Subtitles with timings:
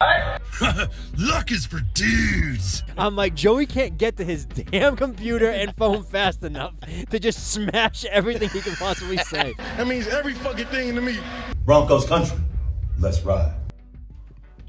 [1.18, 2.82] Luck is for dudes.
[2.96, 6.74] I'm like, Joey can't get to his damn computer and phone fast enough
[7.10, 9.54] to just smash everything he can possibly say.
[9.76, 11.18] That means every fucking thing to me.
[11.64, 12.38] Broncos country.
[12.98, 13.52] Let's ride.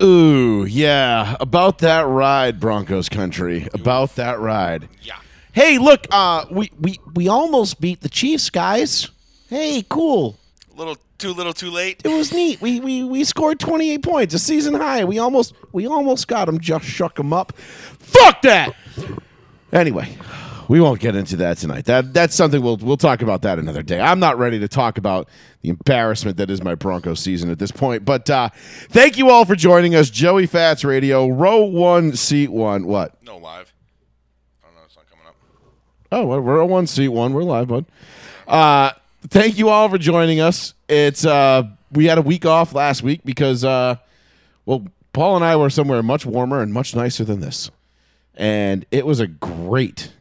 [0.02, 1.38] Ooh, yeah.
[1.40, 3.68] About that ride, Broncos country.
[3.74, 4.90] About that ride.
[5.02, 5.20] Yeah.
[5.54, 9.10] Hey, look, uh, we, we, we almost beat the Chiefs, guys.
[9.48, 10.38] Hey, cool.
[10.76, 12.02] Little too little, too late.
[12.04, 12.60] It was neat.
[12.62, 15.06] We, we we scored 28 points, a season high.
[15.06, 17.54] We almost we almost got them, just shook them up.
[17.56, 18.74] Fuck that.
[19.72, 20.18] Anyway,
[20.68, 21.86] we won't get into that tonight.
[21.86, 24.02] That that's something we'll we'll talk about that another day.
[24.02, 25.30] I'm not ready to talk about
[25.62, 28.04] the embarrassment that is my Broncos season at this point.
[28.04, 28.50] But uh,
[28.90, 30.10] thank you all for joining us.
[30.10, 32.86] Joey Fats Radio, row one, seat one.
[32.86, 33.16] What?
[33.24, 33.74] No live.
[34.62, 34.82] I don't know.
[34.86, 35.36] It's not coming up.
[36.12, 37.34] Oh, we're- we're one seat one.
[37.34, 37.86] We're live, bud.
[38.46, 38.92] Uh,
[39.30, 40.74] thank you all for joining us.
[40.88, 43.96] It's uh, we had a week off last week because uh,
[44.66, 47.72] well, Paul and I were somewhere much warmer and much nicer than this,
[48.36, 50.14] and it was a great,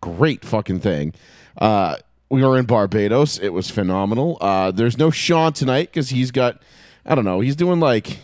[0.00, 1.14] great fucking thing.
[1.56, 1.96] Uh,
[2.30, 3.38] we were in Barbados.
[3.38, 4.38] It was phenomenal.
[4.40, 6.62] Uh, there's no Sean tonight because he's got,
[7.06, 8.18] I don't know, he's doing like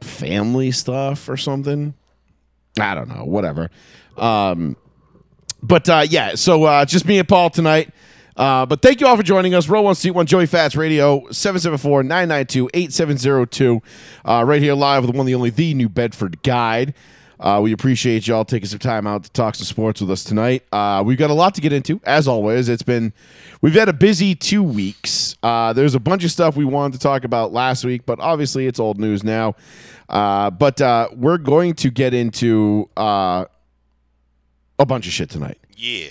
[0.00, 1.94] family stuff or something.
[2.78, 3.70] I don't know, whatever.
[4.16, 4.76] Um,
[5.62, 7.90] but uh, yeah, so uh, just me and Paul tonight.
[8.36, 9.68] Uh, but thank you all for joining us.
[9.68, 13.82] Row one, seat one, Joey Fats Radio, 774 992 8702.
[14.24, 16.92] Uh, Right here live with the one, the only, the New Bedford Guide.
[17.38, 20.62] Uh, we appreciate y'all taking some time out to talk some sports with us tonight.
[20.72, 22.68] Uh, we've got a lot to get into, as always.
[22.68, 23.12] It's been,
[23.60, 25.36] we've had a busy two weeks.
[25.42, 28.66] Uh, there's a bunch of stuff we wanted to talk about last week, but obviously
[28.66, 29.54] it's old news now.
[30.08, 33.46] Uh, but uh, we're going to get into a
[34.78, 35.58] bunch of shit tonight.
[35.76, 36.08] Yeah.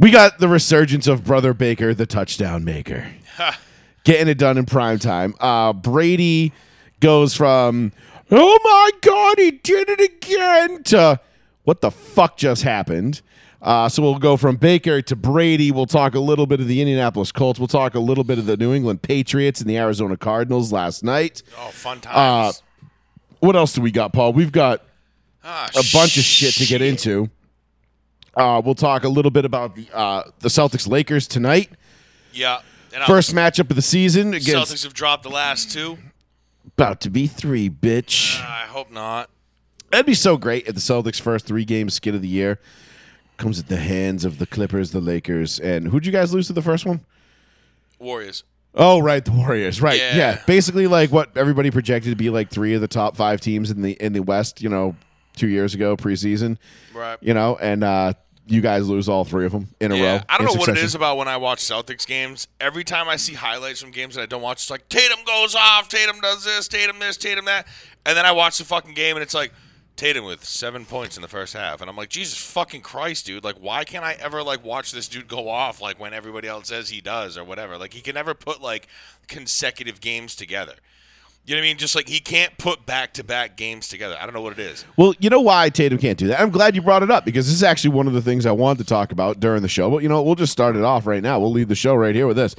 [0.00, 3.06] We got the resurgence of Brother Baker, the touchdown maker,
[4.04, 5.34] getting it done in prime time.
[5.38, 6.54] Uh, Brady
[7.00, 7.92] goes from
[8.30, 11.20] "Oh my God, he did it again" to
[11.64, 13.20] "What the fuck just happened."
[13.60, 15.70] Uh, so we'll go from Baker to Brady.
[15.70, 17.60] We'll talk a little bit of the Indianapolis Colts.
[17.60, 21.04] We'll talk a little bit of the New England Patriots and the Arizona Cardinals last
[21.04, 21.42] night.
[21.58, 22.62] Oh, fun times.
[23.40, 24.32] What else do we got, Paul?
[24.32, 24.82] We've got
[25.44, 27.28] ah, a bunch of shit to get into.
[28.36, 31.70] Uh, we'll talk a little bit about the uh, the Celtics Lakers tonight.
[32.32, 32.60] Yeah.
[32.94, 35.98] And First matchup of the season against Celtics have dropped the last two.
[36.76, 38.40] about to be three, bitch.
[38.40, 39.30] Uh, I hope not.
[39.90, 42.58] That'd be so great if the Celtics' first three game skid of the year
[43.36, 46.52] comes at the hands of the Clippers, the Lakers, and who'd you guys lose to
[46.52, 47.00] the first one?
[47.98, 48.44] Warriors.
[48.74, 49.80] Oh, right, the Warriors.
[49.82, 50.16] Right, yeah.
[50.16, 50.42] Yeah.
[50.46, 53.82] Basically, like what everybody projected to be like three of the top five teams in
[53.82, 54.62] the in the West.
[54.62, 54.94] You know,
[55.40, 56.58] two years ago preseason.
[56.94, 57.18] Right.
[57.20, 58.12] You know, and uh,
[58.46, 60.20] you guys lose all three of them in a row.
[60.28, 62.46] I don't know what it is about when I watch Celtics games.
[62.60, 65.54] Every time I see highlights from games that I don't watch, it's like Tatum goes
[65.54, 67.66] off, Tatum does this, Tatum this, Tatum that,
[68.04, 69.52] and then I watch the fucking game and it's like
[69.96, 73.44] Tatum with seven points in the first half, and I'm like, Jesus fucking Christ, dude!
[73.44, 76.68] Like, why can't I ever like watch this dude go off like when everybody else
[76.68, 77.76] says he does or whatever?
[77.76, 78.86] Like, he can never put like
[79.28, 80.76] consecutive games together.
[81.46, 81.78] You know what I mean?
[81.78, 84.16] Just like he can't put back to back games together.
[84.20, 84.84] I don't know what it is.
[84.96, 86.38] Well, you know why Tatum can't do that?
[86.40, 88.52] I'm glad you brought it up because this is actually one of the things I
[88.52, 89.90] wanted to talk about during the show.
[89.90, 91.40] But you know, we'll just start it off right now.
[91.40, 92.54] We'll leave the show right here with this.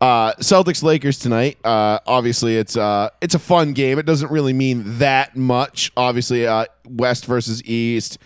[0.00, 1.58] Uh, Celtics Lakers tonight.
[1.64, 3.98] Uh, obviously, it's uh, it's a fun game.
[3.98, 5.92] It doesn't really mean that much.
[5.96, 8.18] Obviously, uh, West versus East.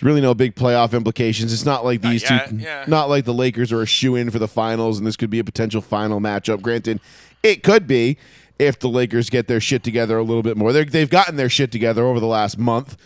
[0.00, 1.52] There's really no big playoff implications.
[1.52, 2.86] It's not like these yet, two, yeah.
[2.88, 5.38] not like the Lakers are a shoe in for the finals, and this could be
[5.38, 6.62] a potential final matchup.
[6.62, 7.00] Granted,
[7.42, 8.16] it could be
[8.60, 10.72] if the Lakers get their shit together a little bit more.
[10.72, 12.96] They're, they've gotten their shit together over the last month,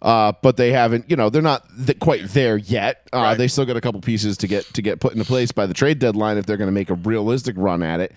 [0.00, 1.08] uh, but they haven't.
[1.10, 3.06] You know, they're not th- quite there yet.
[3.12, 3.38] Uh, Right.
[3.38, 5.74] They still got a couple pieces to get to get put into place by the
[5.74, 8.12] trade deadline if they're going to make a realistic run at it.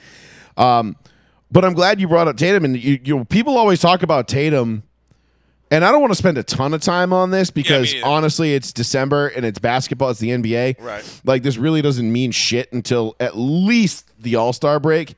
[0.58, 0.96] Um,
[1.52, 4.84] but I'm glad you brought up Tatum, and you, you people always talk about Tatum.
[5.72, 8.06] And I don't want to spend a ton of time on this because neither.
[8.06, 10.12] honestly, it's December and it's basketball.
[10.12, 10.80] It's the NBA.
[10.80, 11.22] Right.
[11.26, 15.16] Like this really doesn't mean shit until at least the All Star break,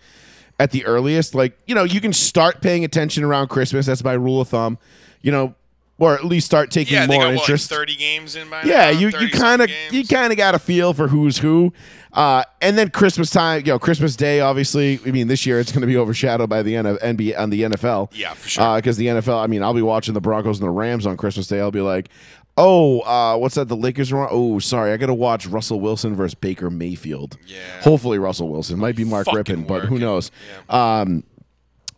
[0.59, 1.35] at the earliest.
[1.35, 3.85] Like you know, you can start paying attention around Christmas.
[3.85, 4.77] That's my rule of thumb.
[5.21, 5.55] You know,
[5.97, 7.69] or at least start taking Yeah, more got what, like, interest.
[7.69, 10.59] 30 games in by Yeah, now, you you kind of you kind of got a
[10.59, 11.73] feel for who's who,
[12.13, 14.39] uh, and then Christmas time, you know, Christmas Day.
[14.39, 17.49] Obviously, I mean, this year it's going to be overshadowed by the N- NBA on
[17.49, 18.09] the NFL.
[18.13, 18.75] Yeah, for sure.
[18.75, 21.47] Because the NFL, I mean, I'll be watching the Broncos and the Rams on Christmas
[21.47, 21.59] Day.
[21.59, 22.09] I'll be like,
[22.57, 23.67] oh, uh, what's that?
[23.67, 24.29] The Lakers are on.
[24.31, 27.37] Oh, sorry, I got to watch Russell Wilson versus Baker Mayfield.
[27.45, 27.57] Yeah.
[27.81, 29.99] hopefully Russell Wilson might be Mark Fucking Rypien, but who working.
[29.99, 30.31] knows?
[30.69, 31.23] Um,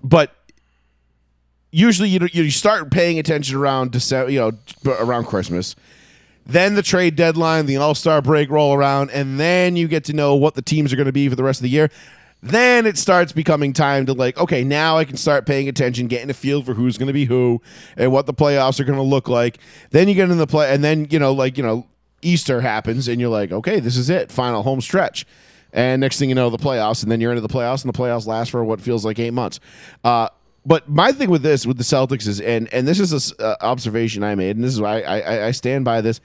[0.03, 0.35] but
[1.71, 4.51] usually you you start paying attention around December, you know,
[4.99, 5.75] around Christmas.
[6.45, 10.13] Then the trade deadline, the All Star break roll around, and then you get to
[10.13, 11.91] know what the teams are going to be for the rest of the year.
[12.41, 16.29] Then it starts becoming time to like, okay, now I can start paying attention, getting
[16.29, 17.61] a feel for who's going to be who
[17.97, 19.59] and what the playoffs are going to look like.
[19.89, 21.85] Then you get in the play, and then you know, like you know,
[22.21, 25.25] Easter happens, and you're like, okay, this is it, final home stretch.
[25.73, 27.97] And next thing you know, the playoffs, and then you're into the playoffs, and the
[27.97, 29.59] playoffs last for what feels like eight months.
[30.03, 30.29] Uh,
[30.65, 33.55] but my thing with this, with the Celtics, is, and and this is an uh,
[33.61, 36.21] observation I made, and this is why I, I, I stand by this.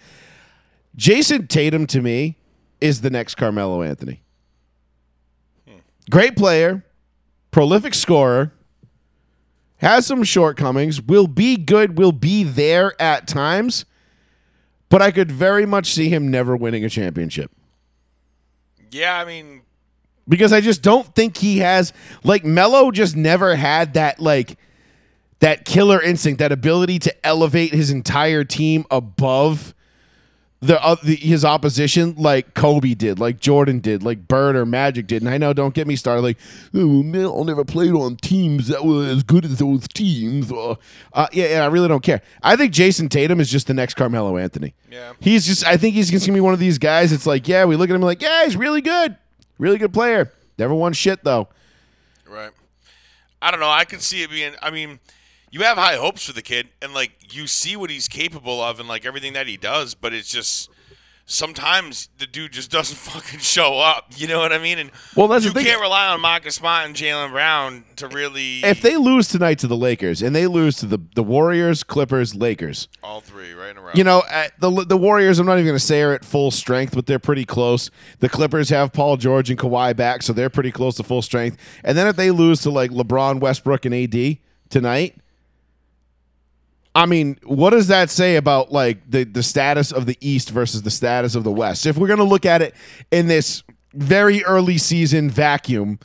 [0.97, 2.37] Jayson Tatum to me
[2.81, 4.24] is the next Carmelo Anthony.
[6.11, 6.85] Great player,
[7.51, 8.53] prolific scorer,
[9.79, 13.85] has some shortcomings, will be good, will be there at times,
[14.89, 17.51] but I could very much see him never winning a championship.
[18.91, 19.62] Yeah, I mean,
[20.29, 21.93] because I just don't think he has
[22.23, 24.56] like Melo just never had that like
[25.41, 29.75] that killer instinct, that ability to elevate his entire team above
[30.65, 35.07] the, uh, the his opposition like Kobe did, like Jordan did, like Bird or Magic
[35.07, 35.23] did.
[35.23, 36.23] And I know, don't get me started.
[36.23, 36.39] Like,
[36.75, 40.51] oh, never played on teams that were as good as those teams.
[40.51, 40.77] Uh,
[41.13, 42.23] uh, yeah, yeah, I really don't care.
[42.43, 44.75] I think Jayson Tatum is just the next Carmelo Anthony.
[44.91, 45.13] Yeah.
[45.21, 45.67] he's just.
[45.67, 47.13] I think he's going to be one of these guys.
[47.13, 49.17] It's like, yeah, we look at him like, yeah, he's really good,
[49.59, 50.33] really good player.
[50.59, 51.49] Never won shit though.
[52.29, 52.51] right.
[53.43, 53.69] I don't know.
[53.69, 54.55] I can see it being.
[54.63, 54.99] I mean,
[55.55, 58.81] you have high hopes for the kid, and like you see what he's capable of,
[58.81, 59.95] and like everything that he does.
[59.95, 60.69] But it's just
[61.27, 64.12] sometimes the dude just doesn't fucking show up.
[64.17, 64.81] You know what I mean?
[64.81, 65.67] And Well, that's the you thing.
[65.67, 68.65] can't rely on Marcus Smart and Jaylen Brown to really.
[68.65, 72.35] If they lose tonight to the Lakers and they lose to the the Warriors, Clippers,
[72.35, 73.93] Lakers, all three right in a row.
[73.95, 75.39] You know, uh, the the Warriors.
[75.39, 77.93] I'm not even going to say are at full strength, but they're pretty close.
[78.19, 81.59] The Clippers have Paul George and Kawhi back, so they're pretty close to full strength.
[81.85, 85.15] And then if they lose to like LeBron, Westbrook, and AD tonight,
[86.94, 90.82] I mean, what does that say about like the the status of the East versus
[90.82, 91.87] the status of the West?
[91.87, 92.75] If we're going to look at it
[93.11, 93.62] in this
[93.93, 95.99] very early season vacuum,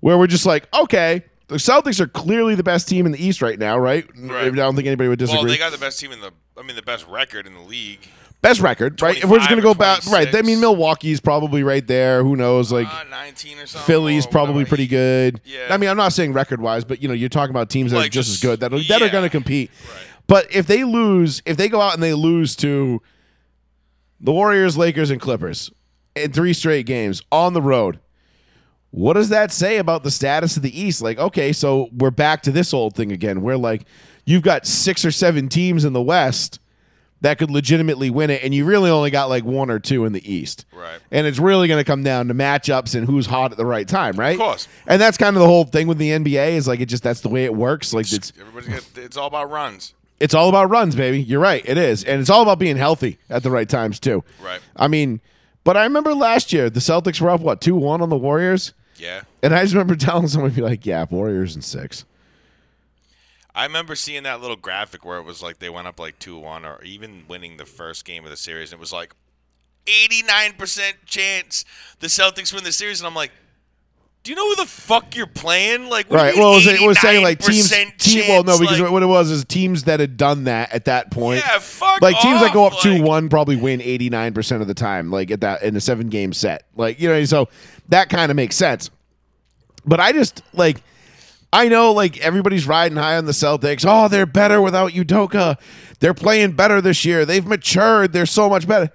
[0.00, 1.24] where we're just like, okay.
[1.48, 4.06] The Celtics are clearly the best team in the East right now, right?
[4.16, 4.44] Right.
[4.46, 5.42] I don't think anybody would disagree.
[5.42, 6.30] well, they got the best team in the.
[6.56, 8.06] I mean, the best record in the league.
[8.40, 9.18] Best record, right?
[9.18, 10.32] If we're just gonna go back, right?
[10.34, 12.22] I mean, Milwaukee's probably right there.
[12.22, 12.70] Who knows?
[12.70, 13.86] Like uh, 19 or something.
[13.86, 15.40] Philly's or probably pretty good.
[15.44, 15.66] Yeah.
[15.68, 17.98] I mean, I'm not saying record wise, but you know, you're talking about teams that
[17.98, 19.70] are Like just, as good that are, that are going to compete.
[19.84, 20.06] Right.
[20.30, 23.02] But if they lose, if they go out and they lose to
[24.20, 25.72] the Warriors, Lakers, and Clippers
[26.14, 27.98] in three straight games on the road,
[28.90, 31.02] what does that say about the status of the East?
[31.02, 33.42] Like, okay, so we're back to this old thing again.
[33.42, 33.86] Where like
[34.24, 36.60] you've got six or seven teams in the West
[37.22, 40.12] that could legitimately win it, and you really only got like one or two in
[40.12, 40.64] the East.
[40.72, 41.00] Right.
[41.10, 43.88] And it's really going to come down to matchups and who's hot at the right
[43.88, 44.34] time, right?
[44.34, 44.68] Of course.
[44.86, 47.20] And that's kind of the whole thing with the NBA is like it just that's
[47.20, 47.92] the way it works.
[47.92, 49.02] Like it's Everybody's got.
[49.02, 49.94] It's all about runs.
[50.20, 51.20] It's all about runs, baby.
[51.20, 51.62] You're right.
[51.66, 52.04] It is.
[52.04, 54.22] And it's all about being healthy at the right times, too.
[54.42, 54.60] Right.
[54.76, 55.20] I mean,
[55.64, 58.74] but I remember last year, the Celtics were up, what, 2 1 on the Warriors?
[58.96, 59.22] Yeah.
[59.42, 62.04] And I just remember telling someone, be like, yeah, Warriors in six.
[63.54, 66.38] I remember seeing that little graphic where it was like they went up like 2
[66.38, 68.72] 1 or even winning the first game of the series.
[68.72, 69.14] And it was like
[69.86, 71.64] 89% chance
[71.98, 73.00] the Celtics win the series.
[73.00, 73.32] And I'm like,
[74.22, 75.88] do you know who the fuck you're playing?
[75.88, 76.36] Like, Right.
[76.36, 77.70] Well, it was, it was saying like teams.
[77.98, 80.84] Team, well, no, because Like, what it was is teams that had done that at
[80.84, 81.42] that point.
[81.44, 84.60] Yeah, fuck Like teams that go up two like- one probably win eighty nine percent
[84.62, 85.10] of the time.
[85.10, 86.64] Like at that in a seven game set.
[86.76, 87.48] Like you know, so
[87.88, 88.90] that kind of makes sense.
[89.86, 90.82] But I just like
[91.52, 93.84] I know like everybody's riding high on the Celtics.
[93.88, 95.58] Oh, they're better without Udoka.
[96.00, 97.24] They're playing better this year.
[97.24, 98.12] They've matured.
[98.12, 98.90] They're so much better.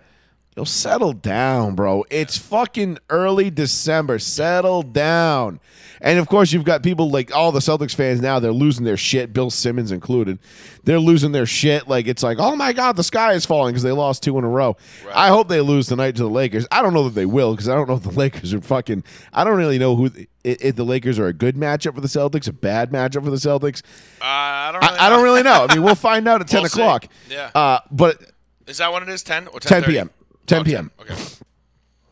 [0.56, 2.06] You'll settle down, bro.
[2.10, 4.20] It's fucking early December.
[4.20, 5.60] Settle down.
[6.00, 8.96] And of course, you've got people like all the Celtics fans now, they're losing their
[8.96, 10.40] shit, Bill Simmons included.
[10.84, 11.88] They're losing their shit.
[11.90, 14.44] Like, it's like, oh my God, the sky is falling because they lost two in
[14.46, 14.78] a row.
[15.14, 16.66] I hope they lose tonight to the Lakers.
[16.72, 19.04] I don't know that they will because I don't know if the Lakers are fucking.
[19.34, 20.10] I don't really know who.
[20.44, 23.38] If, the Lakers are a good matchup for the Celtics, a bad matchup for the
[23.38, 23.82] Celtics.
[24.22, 25.66] Uh, I don't really I, I don't really know.
[25.70, 26.82] I mean, we'll find out at 10 We'll see.
[26.82, 27.08] o'clock.
[27.30, 27.50] Yeah.
[27.56, 28.22] Uh, but
[28.68, 29.24] Is that what it is?
[29.24, 30.10] 10 or 10 10 p.m.
[30.48, 30.92] 10 p.m.
[31.00, 31.16] Okay.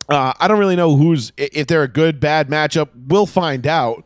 [0.09, 2.89] Uh, I don't really know who's if they're a good bad matchup.
[3.07, 4.05] We'll find out.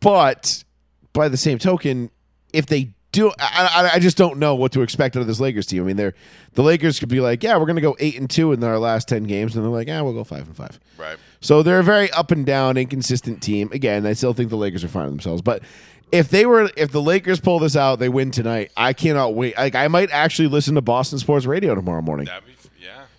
[0.00, 0.64] But
[1.12, 2.10] by the same token,
[2.52, 5.40] if they do, I, I, I just don't know what to expect out of this
[5.40, 5.82] Lakers team.
[5.82, 6.14] I mean, they're
[6.54, 8.78] the Lakers could be like, yeah, we're going to go eight and two in our
[8.78, 10.80] last ten games, and they're like, yeah, we'll go five and five.
[10.96, 11.16] Right.
[11.40, 13.70] So they're a very up and down, inconsistent team.
[13.72, 15.62] Again, I still think the Lakers are fine with themselves, but.
[16.10, 18.72] If they were, if the Lakers pull this out, they win tonight.
[18.78, 19.58] I cannot wait.
[19.58, 22.24] Like, I might actually listen to Boston Sports Radio tomorrow morning.
[22.24, 22.54] That'd be.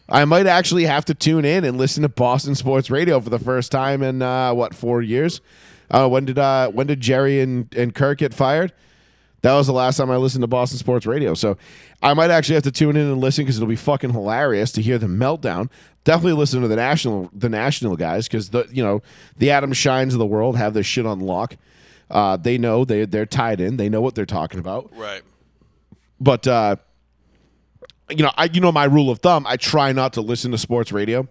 [0.10, 3.40] I might actually have to tune in and listen to Boston sports radio for the
[3.40, 5.40] first time in uh, what four years.
[5.92, 8.74] Uh, when did uh, when did Jerry and, and Kirk get fired?
[9.42, 11.34] That was the last time I listened to Boston Sports Radio.
[11.34, 11.58] So
[12.02, 14.82] I might actually have to tune in and listen because it'll be fucking hilarious to
[14.82, 15.70] hear the meltdown.
[16.04, 19.02] Definitely listen to the national the national guys because the you know
[19.38, 21.56] the Adam Scheins of the world have their shit on lock.
[22.10, 23.78] Uh, they know they they're tied in.
[23.78, 24.92] They know what they're talking about.
[24.96, 25.22] Right.
[26.20, 26.76] But uh,
[28.10, 29.46] you know, I you know my rule of thumb.
[29.48, 31.28] I try not to listen to sports radio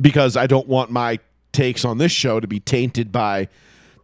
[0.00, 1.18] because I don't want my
[1.52, 3.48] takes on this show to be tainted by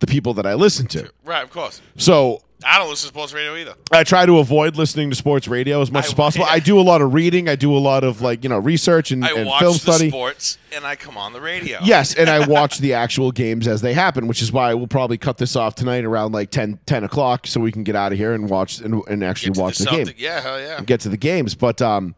[0.01, 1.11] the people that I listen to.
[1.25, 1.43] Right.
[1.43, 1.81] Of course.
[1.97, 3.75] So I don't listen to sports radio either.
[3.93, 6.47] I try to avoid listening to sports radio as much I- as possible.
[6.47, 6.53] yeah.
[6.55, 7.49] I do a lot of reading.
[7.49, 9.79] I do a lot of like you know research and, I and watch film the
[9.79, 10.09] study.
[10.09, 11.79] sports and I come on the radio.
[11.85, 15.19] Yes, and I watch the actual games as they happen, which is why we'll probably
[15.19, 18.19] cut this off tonight around like 10, 10 o'clock so we can get out of
[18.19, 20.09] here and watch and, and actually watch the, game.
[20.17, 20.41] Yeah.
[20.41, 20.81] Hell yeah.
[20.81, 21.55] get to the games.
[21.55, 22.15] But um,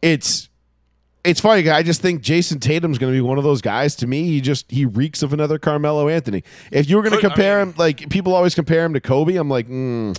[0.00, 0.48] it's
[1.24, 1.68] it's funny.
[1.70, 3.96] I just think Jayson Tatum's going to be one of those guys.
[3.96, 6.44] To me, he just he reeks of another Carmelo Anthony.
[6.70, 8.92] If you were going to Could- I compare mean- him, like people always compare him
[8.94, 10.18] to Kobe, I'm like, mm,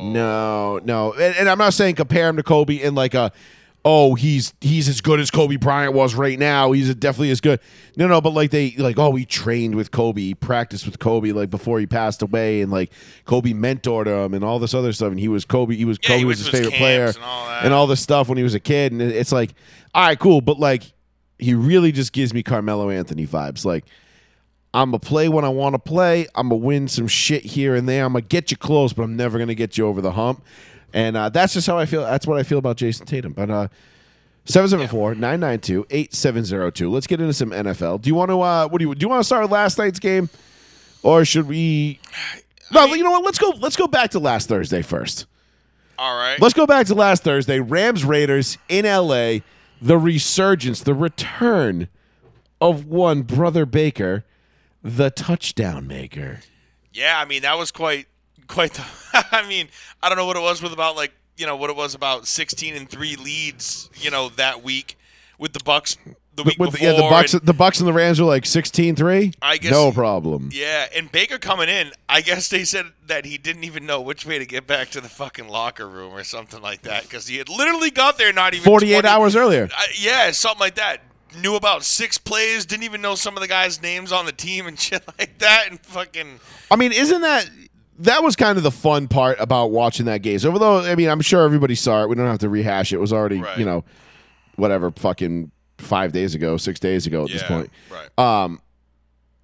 [0.00, 1.12] no, no.
[1.14, 3.32] And, and I'm not saying compare him to Kobe in like a.
[3.84, 6.72] Oh, he's he's as good as Kobe Bryant was right now.
[6.72, 7.60] He's definitely as good.
[7.96, 11.30] No, no, but like they like oh he trained with Kobe, he practiced with Kobe
[11.32, 12.90] like before he passed away, and like
[13.24, 15.10] Kobe mentored him and all this other stuff.
[15.10, 15.76] And he was Kobe.
[15.76, 18.28] He was Yeah, Kobe he was his favorite player and all and all this stuff
[18.28, 18.92] when he was a kid.
[18.92, 19.54] And it's like,
[19.94, 20.92] all right, cool, but like
[21.38, 23.64] he really just gives me Carmelo Anthony vibes.
[23.64, 23.84] Like
[24.74, 26.26] I'm gonna play when I want to play.
[26.34, 28.04] I'm gonna win some shit here and there.
[28.04, 30.44] I'm gonna get you close, but I'm never gonna get you over the hump.
[30.92, 32.02] And uh, that's just how I feel.
[32.02, 33.32] That's what I feel about Jayson Tatum.
[33.32, 33.68] But uh,
[34.46, 36.90] 774-992-8702.
[36.90, 38.00] Let's get into some NFL.
[38.00, 38.40] Do you want to?
[38.40, 39.04] Uh, what do you do?
[39.04, 40.30] You want to start with last night's game,
[41.02, 42.00] or should we?
[42.72, 43.24] No, you know what?
[43.24, 43.50] Let's go.
[43.58, 45.26] Let's go back to last Thursday first.
[45.98, 46.40] All right.
[46.40, 47.60] Let's go back to last Thursday.
[47.60, 49.38] Rams Raiders in LA.
[49.80, 51.88] The resurgence, the return
[52.60, 54.24] of one brother Baker,
[54.82, 56.40] the touchdown maker.
[56.92, 58.06] Yeah, I mean that was quite
[58.48, 58.84] quite the
[59.32, 59.68] I mean,
[60.02, 62.26] I don't know what it was with about like, you know, what it was about
[62.26, 64.98] 16 and 3 leads, you know, that week
[65.38, 65.96] with the Bucks
[66.34, 66.86] the week With, before.
[66.88, 69.34] yeah, the Bucks, and- the Bucks and the Rams were like 16-3.
[69.42, 70.50] I guess- no problem.
[70.52, 74.24] yeah, and Baker coming in, I guess they said that he didn't even know which
[74.24, 77.38] way to get back to the fucking locker room or something like that cuz he
[77.38, 79.68] had literally got there not even 48 20 hours earlier.
[79.76, 81.02] I, yeah, something like that.
[81.42, 84.66] Knew about six plays, didn't even know some of the guys' names on the team
[84.66, 86.38] and shit like that, and fucking
[86.70, 87.50] I mean, isn't that
[87.98, 90.38] that was kind of the fun part about watching that game?
[90.38, 92.08] So, although I mean, I'm sure everybody saw it.
[92.08, 92.96] We don't have to rehash it.
[92.96, 93.58] It was already, Right.
[93.58, 93.84] you know,
[94.56, 97.70] whatever, fucking five days ago, six days ago at this point.
[97.90, 98.08] right.
[98.18, 98.60] Um,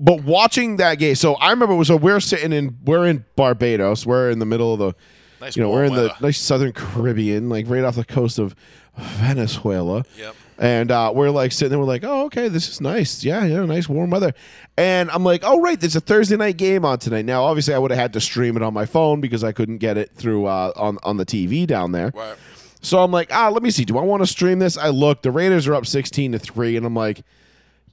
[0.01, 1.83] but watching that game, so I remember.
[1.85, 4.05] So we're sitting in, we're in Barbados.
[4.05, 4.95] We're in the middle of the,
[5.41, 8.55] Nice you know, we're in the nice southern Caribbean, like right off the coast of
[8.97, 10.05] Venezuela.
[10.19, 10.35] Yep.
[10.59, 13.25] And uh, we're like sitting there, we're like, oh, okay, this is nice.
[13.25, 14.33] Yeah, yeah, nice warm weather.
[14.77, 17.25] And I'm like, oh, right, there's a Thursday night game on tonight.
[17.25, 19.79] Now, obviously, I would have had to stream it on my phone because I couldn't
[19.79, 22.13] get it through uh, on on the TV down there.
[22.15, 22.37] Right.
[22.83, 23.85] So I'm like, ah, let me see.
[23.85, 24.77] Do I want to stream this?
[24.77, 27.23] I look, the Raiders are up 16 to three, and I'm like,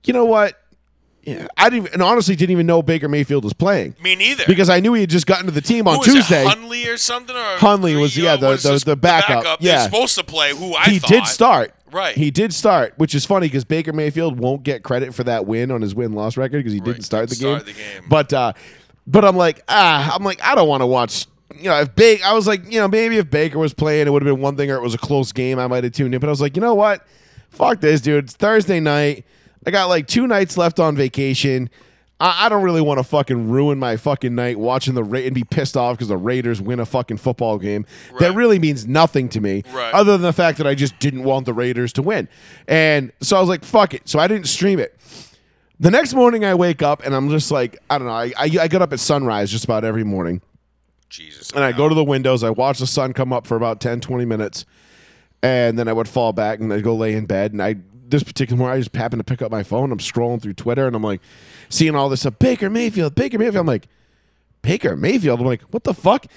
[0.04, 0.58] you know what?
[1.24, 4.44] Yeah, I didn't, even- and honestly didn't even know Baker Mayfield was playing Me neither.
[4.48, 6.46] because I knew he had just gotten to the team on Who was it, Tuesday.
[6.46, 7.36] Hunley or something?
[7.36, 9.84] Or Hunley was- uh, yeah, the- what is the- the backup, They're yeah.
[9.84, 10.50] supposed to play.
[10.56, 11.10] Who I he thought.
[11.12, 11.74] did start.
[11.92, 12.16] Right.
[12.16, 15.72] He did start, which is funny because Baker Mayfield won't get credit for that win
[15.72, 17.60] on his win loss record because he Right, didn't start the, didn't game.
[17.60, 18.10] start the game.
[18.10, 18.54] But uh,
[19.08, 21.26] but I'm like ah, I'm like I don't want to watch.
[21.56, 24.10] You know, if Baker, I was like, you know, maybe if Baker was playing, it
[24.10, 26.14] would have been one thing, or it was a close game, I might have tuned
[26.16, 26.20] in.
[26.22, 27.06] But I was like, you know what?
[27.50, 28.24] Fuck this, dude.
[28.24, 29.26] It's Thursday night.
[29.68, 31.70] I got like two nights left on vacation.
[32.22, 35.34] I, I don't really want to fucking ruin my fucking night watching the Ra- and
[35.34, 37.86] be pissed off because the Raiders win a fucking football game.
[38.20, 39.94] That really means nothing to me, Right.
[39.94, 42.28] other than the fact that I just didn't want the Raiders to win.
[42.68, 44.08] And so I was like, fuck it.
[44.08, 44.96] So I didn't stream it.
[45.80, 48.14] The next morning, I wake up and I'm just like, I don't know.
[48.14, 50.42] I, I, I get up at sunrise just about every morning.
[51.10, 51.52] Jesus.
[51.52, 52.44] And I go to the windows.
[52.44, 54.66] I watch the sun come up for about 10, 20 minutes.
[55.44, 57.52] And then I would fall back and I'd go lay in bed.
[57.52, 57.78] And I,
[58.12, 59.92] this particular morning, I just happened to pick up my phone.
[59.92, 61.22] I'm scrolling through Twitter and I'm like,
[61.70, 62.38] seeing all this stuff.
[62.38, 63.58] Baker Mayfield, Baker Mayfield.
[63.58, 63.88] I'm like,
[64.62, 65.40] Baker Mayfield.
[65.40, 66.28] I'm like, what the fuck?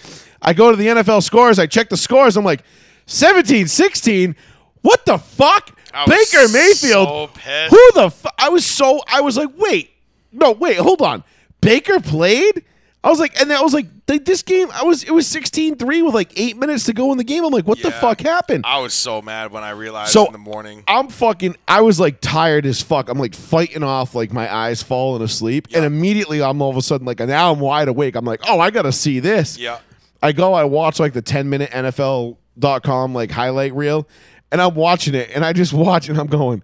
[0.40, 1.58] I go to the NFL scores.
[1.58, 2.36] I check the scores.
[2.36, 2.62] I'm like,
[3.06, 4.34] 17 16.
[4.80, 5.76] What the fuck?
[6.06, 7.30] Baker Mayfield.
[7.34, 7.68] so.
[7.70, 8.34] Who the fuck?
[8.38, 9.90] I was so, I was like, wait,
[10.32, 11.22] no, wait, hold on.
[11.60, 12.64] Baker played?
[13.04, 15.26] I was like, and then I was like, th- this game, I was, it was
[15.26, 17.44] 16 3 with like eight minutes to go in the game.
[17.44, 18.64] I'm like, what the fuck happened?
[18.66, 20.82] I was so mad when I realized So- in the morning.
[20.88, 21.56] I'm fucking.
[21.68, 23.10] I was like tired as fuck.
[23.10, 26.82] I'm like fighting off like my eyes falling asleep, and immediately I'm all of a
[26.82, 28.16] sudden like now I'm wide awake.
[28.16, 29.58] I'm like, oh, I gotta see this.
[29.58, 29.80] Yeah.
[30.22, 34.08] I go, I watch like the 10 minute NFL.com like highlight reel,
[34.50, 36.62] and I'm watching it, and I just watch, and I'm going,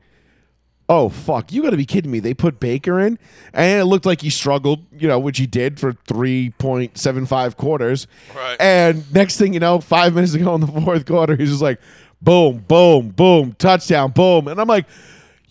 [0.90, 2.18] oh fuck, you got to be kidding me.
[2.18, 3.18] They put Baker in,
[3.54, 7.24] and it looked like he struggled, you know, which he did for three point seven
[7.24, 8.06] five quarters.
[8.36, 8.56] Right.
[8.60, 11.80] And next thing you know, five minutes ago in the fourth quarter, he's just like,
[12.20, 14.84] boom, boom, boom, touchdown, boom, and I'm like.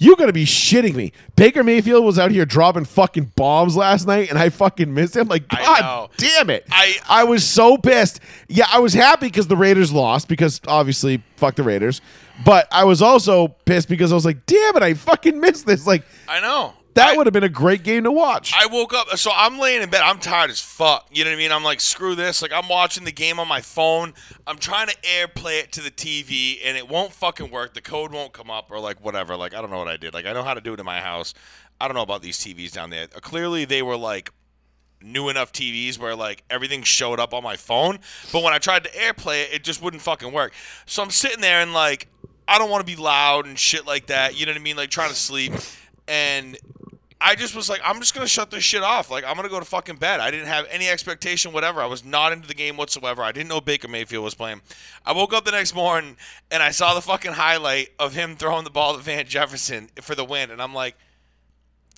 [0.01, 1.11] You gotta be shitting me.
[1.35, 5.27] Baker Mayfield was out here dropping fucking bombs last night, and I fucking missed him.
[5.27, 6.65] Like, God damn it!
[6.71, 8.21] I- I was so pissed.
[8.47, 11.99] Yeah, I was happy because the Raiders lost because obviously fuck the Raiders.
[12.45, 15.85] But I was also pissed because I was like, damn it, I fucking missed this.
[15.85, 16.73] Like I know.
[16.93, 18.53] that I- would have been a great game to watch.
[18.55, 20.01] I woke up, so I'm laying in bed.
[20.01, 21.07] I'm tired as fuck.
[21.11, 21.51] You know what I mean?
[21.51, 22.41] I'm like, screw this.
[22.41, 24.13] Like, I'm watching the game on my phone.
[24.47, 27.73] I'm trying to airplay it to the TV, and it won't fucking work.
[27.73, 29.35] The code won't come up, or like whatever.
[29.35, 30.13] Like, I don't know what I did.
[30.13, 31.33] Like, I know how to do it in my house.
[31.81, 33.07] I don't know about these TVs down there.
[33.07, 34.31] Clearly, they were like
[35.01, 37.99] new enough TVs where like everything showed up on my phone,
[38.33, 40.51] but when I tried to AirPlay it, it just wouldn't fucking work.
[40.85, 42.07] So I'm sitting there and like
[42.49, 44.37] I don't want to be loud and shit like that.
[44.37, 44.75] You know what I mean?
[44.75, 45.53] Like trying to sleep,
[46.07, 46.57] and
[47.21, 49.11] I just was like, I'm just gonna shut this shit off.
[49.11, 50.19] Like I'm gonna go to fucking bed.
[50.19, 51.81] I didn't have any expectation, whatever.
[51.81, 53.21] I was not into the game whatsoever.
[53.21, 54.61] I didn't know Baker Mayfield was playing.
[55.05, 56.17] I woke up the next morning
[56.49, 60.15] and I saw the fucking highlight of him throwing the ball to Van Jefferson for
[60.15, 60.95] the win, and I'm like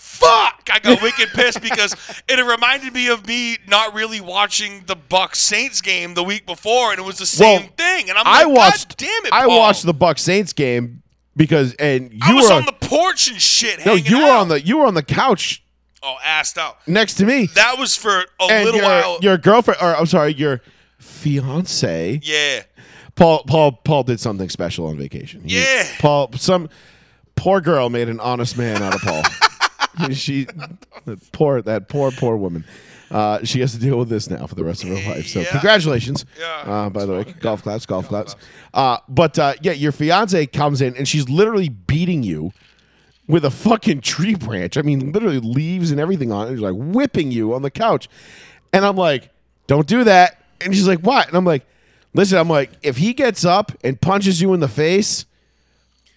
[0.03, 1.95] fuck i got wicked pissed because
[2.27, 6.91] it reminded me of me not really watching the bucks saints game the week before
[6.91, 8.89] and it was the same Well, thing and i'm I like watched.
[8.89, 9.41] God damn it Paul.
[9.41, 11.01] I watched the Buck Saints game
[11.35, 14.41] because, and you i was were on the porch and shit no, you were out.
[14.41, 15.63] on the you were on the couch
[16.03, 19.37] oh assed out next to me, that was for a and little your, while your
[19.37, 20.61] girlfriend, or I'm sorry, your
[20.99, 22.19] fiance.
[22.23, 22.63] yeah
[23.15, 25.43] Paul Paul Paul did something special on vacation.
[25.43, 25.85] He- Yeah.
[25.99, 26.69] Paul some
[27.35, 29.23] poor girl made an honest man out of Paul.
[30.13, 30.47] she
[31.31, 32.65] poor that poor poor woman.
[33.09, 35.27] Uh, she has to deal with this now for the rest of her life.
[35.27, 35.51] So Yeah.
[35.51, 36.25] congratulations.
[36.39, 36.45] Yeah.
[36.65, 38.37] Uh, by the way, golf claps, golf claps.
[38.73, 42.53] Uh, but uh, yeah, your fiance comes in and she's literally beating you
[43.27, 44.77] with a fucking tree branch.
[44.77, 46.51] I mean, literally leaves and everything on it.
[46.51, 48.07] She's like whipping you on the couch.
[48.71, 49.29] And I'm like,
[49.67, 50.41] don't do that.
[50.61, 51.27] And she's like, what?
[51.27, 51.65] And I'm like,
[52.13, 55.25] listen, I'm like, if he gets up and punches you in the face,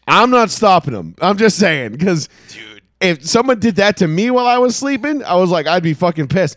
[0.06, 1.14] I'm not stopping him.
[1.20, 1.92] I'm just saying.
[1.92, 2.73] Because dude
[3.04, 5.94] if someone did that to me while I was sleeping, I was like, I'd be
[5.94, 6.56] fucking pissed.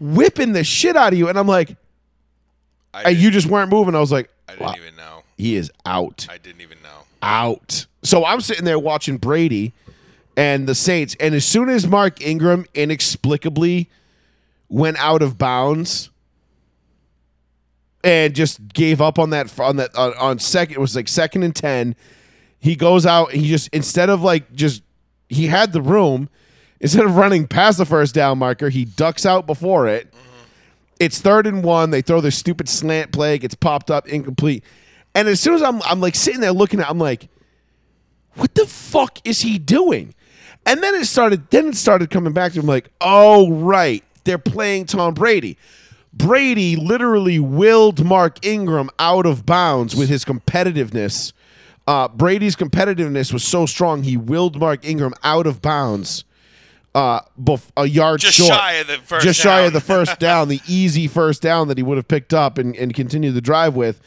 [0.00, 1.28] Whipping the shit out of you.
[1.28, 1.76] And I'm like,
[2.92, 3.94] I, and you just weren't moving.
[3.94, 6.88] I was like, I didn't wow, even know he is out i didn't even know
[7.22, 7.86] out.
[8.02, 9.72] So I'm sitting there watching Brady
[10.36, 13.88] and the Saints, and as soon as Mark Ingram inexplicably
[14.68, 16.10] went out of bounds
[18.02, 21.44] and just gave up on that on that on, on second, it was like second
[21.44, 21.96] and ten.
[22.58, 24.82] He goes out and he just instead of like just
[25.28, 26.28] he had the room
[26.80, 30.12] instead of running past the first down marker, he ducks out before it.
[31.00, 31.90] It's third and one.
[31.90, 33.34] They throw this stupid slant play.
[33.34, 34.64] It gets popped up, incomplete.
[35.14, 37.28] And as soon as I'm, I'm like sitting there looking at, I'm like,
[38.34, 40.14] what the fuck is he doing?
[40.66, 41.50] And then it started.
[41.50, 45.56] Then it started coming back to him like, oh right, they're playing Tom Brady.
[46.12, 51.32] Brady literally willed Mark Ingram out of bounds with his competitiveness.
[51.86, 56.24] Uh, Brady's competitiveness was so strong, he willed Mark Ingram out of bounds
[56.94, 58.48] uh, bef- a yard Just short.
[58.48, 59.66] shy of the first Just shy down.
[59.66, 62.74] of the first down, the easy first down that he would have picked up and,
[62.76, 64.00] and continued the drive with,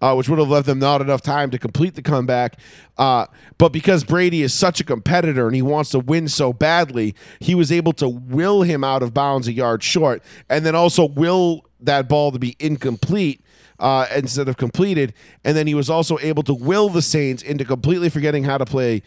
[0.00, 2.58] uh, which would have left them not enough time to complete the comeback.
[2.98, 3.26] Uh,
[3.58, 7.54] but because Brady is such a competitor and he wants to win so badly, he
[7.54, 11.64] was able to will him out of bounds a yard short and then also will
[11.80, 13.40] that ball to be incomplete
[13.82, 15.12] uh, instead of completed.
[15.44, 18.64] And then he was also able to will the Saints into completely forgetting how to
[18.64, 19.02] play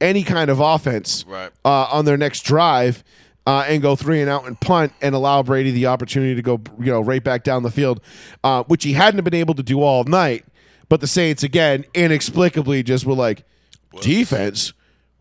[0.00, 1.50] any kind of offense Right.
[1.64, 3.04] uh, on their next drive
[3.46, 6.60] uh, and go three and out and punt and allow Brady the opportunity to go,
[6.78, 8.00] you know, right back down the field,
[8.44, 10.44] uh, which he hadn't been able to do all night.
[10.88, 13.44] But the Saints again inexplicably just were like,
[14.00, 14.72] defense.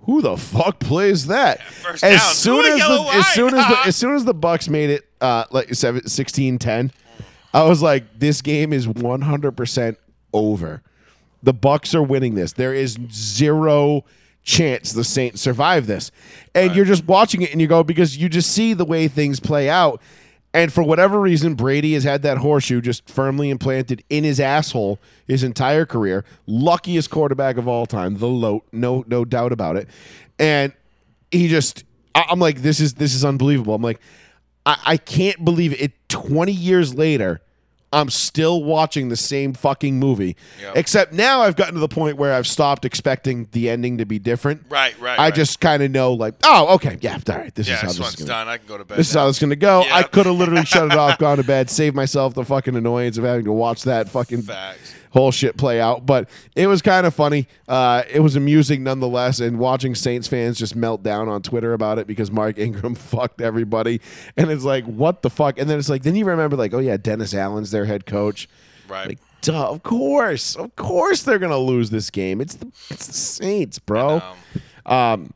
[0.03, 1.61] Who the fuck plays that?
[1.61, 2.33] first as down.
[2.33, 5.05] soon Ooh, as the, as soon as the as soon as the Bucks made it
[5.21, 6.91] uh, like 7, 16-10,
[7.53, 9.97] I was like, this game is one hundred percent
[10.33, 10.81] over.
[11.41, 12.53] The Bucks are winning this.
[12.53, 14.03] There is zero
[14.43, 16.11] chance the Saints survive this.
[16.53, 19.39] And you're just watching it and you go because you just see the way things
[19.39, 20.01] play out.
[20.53, 24.99] And for whatever reason, Brady has had that horseshoe just firmly implanted in his asshole
[25.27, 26.25] his entire career.
[26.47, 29.87] Luckiest quarterback of all time, the loat, no no doubt about it.
[30.39, 30.73] And
[31.31, 31.83] he just
[32.15, 33.75] I'm like, this is this is unbelievable.
[33.75, 33.99] I'm like,
[34.69, 35.93] I, I can't believe it.
[36.09, 37.41] 20 years later,
[37.91, 40.35] I'm still watching the same fucking movie.
[40.61, 40.77] Yep.
[40.77, 44.19] Except now I've gotten to the point where I've stopped expecting the ending to be
[44.19, 44.63] different.
[44.69, 45.33] Right, right, I right.
[45.33, 47.53] just kind of know, like, oh, okay, yeah, all right.
[47.55, 48.97] This yeah is how this this one's is gonna, done i can go to bed
[48.99, 49.83] This is how this is going to go.
[49.91, 53.17] I could have literally shut it off, gone to bed, saved myself the fucking annoyance
[53.17, 54.93] of having to watch that fucking Facts.
[55.11, 56.05] Whole shit play out.
[56.05, 57.47] But it was kind of funny.
[57.67, 61.99] Uh, it was amusing nonetheless, and watching Saints fans just melt down on Twitter about
[61.99, 64.01] it because Mark Ingram fucked everybody,
[64.37, 65.59] and it's like, what the fuck?
[65.59, 68.47] And then it's like, then you remember like, oh yeah, Dennis Allen's their head coach.
[68.87, 69.09] Right.
[69.09, 72.41] Like, duh, of course, of course they're gonna lose this game.
[72.41, 74.21] It's the it's the Saints, bro.
[74.85, 75.33] Um,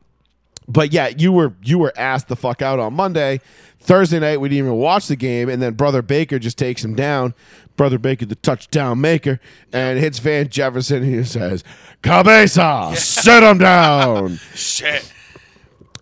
[0.66, 3.40] But yeah, you were you were asked the fuck out on Monday.
[3.84, 6.94] Thursday night we didn't even watch the game, and then Brother Baker just takes him
[6.94, 7.34] down.
[7.76, 9.40] Brother Baker, the touchdown maker,
[9.72, 11.02] and hits Van Jefferson.
[11.02, 11.62] And he says,
[12.02, 15.12] "Cabeza, sit him down." shit.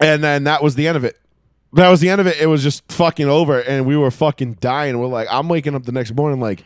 [0.00, 1.18] And then that was the end of it.
[1.72, 2.40] That was the end of it.
[2.40, 4.98] It was just fucking over, and we were fucking dying.
[4.98, 6.64] We're like, I'm waking up the next morning like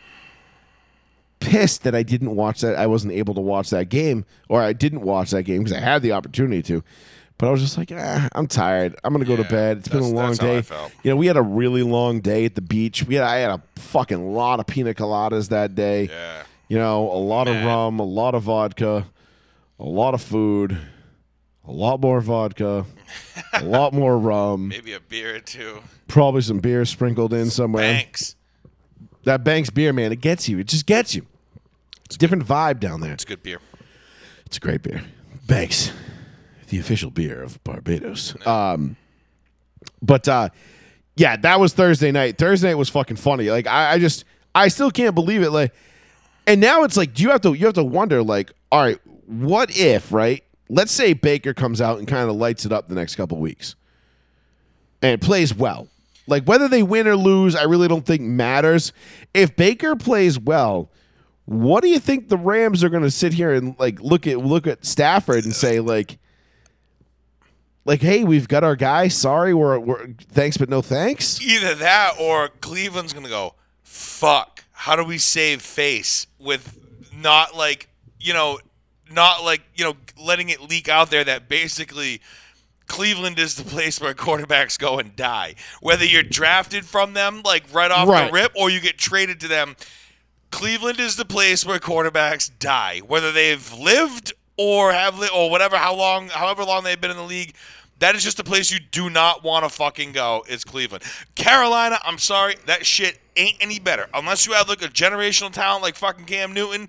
[1.39, 2.75] pissed that I didn't watch that.
[2.75, 5.79] I wasn't able to watch that game, or I didn't watch that game because I
[5.79, 6.83] had the opportunity to.
[7.39, 8.95] But I was just like, ah, I'm tired.
[9.03, 9.77] I'm gonna go to bed.
[9.77, 10.61] It's been a long that's how I day.
[10.63, 10.91] felt.
[11.03, 13.03] You know, we had a really long day at the beach.
[13.05, 16.07] We had I had a fucking lot of pina coladas that day.
[16.07, 16.43] Yeah.
[16.67, 19.05] You know, a lot of rum, a lot of vodka,
[19.79, 20.77] a lot of food,
[21.65, 22.85] a lot more vodka,
[23.53, 25.79] a lot more rum, Maybe a beer or two.
[26.07, 27.83] probably some beer sprinkled in somewhere.
[27.93, 28.35] Thanks.
[29.23, 30.57] That Banks beer, man, it gets you.
[30.59, 31.25] It just gets you.
[32.05, 33.13] It's a different vibe down there.
[33.13, 33.59] It's a good beer.
[34.45, 35.03] It's a great beer.
[35.47, 35.91] Banks,
[36.67, 38.35] the official beer of Barbados.
[38.45, 38.95] Um,
[40.01, 40.49] but uh,
[41.15, 42.37] yeah, that was Thursday night.
[42.37, 43.49] Thursday night was fucking funny.
[43.49, 45.51] Like I, I just, I still can't believe it.
[45.51, 45.73] Like,
[46.45, 48.23] and now it's like you have to, you have to wonder.
[48.23, 50.43] Like, all right, what if, right?
[50.69, 53.75] Let's say Baker comes out and kind of lights it up the next couple weeks,
[55.01, 55.87] and plays well.
[56.27, 58.91] Like whether they win or lose, I really don't think matters.
[59.33, 60.91] If Baker plays well,
[61.45, 64.37] what do you think the Rams are going to sit here and like look at
[64.39, 66.19] look at Stafford and say like
[67.87, 69.07] like hey, we've got our guy.
[69.07, 71.41] Sorry, we're, we're thanks but no thanks.
[71.41, 74.65] Either that or Cleveland's gonna go, fuck.
[74.71, 76.77] How do we save face with
[77.15, 78.59] not like you know,
[79.11, 82.19] not like, you know, letting it leak out there that basically
[82.87, 85.55] Cleveland is the place where quarterbacks go and die.
[85.81, 88.27] Whether you're drafted from them like right off Right.
[88.27, 89.75] the rip or you get traded to them,
[90.51, 92.99] Cleveland is the place where quarterbacks die.
[93.05, 97.17] Whether they've lived or have li- or whatever how long however long they've been in
[97.17, 97.53] the league,
[97.99, 100.43] that is just a place you do not want to fucking go.
[100.47, 101.03] It's Cleveland.
[101.35, 104.07] Carolina, I'm sorry, that shit ain't any better.
[104.13, 106.87] Unless you have like a generational talent like fucking Cam Newton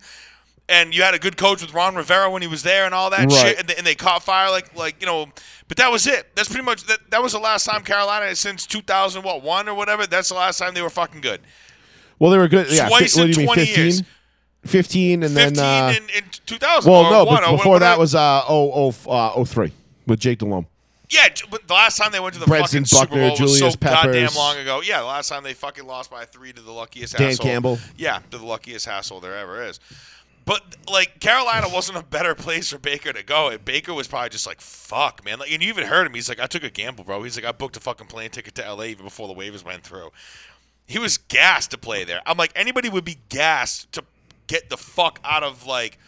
[0.68, 3.09] and you had a good coach with Ron Rivera when he was there and all
[3.11, 3.33] that Right.
[3.33, 5.27] shit, and they, and they caught fire like like you know.
[5.66, 6.27] But that was it.
[6.35, 7.11] That's pretty much that.
[7.11, 10.07] That was the last time Carolina since 2000 what one or whatever.
[10.07, 11.40] That's the last time they were fucking good.
[12.18, 12.71] Well, they were good.
[12.71, 13.85] Yeah, Twice in do you mean 20 15?
[13.85, 14.03] years.
[14.66, 16.90] 15 and 15 then uh, in, in 2000.
[16.90, 19.73] well, no, one, before that was uh oh oh uh, 03
[20.07, 20.66] with Jake Delhomme.
[21.11, 21.29] Yeah.
[21.51, 23.75] But the last time they went to the Bredson fucking Super Buckner, Bowl was Julius
[23.75, 24.83] so goddamn long ago.
[24.83, 27.47] Yeah, the last time they fucking lost by three to the luckiest Dan asshole.
[27.47, 27.79] Campbell.
[27.97, 29.81] Yeah, to the luckiest asshole there ever is.
[30.44, 34.31] But like Carolina wasn't a better place for Baker to go, and Baker was probably
[34.31, 36.14] just like, "Fuck, man!" Like, and you even heard him.
[36.14, 38.55] He's like, "I took a gamble, bro." He's like, "I booked a fucking plane ticket
[38.55, 40.11] to LA even before the waivers went through."
[40.87, 42.23] He was gassed to play there.
[42.25, 44.05] I'm like, anybody would be gassed to
[44.47, 45.99] get the fuck out of like.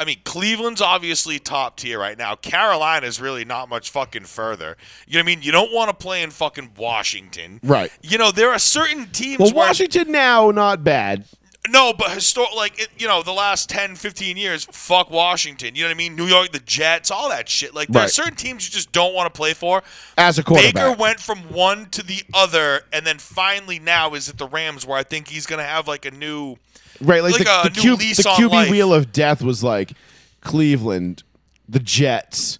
[0.00, 2.34] I mean, Cleveland's obviously top tier right now.
[2.34, 4.78] Carolina's really not much fucking further.
[5.06, 5.42] You know what I mean?
[5.42, 7.60] You don't want to play in fucking Washington.
[7.62, 7.92] Right.
[8.02, 11.26] You know, there are certain teams Well, Washington now not bad.
[11.68, 15.74] no, but histor- like it, you know, the last 10, 15 years, fuck Washington.
[15.74, 16.16] You know what I mean?
[16.16, 17.74] New York, the Jets, all that shit.
[17.74, 19.82] Like there are certain teams you just don't want to play for.
[20.16, 20.98] As a Baker quarterback.
[20.98, 24.96] went from one to the other, and then finally now is at the Rams, where
[24.96, 26.56] I think he's gonna have like a new.
[27.00, 28.70] Right, like, Like the, a the, new Q, the QB life.
[28.70, 29.92] wheel of death was like
[30.40, 31.22] Cleveland,
[31.68, 32.58] the Jets,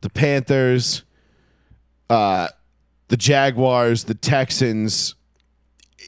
[0.00, 1.02] the Panthers,
[2.08, 2.48] uh,
[3.08, 5.14] the Jaguars, the Texans.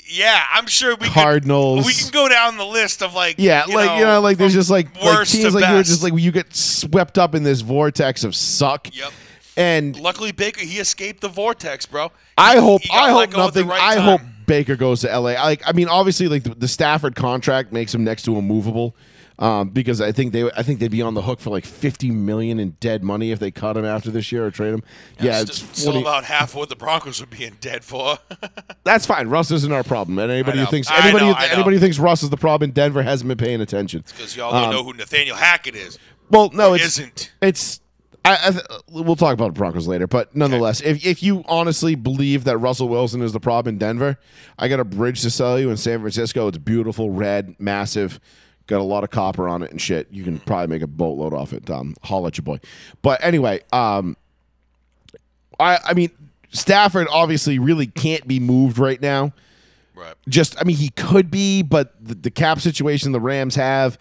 [0.06, 1.80] Yeah, I'm sure we Cardinals.
[1.80, 3.36] Could, we can go down the list of like.
[3.38, 6.30] Yeah, like you know, like there's just like, like teams like you're just like you
[6.30, 8.94] get swept up in this vortex of suck.
[8.94, 9.12] Yep.
[9.56, 12.12] And Luckily, Baker he escaped the vortex, bro.
[12.38, 13.68] I hope I hope go at the nothing.
[13.68, 14.04] right I time.
[14.04, 15.32] hope Baker goes to LA.
[15.42, 18.96] Like I mean, obviously, like the, the Stafford contract makes him next to immovable.
[19.38, 22.10] Um, because I think they, I think they'd be on the hook for like fifty
[22.10, 24.82] million in dead money if they cut him after this year or trade him.
[25.18, 27.82] Yeah, St- it's still 40 about half of what the Broncos would be in dead
[27.82, 28.18] for.
[28.84, 29.28] that's fine.
[29.28, 30.18] Russ isn't our problem.
[30.18, 31.52] And anybody who thinks anybody know, who- I know.
[31.54, 34.04] anybody who thinks Russ is the problem in Denver hasn't been paying attention.
[34.06, 35.98] Because y'all don't Um, know who Nathaniel Hackett is.
[36.30, 37.32] Well, no, it's isn't.
[37.40, 37.80] It's
[38.24, 41.94] I, I th- we'll talk about the Broncos later, but nonetheless, if if you honestly
[41.94, 44.18] believe that Russell Wilson is the problem in Denver,
[44.58, 46.46] I got a bridge to sell you in San Francisco.
[46.46, 48.20] It's beautiful, red, massive,
[48.68, 50.06] got a lot of copper on it and shit.
[50.10, 51.68] You can probably make a boatload off it.
[51.68, 52.60] Um, holla at your boy.
[53.02, 54.16] But anyway, um,
[55.58, 56.10] I I mean
[56.50, 59.32] Stafford obviously really can't be moved right now.
[59.94, 60.14] Right.
[60.26, 63.98] just I mean he could be, but the, the cap situation the Rams have,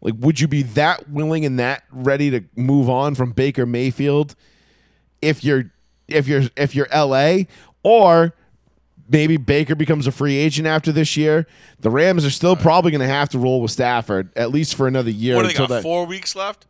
[0.00, 4.34] like, would you be that willing and that ready to move on from Baker Mayfield
[5.22, 5.70] if you're
[6.08, 7.40] if you're if you're LA
[7.82, 8.34] or
[9.08, 11.46] maybe Baker becomes a free agent after this year?
[11.80, 14.86] The Rams are still probably going to have to roll with Stafford at least for
[14.86, 15.68] another year What do they got?
[15.68, 16.66] that Four weeks left.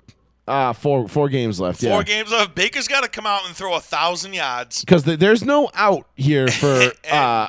[0.49, 1.81] uh, four four games left.
[1.81, 2.03] Four yeah.
[2.03, 2.55] games left.
[2.55, 4.81] Baker's got to come out and throw a thousand yards.
[4.85, 7.49] because there's no out here for uh,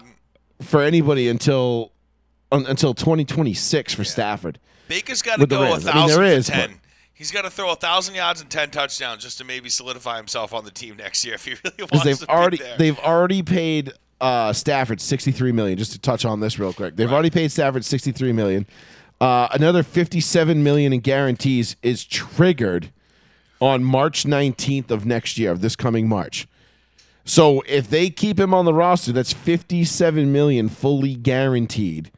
[0.62, 1.91] for anybody until
[2.52, 4.60] un, until 2026 for Stafford.
[4.91, 5.88] Baker's got to go a Rams.
[5.88, 6.69] I mean, thousand there is, but-
[7.13, 10.54] He's got to throw a thousand yards and ten touchdowns just to maybe solidify himself
[10.54, 12.77] on the team next year if he really wants they've to be already there.
[12.77, 15.77] they've already paid uh, Stafford 63 million.
[15.77, 18.65] Just to touch on this real quick, they've already paid Stafford 63 million.
[19.21, 22.91] Uh, another 57 million in guarantees is triggered
[23.60, 26.47] on March 19th of next year, of this coming March.
[27.23, 32.12] So if they keep him on the roster, that's 57 million fully guaranteed.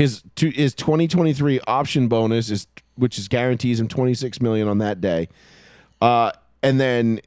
[0.00, 5.02] His to, his 2023 option bonus is which is guarantees him 26 million on that
[5.02, 5.28] day.
[6.00, 6.32] Uh,
[6.62, 7.20] and then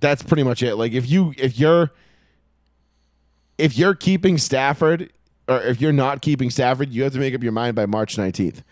[0.00, 0.74] that's pretty much it.
[0.74, 1.92] Like if you if you're
[3.58, 5.12] if you're keeping Stafford
[5.46, 8.16] or if you're not keeping Stafford, you have to make up your mind by March
[8.16, 8.64] 19th.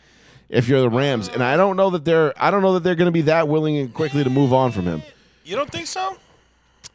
[0.48, 2.96] If you're the Rams, and I don't know that they're I don't know that they're
[2.96, 5.04] going to be that willing and quickly to move on from him.
[5.44, 6.16] you don't think so?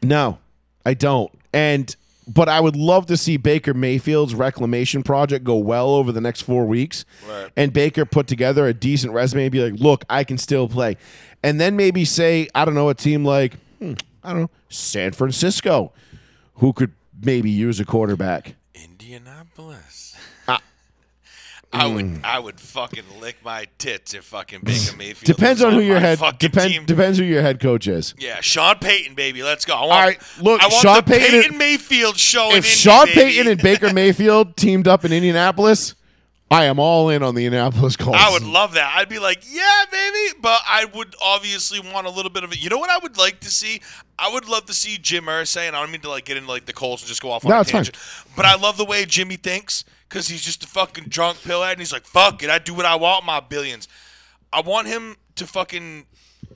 [0.02, 0.36] No,
[0.84, 1.32] I don't.
[1.54, 1.96] And
[2.28, 6.42] but I would love to see Baker Mayfield's reclamation project go well over the next
[6.42, 7.50] four weeks, Right.
[7.56, 10.96] and Baker put together a decent resume and be like, "Look, I can still play,"
[11.42, 15.12] and then maybe say, I don't know, a team like hmm, I don't know San
[15.12, 15.92] Francisco,
[16.56, 18.54] who could maybe use a quarterback.
[18.74, 19.99] Indianapolis.
[21.72, 21.94] I Mm.
[21.94, 25.24] would I would fucking lick my tits if fucking Baker Mayfield.
[25.36, 26.84] Depends was on who your my head fucking depend, team.
[26.84, 28.12] depends who your head coach is.
[28.18, 29.74] Yeah, Sean Payton, baby, let's go.
[29.76, 32.50] I want, All right, look, I want Sean the Payton- Payton Mayfield show.
[32.50, 33.20] in If Indy, Sean baby.
[33.20, 35.94] Payton and Baker Mayfield teamed up in Indianapolis,
[36.50, 38.18] I am all in on the Indianapolis Colts.
[38.20, 38.92] I would love that.
[38.96, 40.34] I'd be like, yeah, baby.
[40.40, 42.58] But I would obviously want a little bit of it.
[42.60, 43.80] You know what I would like to see?
[44.18, 46.48] I would love to see Jim Irsay, and I don't mean to like get into
[46.50, 47.84] like the Colts and just go off on No, a it's fine.
[47.84, 47.96] tangent.
[48.34, 51.78] But I love the way Jimmy thinks because he's just a fucking drunk pillhead, and
[51.78, 53.86] he's like, fuck it, I do what I want, my billions.
[54.52, 56.06] I want him to fucking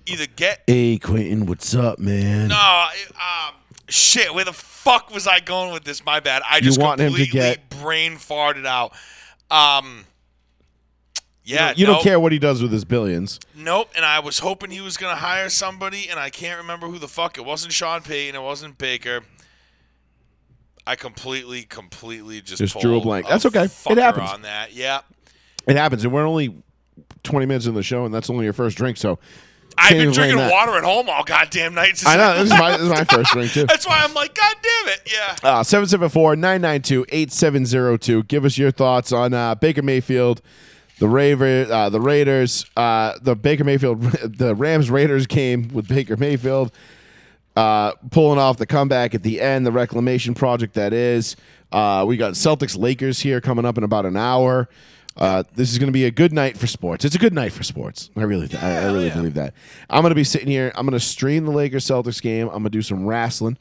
[0.07, 2.49] either get Hey Quentin, what's up, man?
[2.49, 3.55] no, um,
[3.89, 4.35] shit.
[4.35, 6.05] Where the fuck was I going with this?
[6.05, 6.43] My bad.
[6.49, 8.93] I just want him to completely get- brain farted out.
[9.51, 10.05] Um,
[11.45, 12.03] yeah, you don't nope.
[12.03, 13.39] care what he does with his billions.
[13.55, 13.91] Nope.
[13.95, 17.09] And I was hoping he was gonna hire somebody, and I can't remember who the
[17.09, 17.39] fuck.
[17.39, 18.35] It wasn't Sean Payton.
[18.35, 19.21] It wasn't Baker.
[20.87, 23.27] I completely, completely just Just drew a pulled blank.
[23.27, 23.65] That's okay.
[23.65, 24.31] It happens.
[24.31, 25.01] On that, yeah.
[25.67, 26.55] It happens, and we're only
[27.23, 28.99] twenty minutes in the show, and that's only your first drink.
[28.99, 29.19] So
[29.79, 30.53] I've been drinking that.
[30.53, 32.03] water at home all goddamn night.
[32.07, 33.65] I know this is my this is my first drink too.
[33.67, 35.37] That's why I'm like, God damn it, yeah.
[35.43, 38.29] Uh, 774-992-8702.
[38.29, 40.43] Give us your thoughts on uh, Baker Mayfield,
[40.99, 46.17] the Raver, uh, the Raiders, uh, the Baker Mayfield, the Rams Raiders game with Baker
[46.17, 46.73] Mayfield
[47.57, 51.37] uh, pulling off the comeback at the end, the reclamation project that is.
[51.73, 54.69] Uh, we got Celtics Lakers here coming up in about an hour.
[55.17, 57.05] Uh, this is going to be a good night for sports.
[57.05, 58.11] It's a good night for sports.
[58.17, 59.15] I really, th- I, I really yeah.
[59.15, 59.55] believe that.
[59.89, 60.73] I'm going to be sitting here.
[60.75, 62.49] I'm going to stream the Lakers Celtics game.
[62.49, 63.57] I'm going to do some wrestling,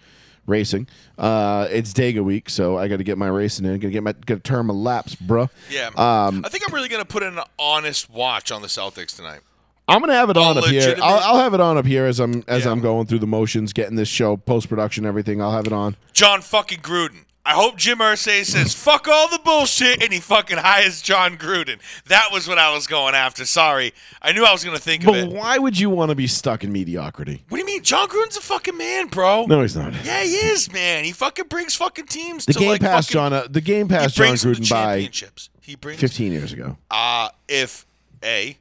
[0.47, 0.87] racing.
[1.17, 3.73] Uh, it's Dega week, so I got to get my racing in.
[3.73, 5.49] Got to get my, got to turn my laps, bruh.
[5.69, 5.89] Yeah.
[5.89, 9.15] Um, I think I'm really going to put in an honest watch on the Celtics
[9.15, 9.41] tonight.
[9.87, 10.95] I'm gonna have it on up here.
[11.01, 12.71] I'll, I'll have it on up here as I'm as Yeah.
[12.71, 15.41] I'm going through the motions, getting this show post production, everything.
[15.41, 15.97] I'll have it on.
[16.13, 17.25] Jon fucking Gruden.
[17.45, 21.79] I hope Jim Irsay says fuck all the bullshit and he fucking hires Jon Gruden.
[22.05, 23.43] That was what I was going after.
[23.43, 25.25] Sorry, I knew I was gonna think of it.
[25.29, 27.43] But why would you want to be stuck in mediocrity?
[27.49, 27.83] What do you mean?
[27.83, 29.45] Jon Gruden's a fucking man, bro.
[29.47, 29.93] No, he's not.
[30.05, 31.03] Yeah, he is, man.
[31.03, 32.45] He fucking brings fucking teams.
[32.45, 33.33] The to game like passed fucking, Jon.
[33.33, 35.49] Uh, the game passed Jon brings them to Gruden by championships.
[35.59, 36.77] He brings 15 years ago.
[36.89, 37.85] Uh, if
[38.23, 38.57] a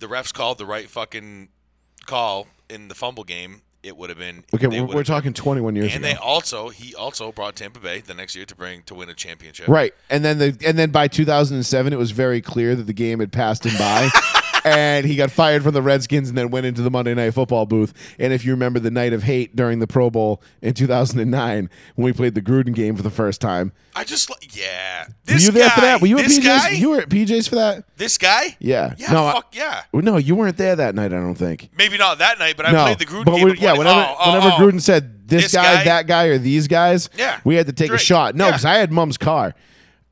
[0.00, 1.48] the refs called the right fucking
[2.06, 6.04] call in the fumble game, it would have been Okay, we're, talking 21 years And
[6.04, 6.12] ago.
[6.14, 9.14] they also he also brought Tampa Bay the next year to bring to win a
[9.14, 9.68] championship.
[9.68, 13.20] Right, and then the and then by 2007, it was very clear that the game
[13.20, 14.08] had passed him by,
[14.64, 17.66] and he got fired from the Redskins and then went into the Monday Night Football
[17.66, 17.92] booth.
[18.18, 22.04] And if you remember the night of hate during the Pro Bowl in 2009 when
[22.04, 25.04] we played the Gruden game for the first time, I just yeah.
[25.08, 26.00] were This you there guy, for that?
[26.00, 26.38] Were you at PJ's?
[26.44, 26.68] guy?
[26.70, 27.84] You were at PJ's for that?
[27.96, 28.56] this guy?
[28.58, 28.94] Yeah.
[28.98, 29.12] Yeah.
[29.12, 29.82] No, I- fuck yeah.
[29.92, 31.12] No, you weren't there that night.
[31.12, 31.70] I don't think.
[31.76, 33.56] Maybe not that night, but I no, played the Gruden but game.
[33.58, 34.58] yeah, whenever oh, oh, whenever oh.
[34.58, 35.84] Gruden said this, This guy, guy?
[35.84, 37.40] that guy, or these guys, Yeah.
[37.44, 38.00] we had to take Drake.
[38.00, 38.34] a shot.
[38.34, 38.50] No, Yeah.
[38.52, 39.54] because I had Mum's car,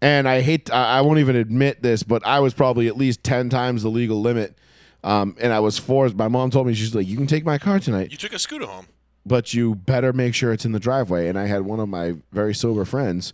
[0.00, 0.70] and I hate.
[0.70, 4.20] I won't even admit this, but I was probably at least ten times the legal
[4.20, 4.56] limit.
[5.04, 6.16] Um, and I was forced.
[6.16, 8.38] My mom told me she's like, "You can take my car tonight, You took a
[8.38, 8.86] scooter home.
[9.24, 12.14] but you better make sure it's in the driveway." And I had one of my
[12.32, 13.32] very sober friends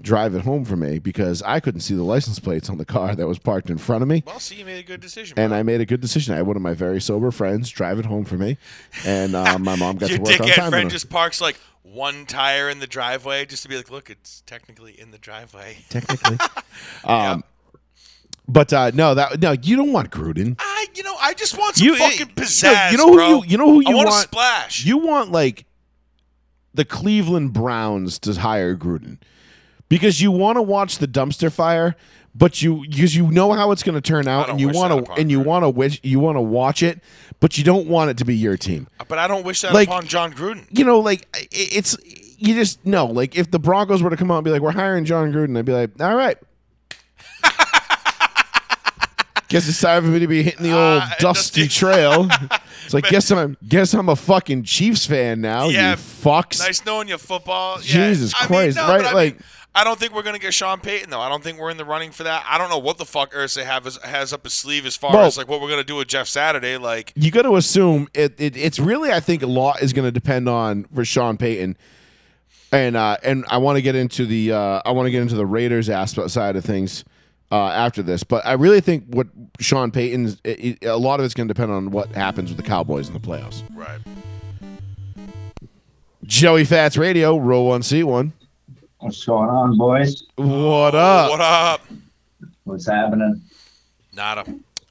[0.00, 3.14] drive it home for me because I couldn't see the license plates on the car
[3.14, 4.22] that was parked in front of me.
[4.26, 5.38] Well, see, you made a good decision.
[5.38, 5.58] And bro.
[5.58, 6.34] I made a good decision.
[6.34, 8.58] I had one of my very sober friends drive it home for me,
[9.06, 10.70] and uh, my mom got Your to work on time.
[10.70, 10.96] friend with it.
[10.96, 11.58] just parks like
[11.92, 15.78] one tire in the driveway just to be like, look, it's technically in the driveway.
[15.88, 16.36] technically.
[17.04, 17.44] um,
[18.48, 20.56] but uh, no, that no, you don't want Gruden.
[20.58, 23.28] I, you know, I just want some You- fucking no, pizzazz, you know who bro.
[23.28, 24.22] you- you know who I you want a want?
[24.22, 24.84] splash.
[24.84, 25.64] You want like
[26.74, 29.18] the Cleveland Browns to hire Gruden
[29.88, 31.96] because you want to watch the dumpster fire,
[32.36, 35.12] but you because you know how it's going to turn out, and you want to
[35.12, 37.00] and you want to wish you want to watch it,
[37.40, 38.88] but you don't want it to be your team.
[39.00, 40.66] Uh, but I don't wish that Like- upon Jon Gruden.
[40.70, 41.96] You know, like it's
[42.38, 44.72] you just no like if the Broncos were to come out and be like, "We're
[44.72, 46.36] hiring Jon Gruden," I'd be like, "All right."
[49.48, 52.28] Guess it's time for me to be hitting the old Uh, dusty dusty- trail.
[52.84, 55.66] It's like guess I'm guess I'm a fucking Chiefs fan now.
[55.68, 56.60] Yeah, you fucks.
[56.60, 57.78] Nice knowing you, football.
[57.82, 59.42] Yeah, Jesus I mean, Christ, no, right, I like- mean,
[59.74, 61.20] I don't think we're gonna get Sean Payton though.
[61.20, 62.44] I don't think we're in the running for that.
[62.48, 65.12] I don't know what the fuck Irsay have his, has up his sleeve as far
[65.12, 66.76] Well- as like what we're gonna do with Jeff Saturday.
[66.76, 68.56] Like, you got to assume it, it.
[68.56, 71.76] It's really, I think, a lot is going to depend on for Sean Payton,
[72.70, 75.34] and uh, and I want to get into the uh, I want to get into
[75.34, 77.04] the Raiders aspect side of things
[77.52, 79.26] uh, after this, but I really think what
[79.60, 82.56] Sean Payton's it, it- a lot of it's going to depend on what happens with
[82.56, 83.62] the Cowboys in the playoffs.
[83.74, 84.00] right?
[86.24, 88.32] Joey Fats Radio, row one, seat one.
[88.98, 90.24] What's going on, boys?
[90.36, 91.30] What up?
[91.30, 91.80] What up?
[92.64, 93.42] What's happening?
[94.12, 94.44] Nada.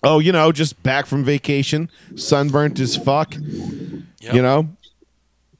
[0.04, 3.34] Oh, you know, just back from vacation, sunburnt as fuck.
[3.36, 4.34] Yep.
[4.34, 4.70] You know,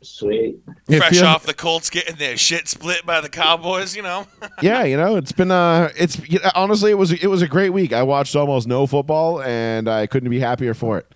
[0.06, 0.60] Sweet.
[0.88, 3.96] Fresh off the Colts getting their shit split by the Cowboys.
[3.96, 4.28] You know.
[4.62, 7.48] yeah, you know, it's been uh it's you know, honestly it was it was a
[7.48, 7.92] great week.
[7.94, 11.08] I watched almost no football and I couldn't be happier for it.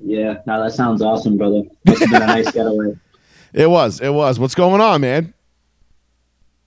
[0.00, 1.62] Yeah, no, that sounds awesome, brother.
[1.86, 2.96] Must have been a nice getaway.
[3.52, 4.00] It was.
[4.00, 4.40] It was.
[4.40, 5.32] What's going on, man?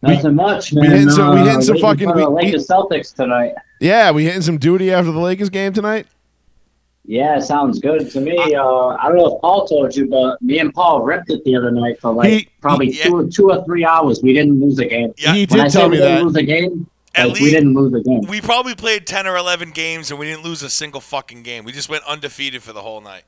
[0.02, 0.92] Nothing much, we man.
[0.92, 3.56] hitting some- we Uh, hitting some fucking- for the we- we- Lakers Celtics tonight.
[3.82, 6.08] Yeah, we hitting some duty after the Lakers game tonight.
[7.10, 8.38] Yeah, sounds good to me.
[8.54, 11.56] Uh, I don't know if Paul told you, but me and Paul ripped it the
[11.56, 14.22] other night for like He- probably he- two, two or three hours.
[14.22, 15.14] We didn't lose a game.
[15.18, 15.34] Yeah.
[15.34, 16.24] He When did say tell we me didn't that.
[16.26, 18.22] lose a game, At like, we didn't lose a game.
[18.28, 21.64] We probably played ten or eleven games and we didn't lose a single fucking game.
[21.64, 23.24] We just went undefeated for the whole night.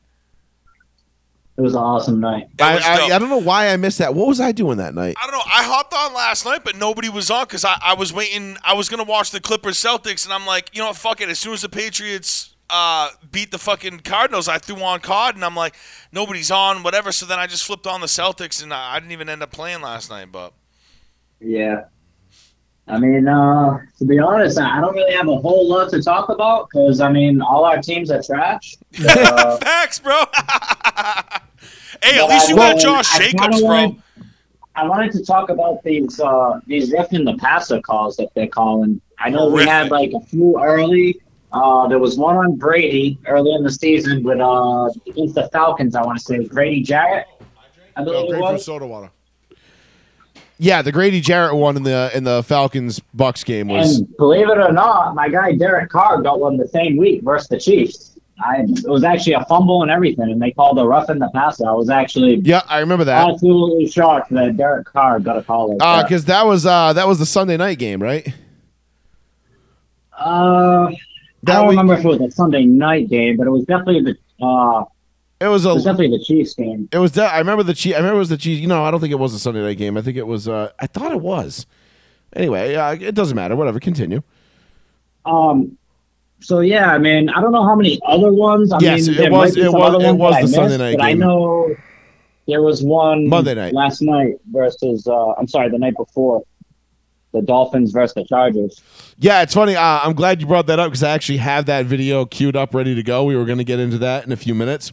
[1.58, 2.48] It was an awesome night.
[2.60, 3.16] I, I.
[3.16, 4.14] I don't know why I missed that.
[4.16, 5.16] What was I doing that night?
[5.22, 5.42] I don't know.
[5.46, 8.56] I hopped on last night, but nobody was on because I, I was waiting.
[8.64, 10.96] I was gonna watch the Clippers Celtics, and I'm like, you know what?
[10.96, 11.28] Fuck it.
[11.30, 15.46] As soon as the Patriots uh, beat the fucking Cardinals, I threw on COD, and
[15.46, 15.76] I'm like,
[16.12, 17.12] nobody's on, whatever.
[17.12, 19.52] So then I just flipped on the Celtics, and I, I didn't even end up
[19.52, 20.32] playing last night.
[20.32, 20.54] But
[21.40, 21.86] Yeah.
[22.88, 26.30] I mean, uh, to be honest, I don't really have a whole lot to talk
[26.30, 28.76] about because, I mean, all our teams are trash.
[29.08, 30.24] Uh, facts, bro.
[32.04, 33.66] hey, at least I you got Josh Jacobs, kinda bro.
[33.68, 34.02] wanted-
[34.76, 39.02] I wanted to talk about these uh, these roughing the passer calls that they're calling.
[39.18, 41.20] I know we had like a few early.
[41.52, 45.96] Uh, there was one on Brady early in the season with uh, against the Falcons.
[45.96, 47.26] I want to say Brady Jarrett.
[47.96, 48.64] I believe it was.
[48.66, 49.10] soda water.
[50.62, 54.00] Yeah, the Grady Jarrett one in the in the Falcons Bucks game was.
[54.00, 57.48] And believe it or not, my guy Derek Carr got one the same week versus
[57.48, 58.06] the Chiefs.
[58.42, 61.30] I, it was actually a fumble and everything, and they called a rough in the
[61.34, 61.68] passer.
[61.68, 63.28] I was actually yeah, I remember that.
[63.30, 66.04] absolutely shocked that Derek Carr got a call like Uh, that.
[66.08, 68.28] because that was uh that was the Sunday night game, right?
[70.18, 70.98] Uh, That
[71.48, 74.02] I don't week- remember if it was a Sunday night game, but it was definitely
[74.02, 74.84] the uh,
[75.42, 75.90] It was it was a.
[75.90, 76.90] definitely the Chiefs game.
[76.92, 77.12] It was.
[77.14, 77.96] De- I remember the Chiefs.
[77.96, 78.62] I remember it was the Chiefs.
[78.62, 79.98] You know, I don't think it was a Sunday night game.
[79.98, 80.48] I think it was.
[80.48, 81.66] Uh, I thought it was.
[82.36, 83.56] Anyway, uh, it doesn't matter.
[83.56, 83.80] Whatever.
[83.80, 84.22] Continue.
[85.26, 85.78] Um,
[86.42, 88.72] so yeah, I mean, I don't know how many other ones.
[88.72, 91.74] I Yes, mean, it was- it was- it was the Sunday night but I know
[92.48, 93.74] there was one Monday night.
[93.74, 95.06] last night versus.
[95.08, 96.44] Uh, I'm sorry, the night before.
[97.32, 98.82] The Dolphins versus the Chargers.
[99.18, 99.76] Yeah, it's funny.
[99.76, 102.74] Uh, I'm glad you brought that up because I actually have that video queued up,
[102.74, 103.24] ready to go.
[103.24, 104.92] We were going to get into that in a few minutes.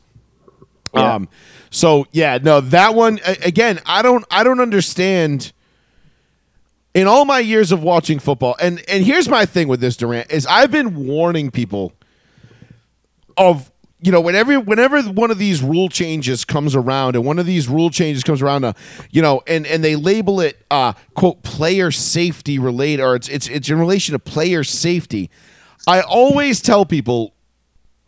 [0.95, 1.15] Yeah.
[1.15, 1.29] Um,
[1.71, 3.81] so yeah, no, that one again.
[3.87, 4.25] I don't.
[4.31, 5.53] I don't understand.
[6.95, 10.31] In all my years of watching football, and and here's my thing with this Durant
[10.31, 11.93] is I've been warning people
[13.37, 13.71] of
[14.07, 17.69] you know whenever whenever one of these rule changes comes around and one of these
[17.69, 18.73] rule changes comes around uh,
[19.11, 23.49] you know and and they label it uh quote player safety related or it's it's
[23.49, 25.29] it's in relation to player safety.
[25.89, 27.35] I always tell people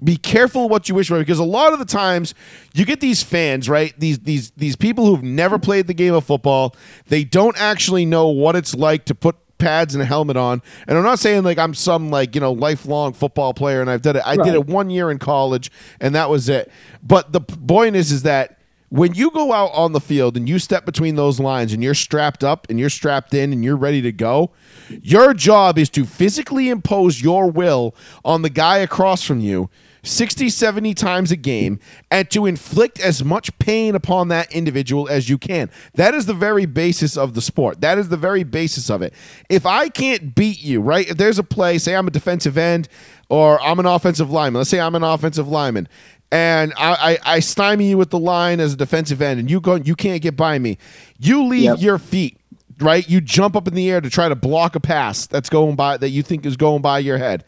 [0.02, 2.32] be careful what you wish for because a lot of the times
[2.74, 3.92] you get these fans right?
[3.98, 6.76] These these these people who've never played the game of football.
[7.08, 10.62] They don't actually know what it's like to put pads and a helmet on.
[10.86, 14.02] And i'm not saying like i'm some like you know lifelong football player and i've
[14.02, 14.22] done it.
[14.24, 16.70] I did it one year in college and that was it.
[17.02, 18.58] But the point is is that
[18.90, 21.94] when you go out on the field and you step between those lines and you're
[21.94, 24.50] strapped up and you're strapped in and you're ready to go,
[25.02, 27.94] your job is to physically impose your will
[28.24, 29.68] on the guy across from you
[30.02, 31.78] 60, 70 times a game
[32.10, 35.70] and to inflict as much pain upon that individual as you can.
[35.94, 37.80] That is the very basis of the sport.
[37.80, 39.12] That is the very basis of it.
[39.48, 41.08] If I can't beat you, right?
[41.08, 42.88] If there's a play, say I'm a defensive end
[43.28, 44.60] or I'm an offensive lineman.
[44.60, 45.88] Let's say I'm an offensive lineman
[46.30, 49.60] and I, I, I stymie you with the line as a defensive end, and you
[49.62, 50.76] go, you can't get by me.
[51.18, 51.80] You leave Yep.
[51.80, 52.36] your feet,
[52.80, 53.08] right?
[53.08, 55.96] You jump up in the air to try to block a pass that's going by
[55.96, 57.44] that you think is going by your head.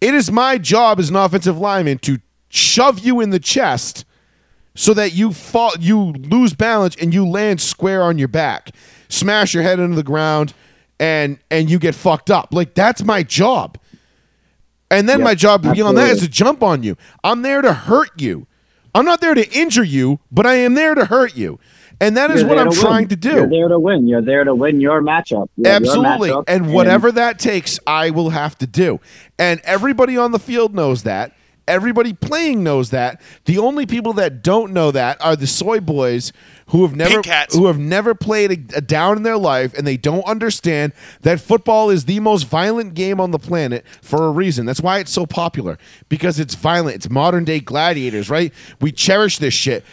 [0.00, 2.18] It is my job as an offensive lineman to
[2.48, 4.04] shove you in the chest
[4.74, 8.70] so that you fall, you lose balance and you land square on your back,
[9.08, 10.54] smash your head into the ground,
[11.00, 12.52] and and you get fucked up.
[12.52, 13.78] Like that's my job.
[14.90, 16.96] And then Yep, my job beyond that is to jump on you.
[17.22, 18.46] I'm there to hurt you.
[18.94, 21.58] I'm not there to injure you, but I am there to hurt you.
[22.00, 23.08] And that is You're what I'm to trying win.
[23.08, 23.30] to do.
[23.30, 24.06] You're there to win.
[24.06, 25.48] You're there to win your matchup.
[25.56, 26.30] Yeah, your Absolutely.
[26.30, 29.00] matchup, And whatever that takes, I will have to do.
[29.38, 31.32] And everybody on the field knows that.
[31.66, 33.20] Everybody playing knows that.
[33.44, 36.32] The only people that don't know that are the soy boys
[36.68, 37.20] who have never
[37.52, 41.40] who have never played a, a down in their life and they don't understand that
[41.40, 44.64] football is the most violent game on the planet for a reason.
[44.64, 45.76] That's why it's so popular
[46.08, 46.96] because it's violent.
[46.96, 48.50] It's modern day gladiators, right?
[48.80, 49.84] We cherish this shit.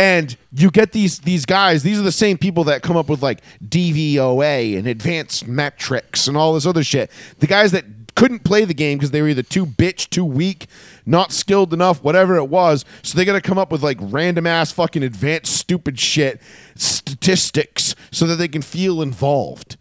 [0.00, 1.82] And you get these these guys.
[1.82, 6.38] These are the same people that come up with like DVOA and advanced metrics and
[6.38, 7.10] all this other shit.
[7.40, 7.84] The guys that
[8.14, 10.66] couldn't play the game because they were either too bitch, too weak,
[11.04, 12.84] not skilled enough, whatever it was.
[13.02, 16.40] So they got to come up with like random ass fucking advanced stupid shit
[16.74, 19.76] statistics so that they can feel involved.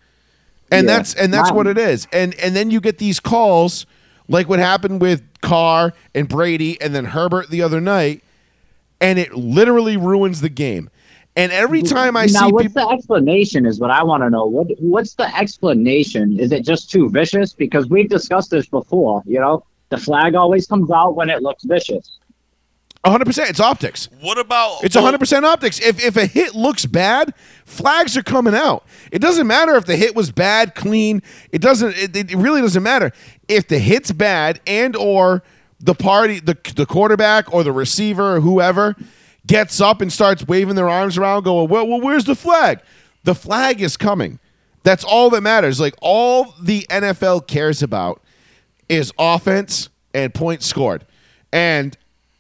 [0.72, 0.98] And Yeah.
[0.98, 1.58] that's and that's Wow.
[1.58, 2.08] what it is.
[2.12, 3.86] And and then you get these calls
[4.28, 8.22] like what happened with Carr and Brady and then Herbert the other night
[9.02, 10.90] and it literally ruins the game.
[11.36, 13.66] And every time I see now, see what's people the explanation?
[13.66, 14.46] Is what I want to know.
[14.46, 16.40] What What's the explanation?
[16.40, 17.54] Is it just too vicious?
[17.54, 19.24] Because we've discussed this before.
[19.26, 22.20] You know, the flag always comes out when it looks vicious.
[23.06, 24.10] 100% it's optics.
[24.20, 25.80] What about It's 100% optics.
[25.80, 27.34] If if a hit looks bad,
[27.64, 28.84] flags are coming out.
[29.12, 31.22] It doesn't matter if the hit was bad, clean.
[31.54, 33.14] It doesn't it, it really doesn't matter.
[33.48, 35.44] If the hit's bad and or
[35.80, 38.96] the party the the quarterback or the receiver or whoever
[39.48, 42.80] gets up and starts waving their arms around going, "Well, well where's the flag?"
[43.24, 44.40] The flag is coming.
[44.84, 45.80] That's all that matters.
[45.80, 48.22] Like all the NFL cares about
[48.88, 51.06] is offense and points scored.
[51.52, 51.98] And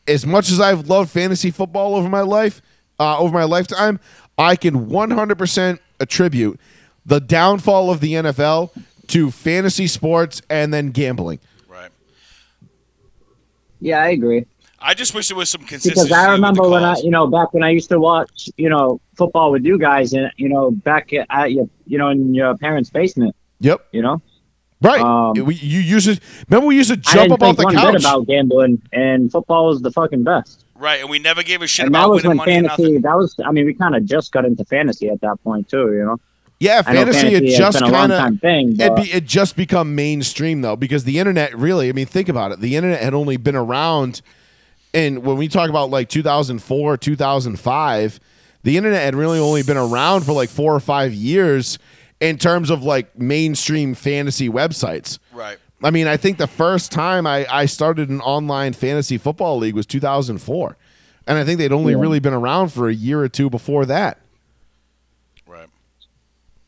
[0.07, 2.61] as much as I've loved fantasy football over my life,
[2.99, 3.99] uh, over my lifetime,
[4.37, 6.59] I can 100% attribute
[7.05, 8.71] the downfall of the NFL
[9.07, 11.39] to fantasy sports and then gambling.
[13.81, 13.87] Right?
[13.87, 14.45] Yeah, I agree.
[14.81, 16.07] I just wish there was some consistency.
[16.07, 19.01] Because I remember when I, you know, back when I used to watch, you know,
[19.15, 22.89] football with you guys, and you know, back at your, you know, in your parents'
[22.89, 23.87] basement, Yep.
[23.91, 24.21] you know,
[24.81, 25.01] Right.
[25.01, 27.91] Um, we, you used to remember we used to jump up off the one couch.
[27.91, 30.63] bit about gambling, and football was the fucking best.
[30.75, 32.97] right, and we never gave a shit and that was winning when money fantasy.
[32.99, 35.91] That was, I mean, we kind of just got into fantasy at that point too,
[35.93, 36.17] you know.
[36.59, 41.03] Yeah, fantasy, fantasy had just kind of it be it just become mainstream though because
[41.05, 42.59] the internet really, I mean, think about it.
[42.59, 44.21] The internet had only been around
[44.93, 48.19] and when we talk about like 2004, 2005,
[48.63, 51.77] the internet had really only been around for like 4 or 5 years
[52.19, 55.19] in terms of like mainstream fantasy websites.
[55.31, 55.57] Right.
[55.81, 59.75] I mean, I think the first time I, I started an online fantasy football league
[59.75, 60.75] was 2004.
[61.27, 61.99] And I think they'd only Yeah.
[61.99, 64.17] really been around for a year or two before that.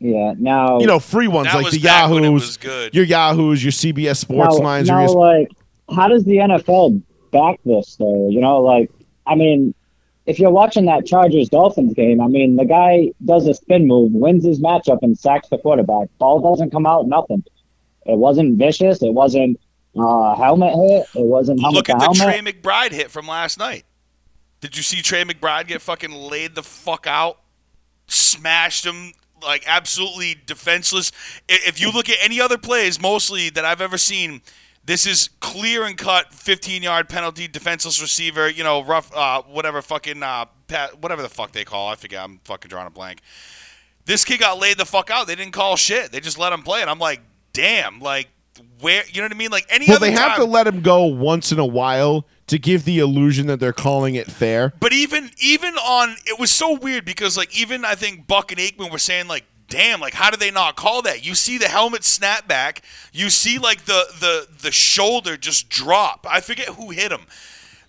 [0.02, 0.10] Right.
[0.10, 0.34] Yeah.
[0.38, 2.96] Now, You know, free ones like the back when it Yahoos, good.
[2.96, 5.52] your Yahoos, your CBS Sports now, Lines, now, your like,
[5.96, 8.30] how does the NFL back this though?
[8.30, 8.92] You know, like,
[9.28, 9.74] I mean,
[10.26, 14.12] if you're watching that Chargers Dolphins game, I mean, the guy does a spin move,
[14.12, 16.10] wins his matchup, and sacks the quarterback.
[16.20, 17.44] Ball doesn't come out, nothing.
[18.06, 19.02] It wasn't vicious.
[19.02, 19.60] It wasn't
[19.98, 21.08] uh, helmet hit.
[21.16, 22.44] It wasn't helmet Look to at the helmet.
[22.44, 23.84] Trey McBride hit from last night.
[24.62, 27.40] Did you see Trey McBride get fucking laid the fuck out?
[28.08, 29.14] Smashed him
[29.44, 31.12] like absolutely defenseless.
[31.48, 34.42] If you look at any other plays, mostly that I've ever seen,
[34.84, 39.82] this is clear and cut 15 yard penalty, defenseless receiver, you know, rough, uh, whatever
[39.82, 41.90] fucking, uh, pa- whatever the fuck they call.
[41.90, 42.24] I forget.
[42.24, 43.22] I'm fucking drawing a blank.
[44.06, 45.28] This kid got laid the fuck out.
[45.28, 46.12] They didn't call shit.
[46.12, 46.82] They just let him play.
[46.82, 47.22] And I'm like,
[47.54, 48.30] damn, like,
[48.80, 49.52] where, you know what I mean?
[49.52, 52.58] Like, any Well, they have time- to let him go once in a while to
[52.58, 54.74] give the illusion that they're calling it fair.
[54.80, 58.60] But even even on it was so weird because like even I think Buck and
[58.60, 61.26] Aikman were saying like damn like how did they not call that?
[61.26, 62.82] You see the helmet snap back,
[63.14, 66.28] you see like the the the shoulder just drop.
[66.30, 67.22] I forget who hit him.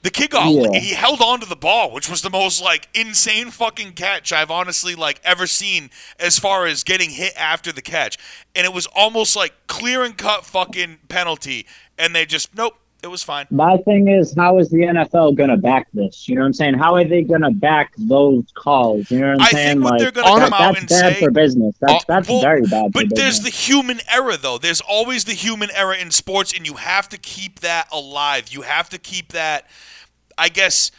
[0.02, 0.78] The kid got Yeah.
[0.80, 4.50] he held on to the ball, which was the most like insane fucking catch I've
[4.50, 8.18] honestly like ever seen as far as getting hit after the catch.
[8.54, 13.08] And it was almost like clear and cut fucking penalty and they just nope, it
[13.08, 13.46] was fine.
[13.50, 16.28] My thing is, how is the NFL gonna back this?
[16.28, 16.74] You know what I'm saying?
[16.74, 19.10] How are they gonna back those calls?
[19.10, 19.68] You know what I'm I saying?
[19.78, 21.74] think what like, they're gonna that- come out that's and bad say- for business.
[21.80, 22.92] That's Uh, that's well, very bad.
[22.92, 24.58] But there's the human error, though.
[24.58, 28.48] There's always the human error in sports, and you have to keep that alive.
[28.50, 29.66] You have to keep that,
[30.38, 30.90] I guess,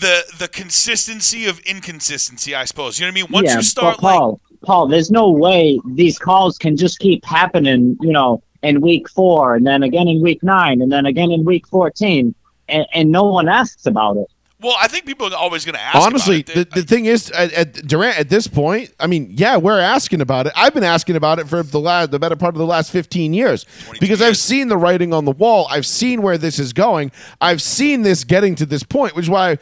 [0.00, 2.54] the the consistency of inconsistency.
[2.54, 3.32] I suppose you know what I mean.
[3.32, 7.00] Once yeah, you start but like, Paul, Paul, there's no way these calls can just
[7.00, 7.96] keep happening.
[8.00, 11.44] You know, in week four, and then again in week nine, and then again in
[11.44, 12.34] week fourteen,
[12.68, 14.26] and, and no one asks about it.
[14.60, 15.94] well, I think people are always going to ask.
[15.96, 16.46] about Honestly, it.
[16.46, 20.20] the, the thing is, at, at Durant at this point, I mean, yeah, we're asking
[20.20, 20.52] about it.
[20.56, 23.32] I've been asking about it for the last, the better part of the last fifteen
[23.32, 25.66] years, 22 because I've seen the writing on the wall.
[25.70, 27.12] I've seen where this is going.
[27.40, 29.58] I've seen this getting to this point, which is why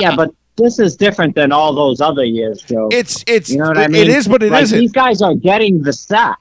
[0.00, 2.88] yeah, but this is different than all those other years, Joe.
[2.90, 4.02] it's it's You know what I mean?
[4.02, 6.38] it is, but it like, not These guys are getting the sack.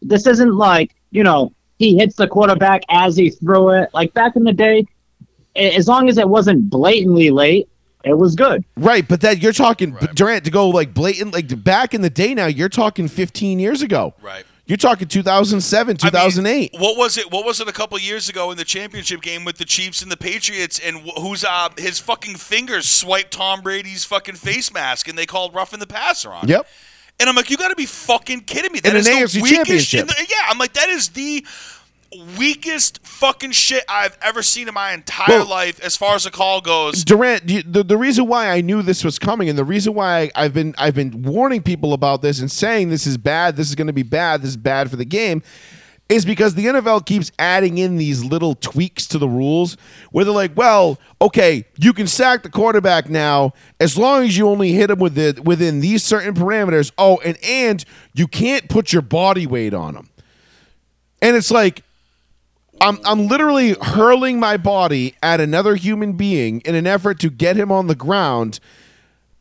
[0.00, 3.90] This isn't like you know he hits the quarterback as he threw it.
[3.94, 4.86] Like back in the day,
[5.54, 7.68] as long as it wasn't blatantly late,
[8.04, 8.64] it was good.
[8.76, 10.14] Right, but that you're talking Right.
[10.14, 13.82] Durant to go like blatant like back in the day now, you're talking 15 years
[13.82, 14.14] ago.
[14.20, 14.44] Right.
[14.64, 16.74] You're talking 2007, I mean, 2008.
[16.78, 17.30] what was it?
[17.32, 20.10] What was it a couple years ago in the championship game with the Chiefs and
[20.10, 20.78] the Patriots?
[20.78, 25.26] And wh- who's uh his fucking fingers swiped Tom Brady's fucking face mask, and they
[25.26, 26.44] called roughing the passer on.
[26.48, 26.66] it.
[27.22, 28.80] And I'm like, you got to be fucking kidding me.
[28.80, 29.94] That In is an the AFC weakest.
[29.94, 31.46] in the- yeah, I'm like, that is the
[32.36, 36.30] weakest fucking shit I've ever seen in my entire Well- life as far as the
[36.32, 37.04] call goes.
[37.04, 40.42] Durant, the, the reason why I knew this was coming, and the reason why I,
[40.42, 43.76] have been I've been warning people about this and saying this is bad, this is
[43.76, 45.42] going to be bad, this is bad for the game,
[46.08, 49.76] is because the NFL keeps adding in these little tweaks to the rules
[50.10, 54.48] where they're like, well, okay, you can sack the quarterback now as long as you
[54.48, 56.92] only hit him with the, within these certain parameters.
[56.98, 57.84] Oh, and and
[58.14, 60.08] you can't put your body weight on him,
[61.20, 61.82] and it's like.
[62.80, 67.54] I'm, I'm literally hurling my body at another human being in an effort to get
[67.54, 68.58] him on the ground,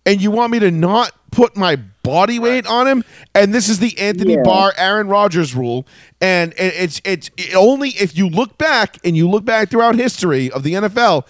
[0.05, 3.03] and you want me to not put my body weight on him?
[3.35, 4.43] And this is the Anthony Yeah.
[4.43, 5.85] Barr, Aaron Rodgers rule,
[6.19, 9.95] and it- it's it's it only if you look back and you look back throughout
[9.95, 11.25] history of the NFL,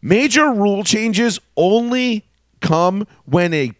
[0.00, 2.24] major rule changes only
[2.60, 3.72] come when a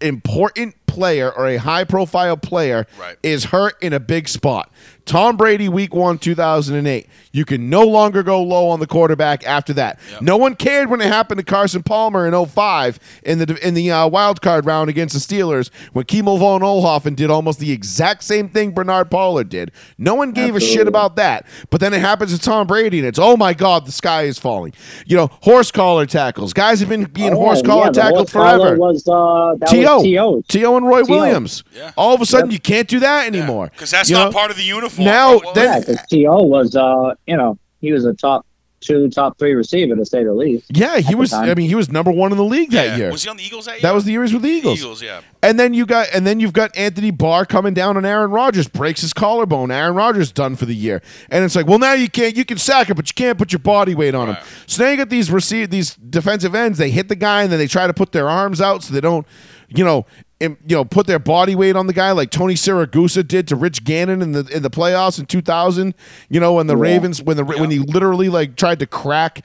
[0.00, 3.16] important player or a high profile player Right.
[3.22, 4.70] is hurt in a big spot.
[5.08, 7.06] Tom Brady, week one, 2008.
[7.32, 9.98] You can no longer go low on the quarterback after that.
[10.20, 13.90] No one cared when it happened to Carson Palmer in 05 in the in the
[13.90, 18.22] uh, wild card round against the Steelers when Kimo von Oelhoffen did almost the exact
[18.22, 19.72] same thing Bernard Pollard did.
[19.96, 21.46] No one gave a shit about that.
[21.70, 24.38] But then it happens to Tom Brady and it's, oh my God, the sky is
[24.38, 24.72] falling.
[25.06, 26.52] You know, horse collar tackles.
[26.52, 28.76] Guys have been being Oh, horse collar the tackled horse forever.
[28.76, 30.02] Was uh, T.O.
[30.02, 30.42] T.O.
[30.48, 30.76] T.O.
[30.76, 31.14] and Roy T.O.
[31.16, 31.64] Williams.
[31.74, 31.92] Yeah.
[31.96, 33.68] All of a sudden, you can't do that anymore.
[33.72, 34.38] Because that's You not know?
[34.38, 34.97] part of the uniform.
[35.04, 36.42] Now, Well, then- Yeah, because T.O.
[36.44, 38.44] was uh, you know, he was a top
[38.80, 40.66] two, top three receiver to say the least.
[40.72, 41.32] Yeah, he was.
[41.32, 42.96] I mean, he was number one in the league that yeah.
[42.96, 43.10] year.
[43.10, 43.80] Was he on the Eagles that year?
[43.82, 44.78] that was the year he was with the Eagles.
[44.80, 45.20] Eagles, yeah.
[45.42, 48.68] And then you got, and then you've got Anthony Barr coming down on Aaron Rodgers,
[48.68, 49.72] breaks his collarbone.
[49.72, 52.56] Aaron Rodgers done for the year, and it's like, well, now you can't, you can
[52.58, 54.34] sack it, but you can't put your body weight on him.
[54.36, 54.44] Right.
[54.66, 56.78] So now you got these receive these defensive ends.
[56.78, 59.00] They hit the guy, and then they try to put their arms out so they
[59.00, 59.26] don't,
[59.68, 60.06] you know, im-
[60.40, 63.84] you know, put their body weight on the guy like Tony Siragusa did to Rich
[63.84, 65.94] Gannon in the in the playoffs in 2000.
[66.28, 69.44] You know, when the Ravens when the when he literally like tried to crack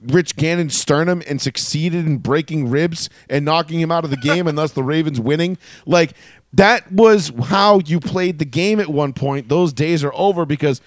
[0.00, 4.46] Rich Gannon's sternum and succeeded in breaking ribs and knocking him out of the game,
[4.46, 5.58] and thus the Ravens winning.
[5.86, 6.14] Like
[6.54, 9.48] that was how you played the game at one point.
[9.48, 10.80] Those days are over because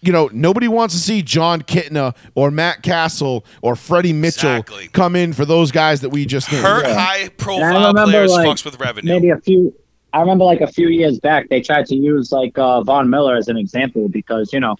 [0.00, 4.88] you know nobody wants to see Jon Kitna or Matt Cassel or Freddie Mitchell Exactly.
[4.88, 6.64] come in for those guys that we just named.
[6.64, 6.94] Hurt Yeah.
[6.98, 9.12] high profile players like fucks with revenue.
[9.12, 9.74] maybe a few.
[10.12, 13.36] I remember like a few years back they tried to use like uh, Von Miller
[13.36, 14.76] as an example because you know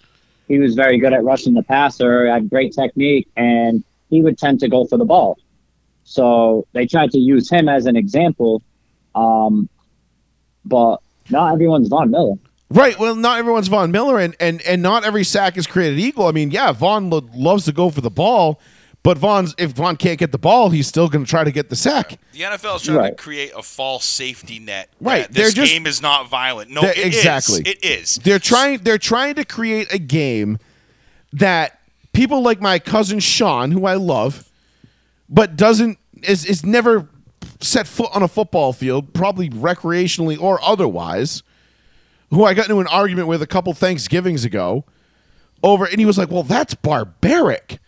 [0.47, 4.59] he was very good at rushing the passer, had great technique, and he would tend
[4.61, 5.37] to go for the ball.
[6.03, 8.63] So they tried to use him as an example,
[9.13, 9.69] um,
[10.65, 10.97] but
[11.29, 12.33] not everyone's Von Miller.
[12.71, 12.97] Right.
[12.99, 16.27] Well, not everyone's Von Miller, and and and not every sack is created equal.
[16.27, 18.59] I mean, yeah, Von lo- loves to go for the ball,
[19.01, 21.69] but Von's if Von can't get the ball, he's still going to try to get
[21.69, 22.19] the sack.
[22.33, 23.17] The NFL is trying Right.
[23.17, 24.89] to create a false safety net.
[25.01, 26.69] Right, that This they're just- game is not violent.
[26.69, 27.05] No, They're- it is.
[27.17, 27.61] exactly.
[27.65, 28.19] It is.
[28.23, 28.79] They're trying.
[28.83, 30.59] They're trying to create a game
[31.33, 31.79] that
[32.13, 34.43] people like my cousin Sean, who I love,
[35.27, 37.09] but doesn't is is never
[37.61, 41.41] set foot on a football field, probably recreationally or otherwise.
[42.31, 44.85] Who I got into an argument with a couple Thanksgivings ago
[45.63, 47.79] over, and he was like, "Well, that's barbaric."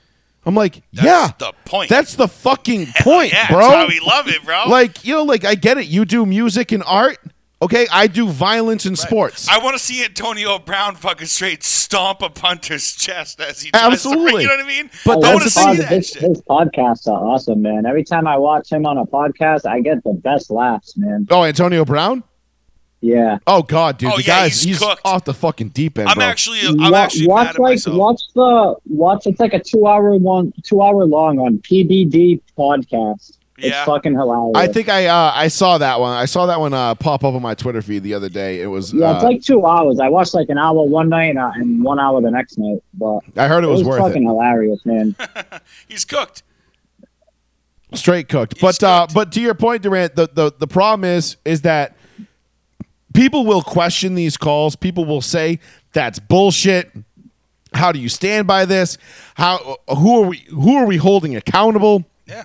[0.43, 1.87] I'm like, That's yeah, the point.
[1.89, 3.59] That's the fucking Hell point, yeah, bro.
[3.59, 4.63] That's why we love it, bro.
[4.69, 5.85] like you know, like I get it.
[5.85, 7.19] You do music and art.
[7.61, 9.47] Okay, I do violence and sports.
[9.47, 13.81] I want to see Antonio Brown fucking straight stomp a punter's chest as he tries
[13.83, 14.41] to- Absolutely.
[14.41, 14.89] you know what I mean?
[15.05, 17.85] But I that's want to see His, that his, his podcasts are awesome, man.
[17.85, 21.27] Every time I watch him on a podcast, I get the best laughs, man.
[21.29, 22.23] oh, Antonio Brown.
[23.01, 23.39] Yeah.
[23.47, 26.15] Oh God, dude, Oh, the yeah, guy's he's he's off the fucking deep end, I'm
[26.17, 26.25] bro.
[26.25, 27.97] actually, I'm Wa- actually watch mad like myself.
[27.97, 29.25] watch the watch.
[29.25, 33.37] It's like a two hour one, two hour long on PBD podcast.
[33.57, 33.67] Yeah.
[33.67, 34.53] It's fucking hilarious.
[34.55, 36.13] I think I uh, I saw that one.
[36.15, 38.61] I saw that one uh, pop up on my Twitter feed the other day.
[38.61, 39.99] It was Yeah, it's uh, like two hours.
[39.99, 43.19] I watched like an hour one night uh, and one hour the next night, but
[43.35, 44.27] I heard it it was, was, worth fucking it.
[44.27, 45.15] hilarious, man.
[45.87, 46.41] He's cooked.
[47.93, 48.53] Straight cooked.
[48.53, 51.97] He's But uh, but to your point, Durant, the, the the problem is is that
[53.13, 54.75] people will question these calls.
[54.75, 55.59] People will say
[55.93, 56.91] that's bullshit.
[57.73, 58.97] How do you stand by this?
[59.35, 62.43] How who are we who are we holding accountable Yeah.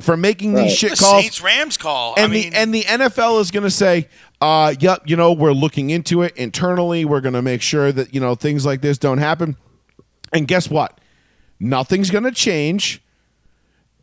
[0.00, 0.64] for making Right.
[0.64, 1.22] these shit The calls?
[1.22, 2.14] Saints Rams call.
[2.16, 4.08] and I mean, the and the NFL is going to say,
[4.40, 7.04] uh, "Yep, you know, we're looking into it internally.
[7.06, 9.56] We're going to make sure that you know things like this don't happen."
[10.32, 11.00] And guess what?
[11.58, 13.00] Nothing's going to change.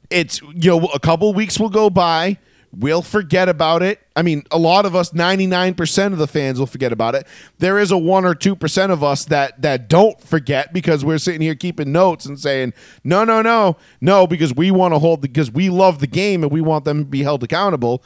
[0.10, 2.38] It's you know, a couple weeks will go by.
[2.76, 4.00] We'll forget about it.
[4.16, 7.28] I mean, a lot of us, 99% of the fans will forget about it.
[7.60, 11.42] There is a 1 or 2% of us that that don't forget because we're sitting
[11.42, 13.78] here keeping notes and saying, "No, no, no.
[14.02, 17.00] No, because we want to hold because we love the game and we want them
[17.00, 18.04] to be held accountable."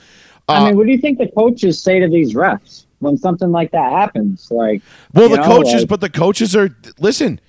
[0.49, 3.51] I Uh, mean, what do you think the coaches say to these refs when something
[3.51, 4.49] like that happens?
[4.51, 4.81] Like,
[5.13, 7.39] Well, the know, coaches, like- but the coaches are listen.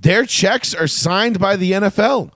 [0.00, 2.30] Their checks are signed by the NFL.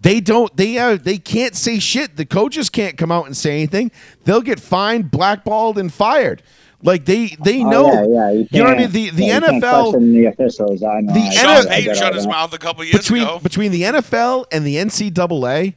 [0.00, 0.54] They don't.
[0.56, 2.16] They uh, they can't say shit.
[2.16, 3.90] The coaches can't come out and say anything.
[4.24, 6.42] They'll get fined, blackballed, and fired.
[6.82, 7.92] Like they they oh, know.
[7.92, 8.90] yeah, yeah, you, you know what I mean?
[8.92, 10.82] The the yeah, NFL the officials.
[10.84, 11.12] I know.
[11.12, 12.30] The I, Sean NFL I Payton shut his that.
[12.30, 13.40] mouth a couple years between ago.
[13.40, 15.74] between the NFL and the NCAA,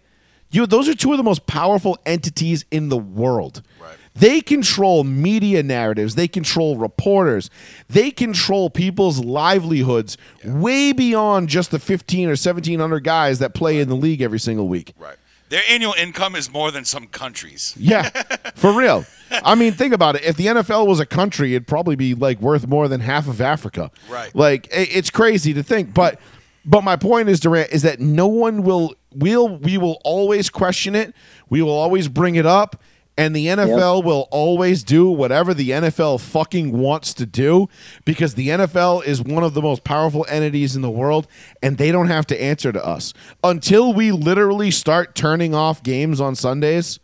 [0.51, 3.63] you those are two of the most powerful entities in the world.
[3.82, 3.95] Right.
[4.14, 6.16] They control media narratives.
[6.16, 7.49] They control reporters.
[7.88, 13.88] They control people's livelihoods way beyond just the 15 or 1700 guys that play in
[13.88, 14.93] the league every single week.
[14.99, 15.16] Right.
[15.49, 17.76] Their annual income is more than some countries.
[17.78, 18.09] Yeah,
[18.55, 19.05] for real.
[19.43, 20.24] I mean, think about it.
[20.24, 23.41] If the NFL was a country, it'd probably be like worth more than half of
[23.41, 23.91] Africa.
[24.09, 24.34] Right.
[24.34, 26.22] Like it's crazy to think, but
[26.64, 30.95] but my point is, Durant, is that no one will will we will always question
[30.95, 31.14] it.
[31.49, 32.82] We will always bring it up.
[33.22, 37.69] And the NFL will always do whatever the NFL fucking wants to do
[38.03, 41.28] because the NFL is one of the most powerful entities in the world
[41.61, 43.13] and they don't have to answer to us.
[43.43, 46.99] Until we literally start turning off games on Sundays,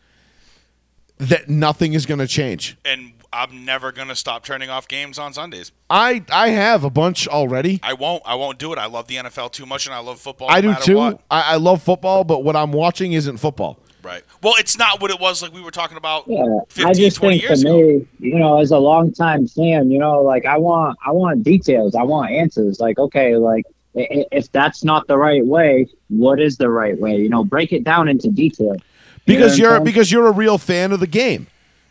[1.20, 2.78] that nothing is going to change.
[2.84, 5.72] And I'm never gonna stop turning off games on Sundays.
[5.90, 7.80] I I have a bunch already.
[7.84, 8.24] I won't.
[8.26, 8.80] I won't do it.
[8.80, 10.48] I love the NFL too much, and I love football.
[10.50, 10.96] I no do too.
[10.96, 11.22] what.
[11.30, 13.78] I, I love football, but what I'm watching isn't football.
[14.08, 14.24] Right.
[14.42, 17.18] Well, it's not what it was like we were talking about Yeah, 15, I just
[17.18, 17.78] 20 think for ago.
[17.78, 21.94] me, you know, as a longtime fan, you know, like I want, I want details,
[21.94, 22.80] I want answers.
[22.80, 23.66] Like, okay, like
[23.98, 27.18] i- i- if that's not the right way, what is the right way?
[27.18, 28.68] You know, break it down into detail.
[28.68, 28.80] You know
[29.26, 31.48] Because you're because you're a real fan of the game.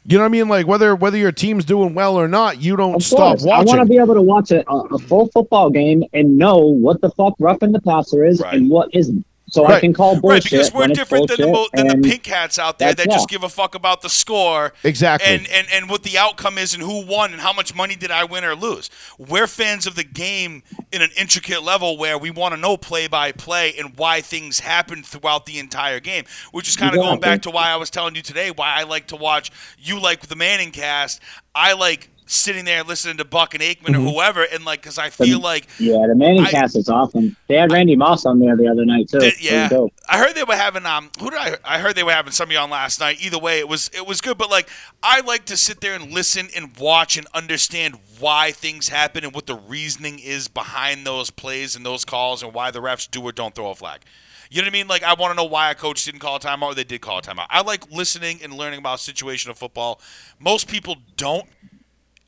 [0.09, 0.49] You know what I mean?
[0.49, 3.63] Like whether whether your team's doing well or not, you don't Of stop course, I
[3.65, 7.01] want to be able to watch a, a a full football game and know what
[7.03, 8.55] the fuck roughing the passer is Right.
[8.55, 9.27] and what isn't,
[9.57, 9.75] so Right.
[9.75, 12.79] I can call Right, because we're different than the, mo- than the pink hats out
[12.79, 13.37] there that's- that just yeah.
[13.37, 14.73] give a fuck about the score.
[14.85, 15.35] Exactly.
[15.35, 18.11] And, and and what the outcome is and who won and how much money did
[18.11, 18.91] I win or lose.
[19.19, 23.09] We're fans of the game in an intricate level where we want to know play
[23.09, 26.25] by play and why things happen throughout the entire game.
[26.53, 28.85] Which is kind of going back to why I was telling you today why I
[28.85, 31.21] like to watch you like the Manning cast.
[31.55, 34.07] I like sitting there listening to Buck and Aikman Mm-hmm.
[34.09, 37.37] or whoever and like because I feel like Yeah, the Manning I- cast is awesome.
[37.47, 39.31] They had Randy Moss on there the other night too.
[39.41, 39.69] Yeah.
[40.09, 41.11] I heard they were having um.
[41.21, 41.57] Who did I?
[41.65, 43.19] I heard they were having somebody on last night.
[43.21, 44.37] Either way, it was it was good.
[44.39, 44.69] But like,
[45.03, 49.33] I like to sit there and listen and watch and understand why things happen and
[49.35, 53.23] what the reasoning is behind those plays and those calls and why the refs do
[53.23, 54.01] or don't throw a flag.
[54.49, 54.87] You know what I mean?
[54.89, 57.01] Like, I want to know why a coach didn't call a timeout or they did
[57.01, 57.47] call a timeout.
[57.51, 60.01] I like listening and learning about situational football.
[60.39, 61.47] Most people don't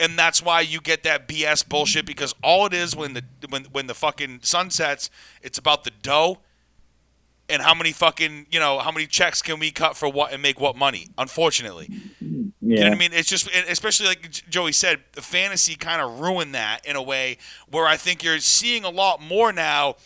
[0.01, 3.65] and that's why you get that BS bullshit because all it is when the when
[3.67, 5.11] when the fucking sun sets,
[5.43, 6.39] it's about the dough
[7.49, 10.43] and how many fucking you know how many checks can we cut for what and
[10.43, 11.09] make what money.
[11.17, 12.37] Unfortunately, Yeah.
[12.61, 13.13] you know what I mean.
[13.13, 17.39] It's just especially like Joey said, the fantasy kind of ruined that in a way
[17.71, 19.97] where I think you're seeing a lot more now.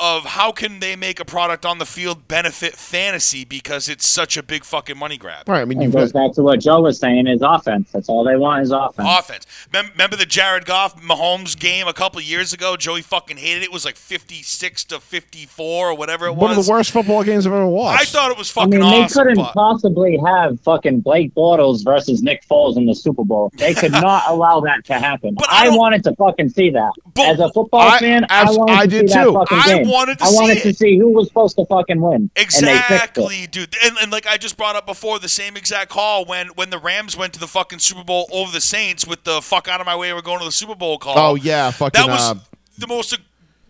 [0.00, 4.36] Of how can they make a product on the field benefit fantasy because it's such
[4.36, 5.48] a big fucking money grab.
[5.48, 5.60] Right.
[5.60, 7.90] I mean, It you've goes got, back to what Joe was saying is offense.
[7.92, 9.08] That's all they want is offense.
[9.10, 9.46] Offense.
[9.72, 12.76] Mem- Remember the Jared Goff Mahomes game a couple years ago?
[12.76, 13.66] Joey fucking hated it.
[13.66, 16.40] It was like 56 to 54 or whatever it was.
[16.42, 18.00] one of the worst football games I've ever watched.
[18.00, 19.22] I thought it was fucking I fucking mean, they awesome.
[19.26, 23.50] couldn't but- possibly have fucking Blake Bortles versus Nick Foles in the Super Bowl.
[23.56, 25.34] They could not allow that to happen.
[25.34, 26.92] But I I, wanted to fucking see that.
[27.14, 29.24] But As a football I- fan, abs- I wanted I to did see too.
[29.32, 29.87] that fucking I game.
[29.88, 30.62] Wanted to I see wanted it.
[30.62, 32.14] to see who was supposed to fucking win.
[32.14, 32.68] And they fixed it.
[32.68, 33.74] Exactly, dude.
[33.84, 36.78] And, and like I just brought up before, the same exact call when when the
[36.78, 39.86] Rams went to the fucking Super Bowl over the Saints with the fuck out of
[39.86, 41.18] my way, we're going to the Super Bowl call.
[41.18, 42.34] Oh, yeah, fucking, That was uh,
[42.78, 43.18] the most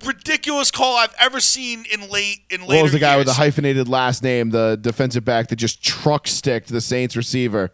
[0.04, 3.32] ridiculous call I've ever seen in late in later what was the guy with the
[3.32, 7.72] hyphenated last name, the defensive back that just truck sticked the Saints receiver?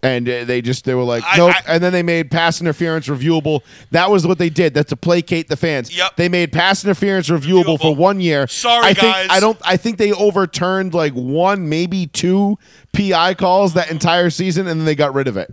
[0.00, 2.60] And uh, they just they were like I- nope, I- and then they made pass
[2.60, 3.62] interference reviewable.
[3.90, 4.72] That was what they did.
[4.72, 5.96] That's to placate the fans.
[5.96, 6.14] Yep.
[6.14, 8.46] They made pass interference reviewable, for one year.
[8.46, 9.26] Sorry, I think, guys.
[9.30, 9.58] I don't.
[9.64, 12.58] I think they overturned like one, maybe two
[12.92, 15.52] PI calls that entire season, and then they got rid of it.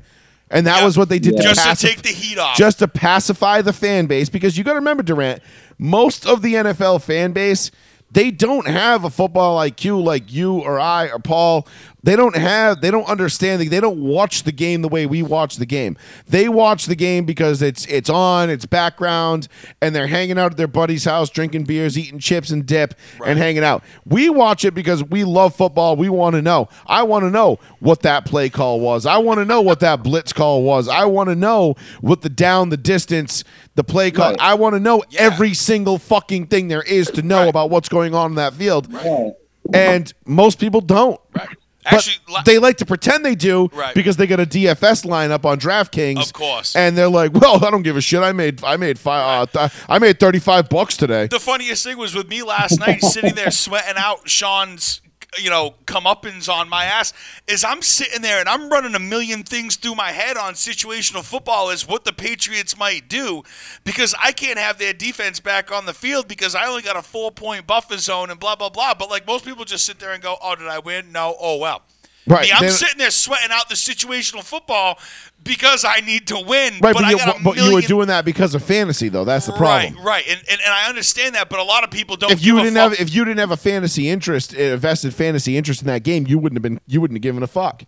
[0.52, 0.86] And that Yep.
[0.86, 2.56] was what they did to just to take the heat off.
[2.56, 5.41] just to pacify the fan base because you got to remember Durant
[5.80, 7.72] most of the NFL fan base
[8.12, 11.68] they don't have a football IQ like you or I or Paul
[12.06, 15.56] they don't have they don't understand they don't watch the game the way we watch
[15.56, 15.97] the game.
[16.28, 19.47] They watch the game because it's it's on it's background
[19.82, 22.93] and they're hanging out at their buddy's house drinking beers eating chips and dip
[23.26, 23.84] and hanging out.
[24.06, 25.95] We watch it because we love football.
[25.95, 26.70] We want to know.
[26.86, 29.08] I want to know what that play call was.
[29.08, 30.88] I want to know what that blitz call was.
[30.88, 33.43] I want to know what the down the distance
[33.74, 34.30] the play call.
[34.30, 34.39] Right.
[34.39, 38.14] I want to know every single fucking thing there is to know about what's going
[38.14, 38.93] on in that field.
[38.93, 39.34] Right.
[39.74, 41.20] and most people don't.
[41.34, 41.49] Right.
[41.86, 43.94] But Actually, la- they like to pretend they do Right.
[43.96, 46.22] because they got a DFS lineup on DraftKings.
[46.26, 46.76] Of course.
[46.76, 48.22] and they're like, "Well, I don't give a shit.
[48.24, 51.98] I made, I made five, uh, th- I made thirty-five bucks today." the funniest thing
[51.98, 55.02] was with me last night, sitting there sweating out Sean's,
[55.38, 57.14] you know, comeuppance on my ass.
[57.48, 61.24] Is I'm sitting there and I'm running a million things through my head on situational
[61.24, 63.44] football is what the Patriots might do,
[63.84, 67.02] because I can't have their defense back on the field because I only got a
[67.02, 68.94] four point buffer zone and blah blah blah.
[68.94, 71.12] But like most people just sit there and go, "Oh, did I win?
[71.12, 71.36] No.
[71.40, 71.82] Oh well."
[72.28, 74.98] Right, Me, I'm sitting there sweating out the situational football
[75.44, 76.74] because I need to win.
[76.74, 79.26] Right, but, but, I you, but you were doing that because of fantasy, though.
[79.26, 79.96] That's the problem.
[79.98, 82.32] Right, right, and, and and I understand that, but a lot of people don't.
[82.32, 85.56] If you didn't have, if you didn't have a fantasy interest, eh, a vested fantasy
[85.56, 87.84] interest in that game, you wouldn't have been, you wouldn't have given a fuck.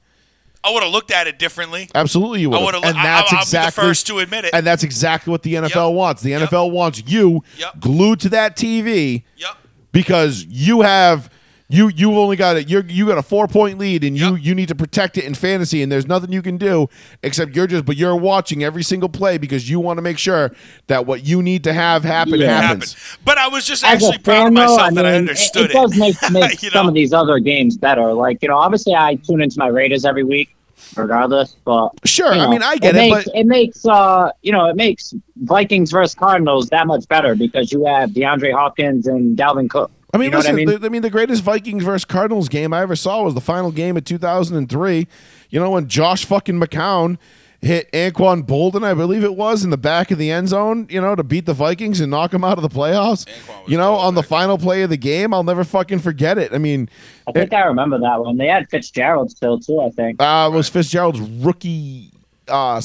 [0.63, 1.89] I would have looked at it differently.
[1.95, 2.59] Absolutely, you would.
[2.59, 4.51] I would've- And I- that's the exactly first to admit it.
[4.53, 5.95] And that's exactly what the NFL Yep.
[5.95, 6.21] wants.
[6.23, 6.49] The Yep.
[6.49, 7.79] NFL wants you Yep.
[7.79, 9.49] glued to that TV Yep.
[9.93, 11.29] because you have
[11.69, 12.69] you you only got it.
[12.69, 14.43] You you got a four point lead, and you Yep.
[14.43, 15.83] you need to protect it in fantasy.
[15.83, 16.87] And there's nothing you can do
[17.23, 17.85] except you're just.
[17.85, 20.51] But you're watching every single play because you want to make sure
[20.87, 22.61] that what you need to have happen Yeah.
[22.61, 22.95] happens.
[23.25, 25.09] But I was just As actually a proud of fan, though, myself I that I
[25.11, 26.89] mean, understood it, it does make, make You some know?
[26.89, 28.13] of these other games better.
[28.13, 30.55] Like you know, obviously I tune into my Raiders every week,
[30.95, 31.57] regardless.
[31.65, 34.67] But Sure, you I mean I get it, makes, but it makes uh you know
[34.69, 39.69] it makes Vikings versus Cardinals that much better because you have DeAndre Hopkins and Dalvin
[39.69, 39.91] Cook.
[40.17, 40.55] I mean, you know listen.
[40.55, 40.81] what I mean?
[40.81, 43.71] The, I mean, the greatest Vikings versus Cardinals game I ever saw was the final
[43.71, 45.07] game of 2003.
[45.49, 47.17] You know, when Josh fucking McCown
[47.61, 50.87] hit Anquan Boldin, I believe it was, in the back of the end zone.
[50.89, 53.27] You know, to beat the Vikings and knock them out of the playoffs.
[53.67, 54.39] You know, on the back then.
[54.39, 56.53] final play of the game, I'll never fucking forget it.
[56.53, 56.89] I mean,
[57.27, 58.37] I think I remember that one.
[58.37, 59.79] They had Fitzgerald still too.
[59.81, 60.21] I think.
[60.21, 62.11] uh, it was Fitzgerald's rookie
[62.47, 62.81] uh,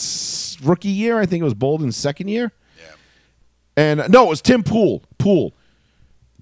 [0.63, 1.19] rookie year.
[1.19, 2.53] I think it was Boldin's second year.
[2.79, 2.93] Yeah.
[3.77, 5.03] And no, it was Tim Poole.
[5.19, 5.55] Poole.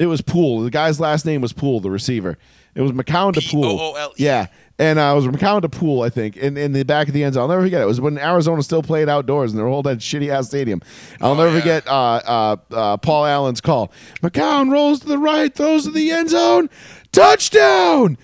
[0.00, 0.62] It was Poole.
[0.62, 2.38] The guy's last name was Poole, the receiver.
[2.74, 3.76] It was McCown to Poole.
[3.76, 4.14] P-O-O-L-E.
[4.16, 4.46] Yeah.
[4.78, 7.22] And uh, it was McCown to Poole, I think, in, in the back of the
[7.22, 7.42] end zone.
[7.42, 7.84] I'll never forget it.
[7.84, 10.80] It was when Arizona still played outdoors and they were all that shitty ass stadium.
[11.20, 11.60] I'll Oh, never yeah.
[11.60, 13.92] forget uh, uh, uh, Paul Allen's call.
[14.22, 16.70] McCown rolls to the right, throws to the end zone.
[17.12, 18.16] Touchdown!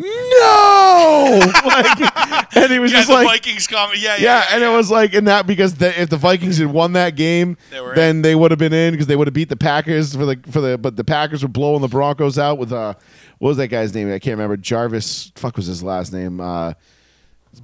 [0.00, 1.40] No!
[1.64, 3.90] like, and he was Yeah, just the like, Vikings come.
[3.94, 6.68] Yeah, yeah, yeah, and it was like in that because the, if the Vikings had
[6.68, 9.34] won that game, They were then they would have been in because they would have
[9.34, 12.58] beat the Packers for the for the but the Packers were blowing the Broncos out
[12.58, 12.94] with uh
[13.38, 14.08] what was that guy's name?
[14.12, 14.56] I can't remember.
[14.56, 15.32] Jarvis.
[15.36, 16.40] Fuck was his last name?
[16.40, 16.74] Uh,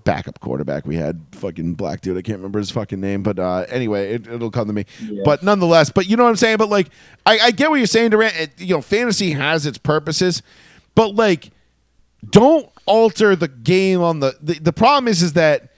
[0.05, 2.19] backup quarterback we had fucking black dude.
[2.19, 4.85] I can't remember his fucking name, but uh, anyway, it, it'll come to me.
[5.25, 6.57] But nonetheless, but you know what I'm saying.
[6.59, 6.89] But like,
[7.25, 8.37] I, I get what you're saying, Durant.
[8.37, 10.43] It, you know, fantasy has its purposes,
[10.95, 11.51] but like,
[12.29, 14.37] don't alter the game on the.
[14.41, 15.71] The, the problem is, is that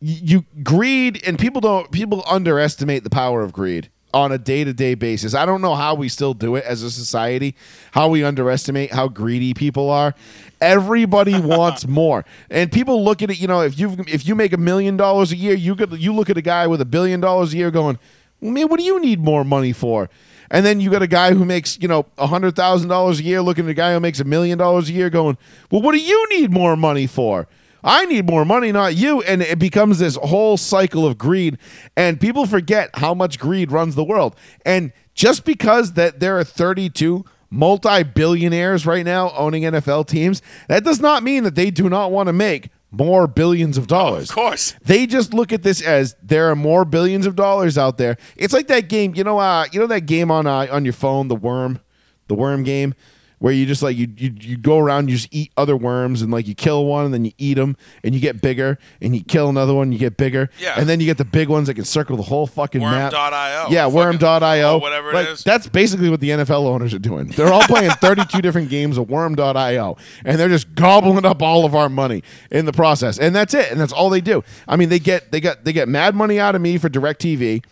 [0.00, 5.34] you greed and people don't people underestimate the power of greed on a day-to-day basis.
[5.34, 7.54] I don't know how we still do it as a society,
[7.92, 10.14] how we underestimate how greedy people are.
[10.60, 12.24] Everybody wants more.
[12.48, 15.32] And people look at it, you know, if you if you make a million dollars
[15.32, 17.70] a year, you could you look at a guy with a billion dollars a year
[17.70, 17.98] going,
[18.40, 20.08] Well, man, what do you need more money for?
[20.50, 23.42] And then you got a guy who makes, you know, hundred thousand dollars a year
[23.42, 25.36] looking at a guy who makes a million dollars a year going,
[25.70, 27.48] Well, what do you need more money for?
[27.84, 29.22] I need more money, not you.
[29.22, 31.58] And it becomes this whole cycle of greed.
[31.96, 34.34] And people forget how much greed runs the world.
[34.64, 41.00] And just because that there are 32 multi-billionaires right now owning NFL teams, that does
[41.00, 44.30] not mean that they do not want to make more billions of dollars.
[44.30, 44.74] Of course.
[44.82, 48.16] They just look at this as there are more billions of dollars out there.
[48.36, 50.94] It's like that game, you know, uh, you know that game on uh, on your
[50.94, 51.80] phone, the worm,
[52.28, 52.94] the worm game,
[53.38, 56.30] where you just like you you you go around, you just eat other worms, and
[56.32, 59.22] like you kill one, and then you eat them, and you get bigger, and you
[59.24, 60.74] kill another one, you get bigger, Yeah.
[60.76, 63.12] and then you get the big ones that can circle the whole fucking map.
[63.12, 63.66] Worm.io.
[63.70, 64.74] Yeah, worm.io.
[64.74, 65.44] or whatever it like, is.
[65.44, 67.28] That's basically what the NFL owners are doing.
[67.28, 71.74] They're all playing 32 different games of worm.io and they're just gobbling up all of
[71.74, 73.18] our money in the process.
[73.18, 73.70] And that's it.
[73.70, 74.42] And that's all they do.
[74.66, 77.64] I mean, they get they got they get mad money out of me for DirecTV.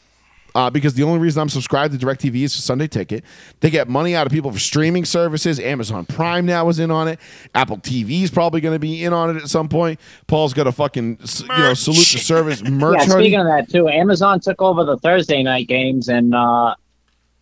[0.56, 3.22] Uh, because the only reason I'm subscribed to DirecTV is for Sunday Ticket.
[3.60, 5.60] They get money out of people for streaming services.
[5.60, 7.20] Amazon Prime now is in on it.
[7.54, 10.00] Apple TV is probably going to be in on it at some point.
[10.26, 13.00] Paul's got a fucking s- you know salute the service merch.
[13.00, 13.24] Yeah, hoodie.
[13.26, 16.74] speaking of that too, Amazon took over the Thursday night games, and uh,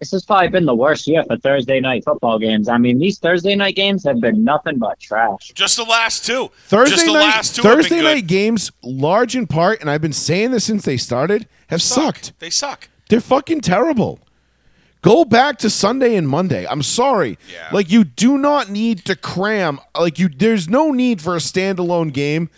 [0.01, 2.69] this has probably been the worst year for Thursday night football games.
[2.69, 5.53] I mean, these Thursday night games have been nothing but trash.
[5.55, 6.51] Just the last two.
[6.67, 8.05] Thursday Just the night, last two have been Thursday good.
[8.17, 12.17] night games, large in part, and I've been saying this since they started, have Suck.
[12.17, 12.39] sucked.
[12.41, 12.89] They suck.
[13.15, 14.19] They're fucking terrible.
[15.01, 16.67] Go back to Sunday and Monday.
[16.67, 17.39] I'm sorry.
[17.49, 17.69] Yeah.
[17.73, 19.79] Like you do not need to cram.
[19.97, 22.51] Like you, there's no need for a standalone game.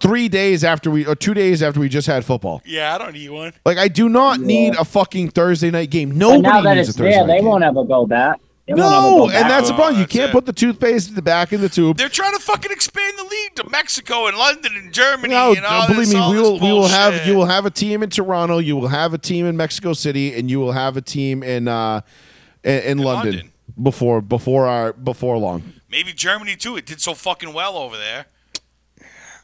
[0.00, 2.62] Three days after we, or two days after we just had football.
[2.64, 3.52] Yeah, I don't need one.
[3.64, 6.08] Like I do not need a fucking Thursday night game.
[6.08, 7.44] But Nobody now that needs it's a Thursday there, night they game.
[7.46, 8.40] won't ever go back.
[8.66, 9.96] They No, and that's the Oh, problem.
[9.96, 10.32] You that's can't it.
[10.32, 11.96] put the toothpaste in the back in the tube.
[11.96, 15.64] They're trying to fucking expand the league to Mexico and London and Germany No, and
[15.66, 18.02] all believe this, me, all we will we will have you will have a team
[18.04, 21.02] in Toronto, you will have a team in Mexico City, and you will have a
[21.02, 22.02] team in uh
[22.62, 23.52] in, in London, London.
[23.82, 25.72] before before our before long.
[25.90, 26.76] Maybe Germany too.
[26.76, 28.26] It did so fucking well over there.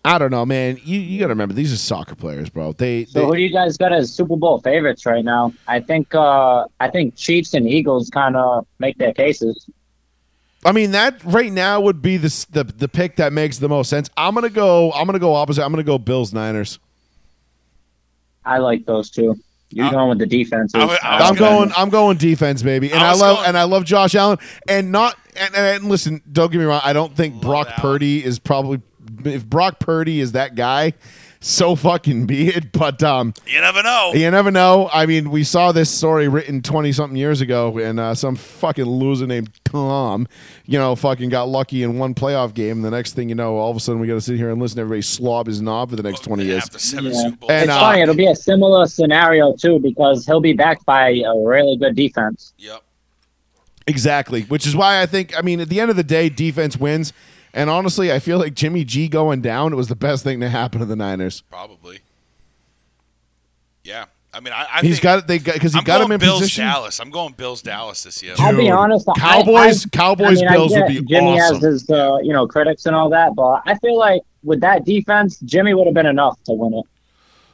[0.04, 0.78] I don't know, man.
[0.84, 2.72] You you gotta remember these are soccer players, bro.
[2.72, 5.52] They, So who do you guys got as Super Bowl favorites right now?
[5.66, 9.68] I think uh, I think Chiefs and Eagles kind of make their cases.
[10.64, 13.90] I mean that right now would be the the the pick that makes the most
[13.90, 14.08] sense.
[14.16, 14.92] I'm gonna go.
[14.92, 15.64] I'm gonna go opposite.
[15.64, 16.78] I'm gonna go Bills Niners.
[18.44, 19.36] I like those two.
[19.70, 20.74] You're I- going with the defense.
[20.74, 21.72] I was- I was I'm gonna- going.
[21.76, 24.90] I'm going defense, baby, and I I, love going- and I love Josh Allen, and
[24.90, 26.22] not and, and, and listen.
[26.32, 26.80] Don't get me wrong.
[26.82, 27.80] I don't think Brock Allen.
[27.80, 28.80] Purdy is probably
[29.24, 30.94] if Brock Purdy is that guy,
[31.40, 32.72] so fucking be it.
[32.78, 34.12] But um, You never know.
[34.14, 34.88] you never know.
[34.92, 38.84] I mean, we saw this story written twenty something years ago, and uh, some fucking
[38.84, 40.28] loser named Tom,
[40.64, 42.78] you know, fucking got lucky in one playoff game.
[42.78, 44.50] And the next thing you know, all of a sudden we got to sit here
[44.50, 46.68] and listen to everybody slob his knob for the next twenty years.
[46.92, 46.98] Yeah.
[46.98, 48.02] And, it's uh, funny.
[48.02, 52.52] It'll be a similar scenario too because he'll be backed by a really good defense.
[52.58, 52.82] yep.
[53.88, 56.76] Exactly, which is why I think I mean at the end of the day, defense
[56.76, 57.12] wins.
[57.54, 60.48] And honestly, I feel like Jimmy G going down it was the best thing to
[60.48, 61.42] happen to the Niners.
[61.50, 62.00] Probably.
[63.84, 64.06] Yeah.
[64.32, 65.26] I mean, I, I He's think, got it.
[65.26, 66.64] They got because he I'm got going him in Bills position.
[66.66, 67.00] Dallas.
[67.00, 68.34] I'm going Bills Dallas this year.
[68.38, 69.08] I'll be honest.
[69.08, 71.54] I- Cowboys- I, Cowboys, I mean, I Bills would get be Jimmy awesome.
[71.56, 74.84] has his, uh, you know, critics and all that, but I feel like with that
[74.84, 76.84] defense, Jimmy would have been enough to win it.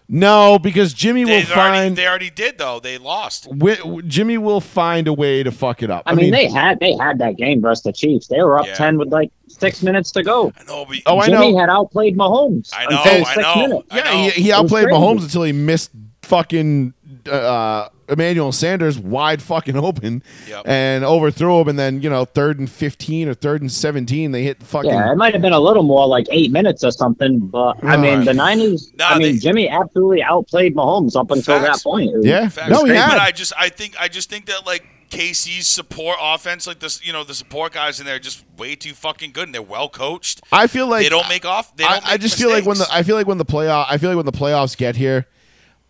[0.07, 2.79] No, because Jimmy will already, find they already did though.
[2.79, 3.49] They lost.
[3.51, 6.03] wi- Jimmy will find a way to fuck it up.
[6.05, 8.27] I, mean, they had they had that game versus the Chiefs.
[8.27, 8.75] They were up Yeah.
[8.75, 10.53] ten with like six minutes to go.
[10.61, 10.85] I know.
[10.85, 11.59] But, Oh, I Jimmy know.
[11.59, 12.71] had outplayed Mahomes.
[12.77, 13.57] I know, I know.
[13.69, 13.89] Minutes.
[13.91, 14.29] I yeah, know.
[14.31, 14.99] he, he outplayed crazy.
[15.01, 15.91] Mahomes until he missed
[16.23, 16.93] fucking
[17.31, 20.63] uh, Emmanuel Sanders wide fucking open Yep.
[20.67, 21.69] and overthrew him.
[21.69, 24.91] And then you know third and fifteen or third and seventeen, they hit fucking.
[24.91, 27.97] Yeah, it might have been a little more like eight minutes or something, but I
[27.97, 28.25] mean, Right.
[28.27, 28.91] the Niners.
[28.99, 31.79] Nah, I mean, they- Jimmy absolutely outplayed Mahomes up until Facts.
[31.79, 32.11] that point.
[32.23, 32.49] Yeah.
[32.49, 32.71] Facts.
[32.71, 33.21] No, he But.
[33.21, 37.13] I just, I think, I just think that like KC's support offense, like this, you
[37.13, 39.89] know, the support guys in there, are just way too fucking good, and they're well
[39.89, 40.41] coached.
[40.51, 41.77] I feel like they don't make off.
[41.77, 42.87] They I, don't I make just feel like when the.
[42.91, 45.27] I feel like when the playoff I feel like when the playoffs get here,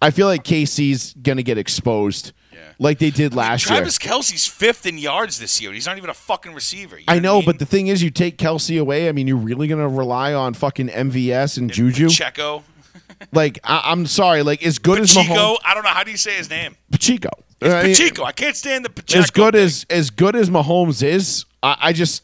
[0.04, 2.58] I feel like KC's gonna get exposed, Yeah.
[2.78, 4.08] like they did last Travis year.
[4.10, 5.72] Travis Kelce's fifth in yards this year.
[5.72, 6.98] He's not even a fucking receiver.
[6.98, 7.46] You I what know, mean?
[7.46, 9.08] but the thing is, you take Kelsey away.
[9.08, 12.08] I mean, you're really gonna rely on fucking MVS and Juju.
[12.08, 12.62] Pacheco,
[13.32, 15.34] Like, I, I'm sorry, like as good as Pacheco.
[15.34, 16.76] Mahomes, I don't know how do you say his name.
[16.90, 17.30] Pacheco.
[17.60, 18.24] It's I mean, Pacheco.
[18.24, 19.20] I can't stand the Pacheco.
[19.22, 19.62] as good thing.
[19.62, 22.22] as as good as Mahomes is, I, I just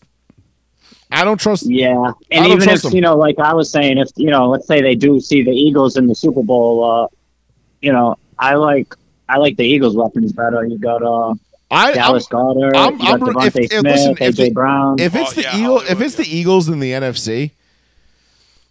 [1.11, 1.65] I don't trust.
[1.69, 2.93] Yeah, and even if him.
[2.93, 5.51] you know, like I was saying, if you know, let's say they do see the
[5.53, 7.07] Eagles in the Super Bowl, uh,
[7.81, 8.95] you know, I like
[9.29, 10.65] I like the Eagles' weapons better.
[10.65, 11.35] You got uh,
[11.71, 14.37] I I'm- Dallas Goedert, I'm- you got I'm- DeVonta if- if- Smith, listen, if AJ
[14.37, 14.99] the- Brown.
[15.01, 16.37] if it's Oh, the yeah, Eagle, if Hollywood, it's the.
[16.37, 17.53] Eagles in the NFC,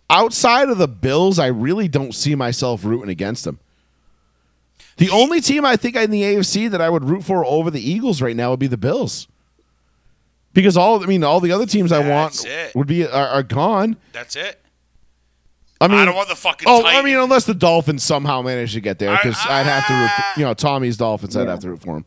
[0.10, 3.60] outside of the Bills, I really don't see myself rooting against them.
[4.98, 7.80] The only team I think in the AFC that I would root for over the
[7.80, 9.28] Eagles right now would be the Bills.
[10.54, 12.76] Because all I mean, all the other teams I want it.
[12.76, 13.96] would be are, are gone.
[14.12, 14.59] That's it.
[15.82, 16.68] I mean, I don't want the fucking.
[16.68, 19.88] oh, I mean, unless the Dolphins somehow manage to get there, because I- I'd have
[19.88, 21.38] to, root, you know, Tommy's Dolphins.
[21.38, 22.06] I'd have to root for him.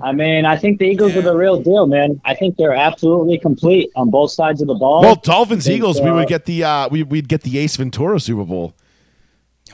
[0.00, 1.18] I mean, I think the Eagles Yeah.
[1.18, 2.20] are the real deal, man.
[2.24, 5.02] I think they're absolutely complete on both sides of the ball.
[5.02, 8.20] Well, Dolphins Eagles, we uh, would get the uh, we we'd get the Ace Ventura
[8.20, 8.74] Super Bowl.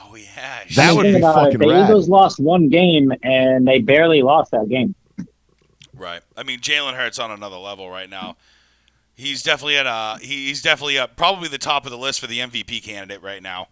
[0.01, 0.61] Oh yeah.
[0.77, 1.59] That I would be about it.
[1.59, 1.85] The rad.
[1.91, 4.95] Eagles lost one game and they barely lost that game.
[5.95, 6.23] Right.
[6.37, 8.37] I mean, Jalen Hurts on another level right now.
[9.21, 12.27] He's definitely at uh he- he's definitely uh, probably the top of the list for
[12.27, 13.69] the MVP candidate right now.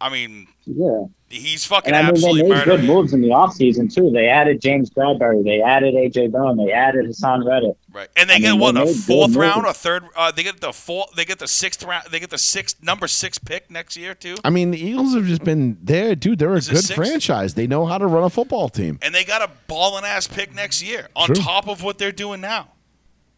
[0.00, 1.04] I mean, Yeah.
[1.30, 4.10] he's fucking And I mean, they absolutely made good moves in the offseason, too.
[4.10, 5.42] They added James Bradberry.
[5.44, 6.26] They added A.J.
[6.26, 6.56] Brown.
[6.58, 7.76] They added Haason Reddick.
[7.90, 8.08] Right.
[8.16, 9.70] And they I get mean, what they a fourth round moves.
[9.70, 12.38] or third uh they get the four they get the sixth round they get the
[12.38, 14.34] sixth number 6 pick next year too.
[14.44, 16.40] I mean, the Eagles have just been there, dude.
[16.40, 17.54] They're a Is good franchise.
[17.54, 18.98] They know how to run a football team.
[19.00, 21.36] And they got a balling ass pick next year on True.
[21.36, 22.68] top of what they're doing now.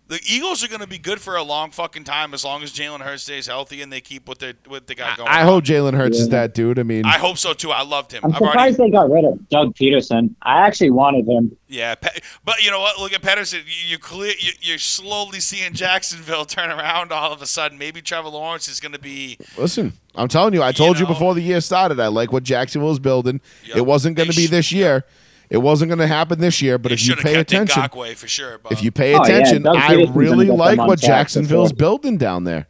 [0.08, 2.72] The Eagles are going to be good for a long fucking time as long as
[2.72, 5.28] Jalen Hurts stays healthy and they keep what they what they got going.
[5.28, 5.46] I on.
[5.46, 6.78] hope Jalen Hurts is that dude.
[6.78, 7.72] I mean, I hope so too.
[7.72, 8.20] I loved him.
[8.22, 10.34] I'm I've already surprised they got rid of Doug Pederson.
[10.42, 11.56] I actually wanted him.
[11.66, 11.96] Yeah,
[12.44, 13.00] but you know what?
[13.00, 13.64] Look at Pederson.
[13.64, 14.32] You, you clear.
[14.38, 17.10] You, you're slowly seeing Jacksonville turn around.
[17.10, 19.38] All of a sudden, maybe Trevor Lawrence is going to be.
[19.58, 21.12] listen, I'm telling you, I told you, know.
[21.12, 23.40] before the year started, I like what Jacksonville is building.
[23.64, 23.76] Yep.
[23.76, 25.04] It wasn't going to be this year.
[25.48, 26.76] It wasn't going to happen this year.
[26.78, 28.60] But they if you pay kept attention, for sure.
[28.70, 31.76] If you pay Oh, yeah, attention, Doug I really like what Jacksonville's sure.
[31.76, 32.66] building down there.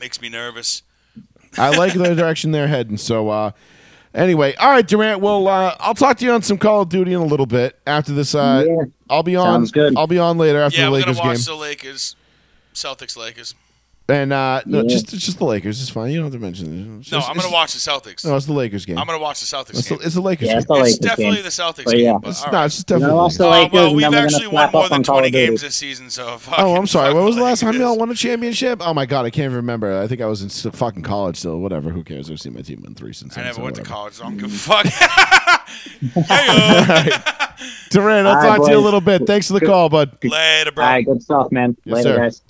[0.00, 0.82] makes me nervous.
[1.56, 2.96] I like the direction they're heading.
[2.96, 3.50] So, uh,
[4.14, 5.20] anyway, all right, Durant.
[5.20, 7.78] Well, uh, I'll talk to you on some Call of Duty in a little bit
[7.86, 8.34] after this.
[8.34, 8.76] Uh, Yeah.
[9.08, 9.46] I'll be on.
[9.60, 9.96] Sounds good.
[9.96, 11.44] I'll be on later after Yeah, the we're Lakers gonna watch game.
[11.46, 12.16] the Lakers,
[12.74, 13.54] Celtics, Lakers.
[14.10, 14.88] And uh, no, Yeah.
[14.88, 15.82] just just the Lakers.
[15.82, 16.10] It's fine.
[16.10, 17.00] You don't have to mention it.
[17.00, 18.24] It's No, I'm gonna watch the Celtics.
[18.24, 18.96] No, it's the Lakers game.
[18.96, 20.06] I'm gonna watch the Celtics it's, the, game.
[20.06, 20.58] it's the Lakers Yeah, game.
[20.60, 21.42] it's the It's Lakers definitely game.
[21.44, 22.00] the Celtics But game.
[22.04, 22.18] yeah.
[22.22, 23.08] but It's, all no, it's just definitely.
[23.10, 23.66] No, the also Lakers.
[23.66, 25.76] Uh, well, we've then we're gonna actually won more than on Call 20 games this
[25.76, 26.38] season, so.
[26.56, 27.12] Oh, I'm sorry.
[27.12, 28.80] When was the the last time y'all won a championship?
[28.82, 30.00] Oh my god, I can't even remember.
[30.00, 31.60] I think I was in fucking college still.
[31.60, 31.90] Whatever.
[31.90, 32.30] Who cares?
[32.30, 33.36] I've seen my team win three since.
[33.36, 34.14] I never so went to college.
[34.14, 34.86] So I don't give a fuck.
[36.26, 37.08] Hey-o.
[37.90, 39.26] Durant, I'll All talk right, to you a little bit.
[39.26, 40.16] Thanks for the call, bud.
[40.24, 40.84] Later, bro.
[40.84, 41.76] All right, good stuff, man.
[41.84, 42.16] Yes, Later, sir.
[42.16, 42.42] guys.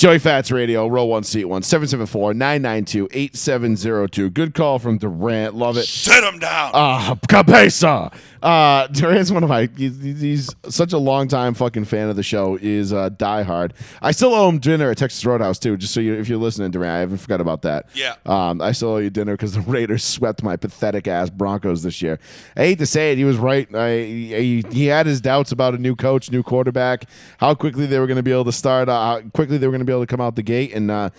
[0.00, 4.30] Joey Fats Radio, row one, seat one, 774 992 8702.
[4.30, 5.54] Good call from Durant.
[5.54, 5.84] Love it.
[5.84, 6.70] Sit him down.
[6.72, 8.10] Ah, cabeza.
[8.42, 9.68] Uh, Durant's one of my.
[9.76, 12.58] He's, he's such a long time fucking fan of the show.
[12.60, 13.74] Is uh, die hard.
[14.02, 15.76] I still owe him dinner at Texas Roadhouse too.
[15.76, 17.86] Just so you, if you're listening, Durant, I haven't forgot about that.
[17.94, 18.14] Yeah.
[18.26, 22.00] Um, I still owe you dinner because the Raiders swept my pathetic ass Broncos this
[22.02, 22.18] year.
[22.56, 23.72] I hate to say it, he was right.
[23.74, 27.04] I, he, he had his doubts about a new coach, new quarterback,
[27.38, 29.72] how quickly they were going to be able to start, uh, how quickly they were
[29.72, 30.90] going to be able to come out the gate, and.
[30.90, 31.10] Uh,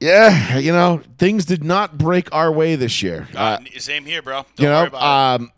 [0.00, 3.28] yeah, you know, things did not break our way this year.
[3.36, 4.44] Uh, same here, bro.
[4.56, 5.42] Don't you know, worry about it.
[5.42, 5.52] um,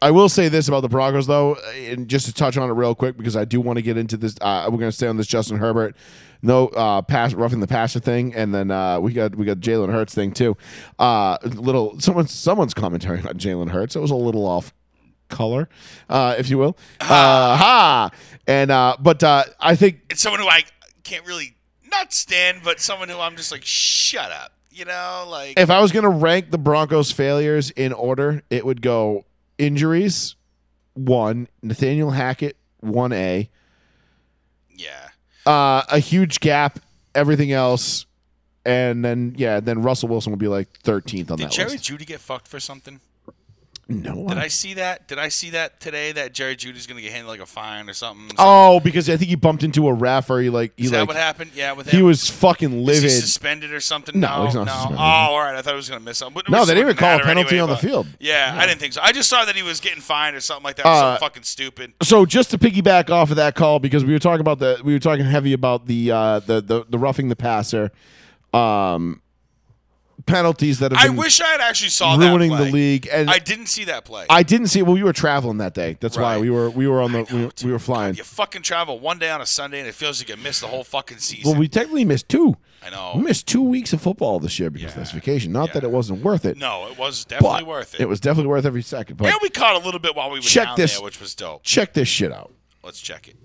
[0.00, 2.94] I will say this about the Broncos, though, and just to touch on it real
[2.94, 4.36] quick because I do want to get into this.
[4.40, 5.96] Uh, we're going to stay on this Justin Herbert,
[6.42, 9.90] no uh, pass roughing the passer thing, and then uh, we got we got Jalen
[9.92, 10.56] Hurts thing too.
[10.98, 13.96] Uh, little someone's someone's commentary on Jalen Hurts.
[13.96, 14.72] It was a little off
[15.28, 15.68] color,
[16.08, 16.76] uh, if you will.
[17.00, 18.10] Uh, ha!
[18.46, 20.62] And uh, but uh, I think It's someone who I
[21.02, 21.56] can't really
[21.90, 24.52] not stand, but someone who I'm just like, shut up.
[24.70, 28.64] You know, like if I was going to rank the Broncos' failures in order, it
[28.64, 29.24] would go
[29.58, 30.36] injuries,
[30.94, 33.48] one, Nathaniel Hackett, 1A,
[34.70, 35.08] yeah.
[35.46, 36.78] uh, a huge gap,
[37.14, 38.06] everything else,
[38.64, 41.84] and then, yeah, then Russell Wilson would be like 13th on Did that Jerry list.
[41.84, 43.00] Jeudy get fucked for something?
[43.90, 44.26] No.
[44.28, 45.08] Did I see that?
[45.08, 46.12] Did I see that today?
[46.12, 48.36] That Jerry Jeudy's gonna get handed like a fine or something?
[48.38, 50.98] Oh, because I think he bumped into a ref or he like he Is that
[51.00, 51.52] like what happened?
[51.54, 53.02] Yeah, with he was fucking Is livid.
[53.04, 54.20] he suspended or something?
[54.20, 54.72] No, No, he's not no.
[54.72, 54.98] suspended.
[54.98, 55.54] Oh, all right.
[55.56, 56.34] I thought I was gonna miss something.
[56.34, 58.06] But No, they didn't even wouldn't call a matter penalty anyway, on the but- field.
[58.20, 59.00] Yeah, I didn't think so.
[59.02, 60.84] I just saw that he was getting fined or something like that.
[60.86, 61.94] Uh, something fucking stupid.
[62.02, 64.92] so just to piggyback off of that call because we were talking about the we
[64.92, 67.90] were talking heavy about the uh the the, the roughing the passer
[68.52, 69.22] um
[70.28, 73.30] penalties that have I been wish I had actually saw ruining that the league and
[73.30, 74.26] I didn't see that play.
[74.30, 74.82] I didn't see.
[74.82, 75.96] Well, we were traveling that day.
[76.00, 78.14] That's why we were we were on the we, were, we were flying.
[78.14, 80.66] you fucking travel one day on a Sunday and it feels like you missed the
[80.66, 81.50] whole fucking season.
[81.50, 82.56] Well, we technically missed two.
[82.84, 83.14] I know.
[83.16, 85.50] We missed two weeks of football this year because of this vacation.
[85.52, 86.56] Not that it wasn't worth it.
[86.56, 88.00] no, it was definitely but worth it.
[88.00, 89.16] It was definitely worth every second.
[89.16, 91.20] But and we caught a little bit while we were Check down this- there, which
[91.20, 91.64] was dope.
[91.64, 92.52] check this shit out.
[92.84, 93.36] Let's check it.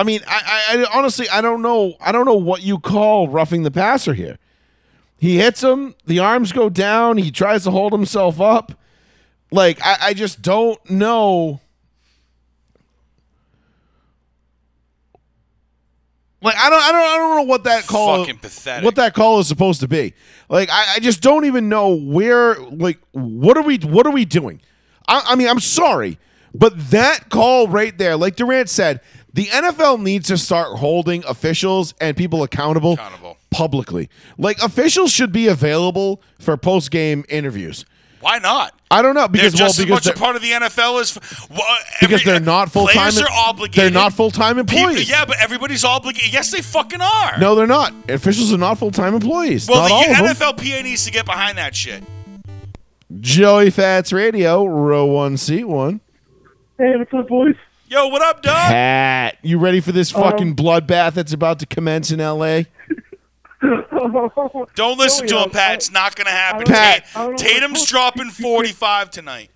[0.00, 3.64] I mean, I, I, honestly I don't know I don't know what you call roughing
[3.64, 4.38] the passer here.
[5.18, 8.72] He hits him, the arms go down, he tries to hold himself up.
[9.50, 11.60] Like I, I just don't know.
[16.40, 18.82] Like I don't, I don't, I don't know what that call, Fucking pathetic.
[18.86, 20.14] what that call is supposed to be.
[20.48, 22.54] Like I, I just don't even know where.
[22.54, 24.62] Like what are we, what are we doing?
[25.06, 26.18] I, I mean, I'm sorry,
[26.54, 29.02] but that call right there, like Durant said,
[29.34, 33.36] the NFL needs to start holding officials and people accountable, Accountable.
[33.50, 34.08] publicly.
[34.38, 37.84] Like officials should be available for post game interviews.
[38.20, 38.74] Why not?
[38.90, 41.00] I don't know They're because well just as because much a part of the NFL
[41.00, 41.18] is
[41.48, 41.60] well,
[42.02, 42.94] because they're not full time.
[43.12, 43.82] Players are obligated.
[43.84, 45.08] They're not full time People- employees.
[45.08, 46.30] yeah, but everybody's obligated.
[46.32, 47.38] Yes, they fucking are.
[47.38, 47.94] No, they're not.
[48.10, 49.66] Officials are not full time employees.
[49.68, 50.54] Well, not all the of them.
[50.56, 52.02] NFLPA needs to get behind that shit.
[53.20, 56.00] Joey Fats Radio, row one, seat one.
[56.78, 57.54] Hey, what's up, boys?
[57.90, 58.68] Yo, what up, dog?
[58.68, 62.66] Pat, you ready for this Um, fucking bloodbath that's about to commence in L.A.?
[63.60, 65.74] Don't listen to Joey, him, um, Pat.
[65.74, 66.64] It's not gonna happen.
[66.66, 67.04] Pat.
[67.12, 69.50] Ta- I don't know Tatum's dropping 45 tonight.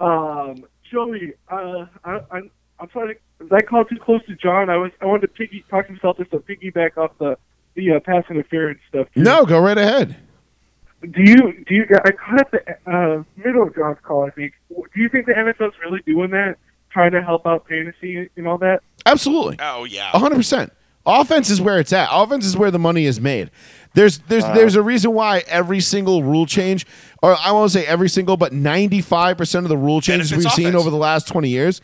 [0.00, 2.50] um, Joey, uh, I, I'm,
[2.80, 3.18] I'm sorry.
[3.38, 4.70] Was I called too close to John?
[4.70, 4.90] I was.
[5.02, 7.36] I wanted to piggy talk to myself just to piggyback off the
[7.74, 9.08] the uh, pass interference stuff.
[9.14, 9.22] too.
[9.22, 10.16] No, go right ahead.
[11.02, 11.86] Do you do you?
[12.04, 14.24] I caught the uh, middle of John's call.
[14.24, 14.54] I think.
[14.70, 16.56] Do you think the NFL's really doing that,
[16.92, 18.82] trying to help out fantasy and all that?
[19.06, 19.56] Absolutely.
[19.60, 20.10] Oh yeah.
[20.10, 20.72] hundred percent.
[21.04, 22.08] Offense is where it's at.
[22.12, 23.50] Offense is where the money is made.
[23.94, 24.54] There's there's Uh.
[24.54, 26.86] there's a reason why every single rule change,
[27.22, 30.50] or I won't say every single, but ninety five percent of the rule changes we've
[30.52, 31.80] seen over the last twenty years,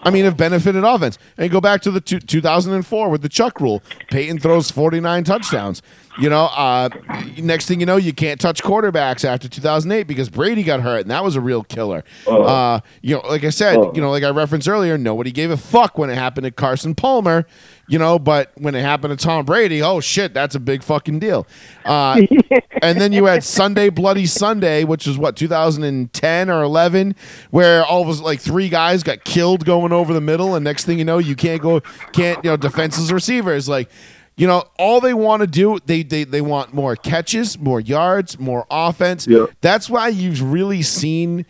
[0.00, 1.18] I mean, have benefited offense.
[1.36, 3.82] And go back to the two, 2004 with the Chuck rule.
[4.10, 5.80] Peyton throws 49 touchdowns.
[6.18, 6.90] You know, uh,
[7.38, 11.10] next thing you know, you can't touch quarterbacks after 2008 because Brady got hurt, and
[11.10, 12.04] that was a real killer.
[12.26, 15.56] Uh, you know, like I said, you know, like I referenced earlier, nobody gave a
[15.56, 17.46] fuck when it happened to Carson Palmer.
[17.86, 21.18] You know, but when it happened to Tom Brady, oh shit, that's a big fucking
[21.18, 21.46] deal.
[21.84, 22.22] Uh,
[22.82, 27.14] and then you had Sunday Bloody Sunday, which was what 2010 or 11,
[27.50, 30.84] where all of us like three guys got killed going over the middle, and next
[30.84, 31.80] thing you know, you can't go,
[32.12, 33.90] can't you know, defenses receivers like.
[34.36, 38.38] You know, all they want to do, they, they they want more catches, more yards,
[38.38, 39.26] more offense.
[39.28, 39.46] Yeah.
[39.60, 41.46] That's why you've really seen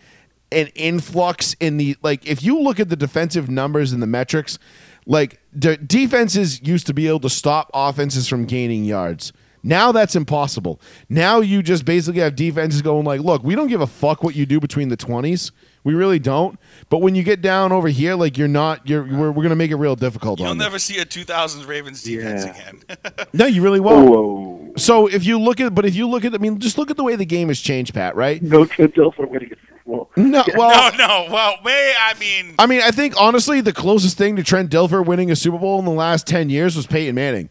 [0.51, 4.59] an influx in the like if you look at the defensive numbers and the metrics,
[5.07, 9.33] like de- defenses used to be able to stop offenses from gaining yards.
[9.63, 10.79] Now that's impossible.
[11.09, 14.35] Now you just basically have defenses going like, "Look, we don't give a fuck what
[14.35, 15.51] you do between the 20s.
[15.85, 16.59] We really don't.
[16.89, 19.55] But when you get down over here, like you're not you're we're, we're going to
[19.55, 22.51] make it real difficult You'll on never see a 2000s Ravens defense Yeah.
[22.51, 22.81] again.
[23.33, 24.09] No, you really won't.
[24.09, 24.73] Whoa!
[24.77, 26.97] So if you look at but if you look at I mean just look at
[26.97, 28.41] the way the game has changed, Pat, right?
[28.41, 30.09] No Trent Dilfer winning a Super Bowl.
[30.17, 31.33] No, well no, no.
[31.33, 35.05] Well, may I mean, I mean, I think honestly, the closest thing to Trent Dilfer
[35.05, 37.49] winning a Super Bowl in the last ten years was Peyton Manning.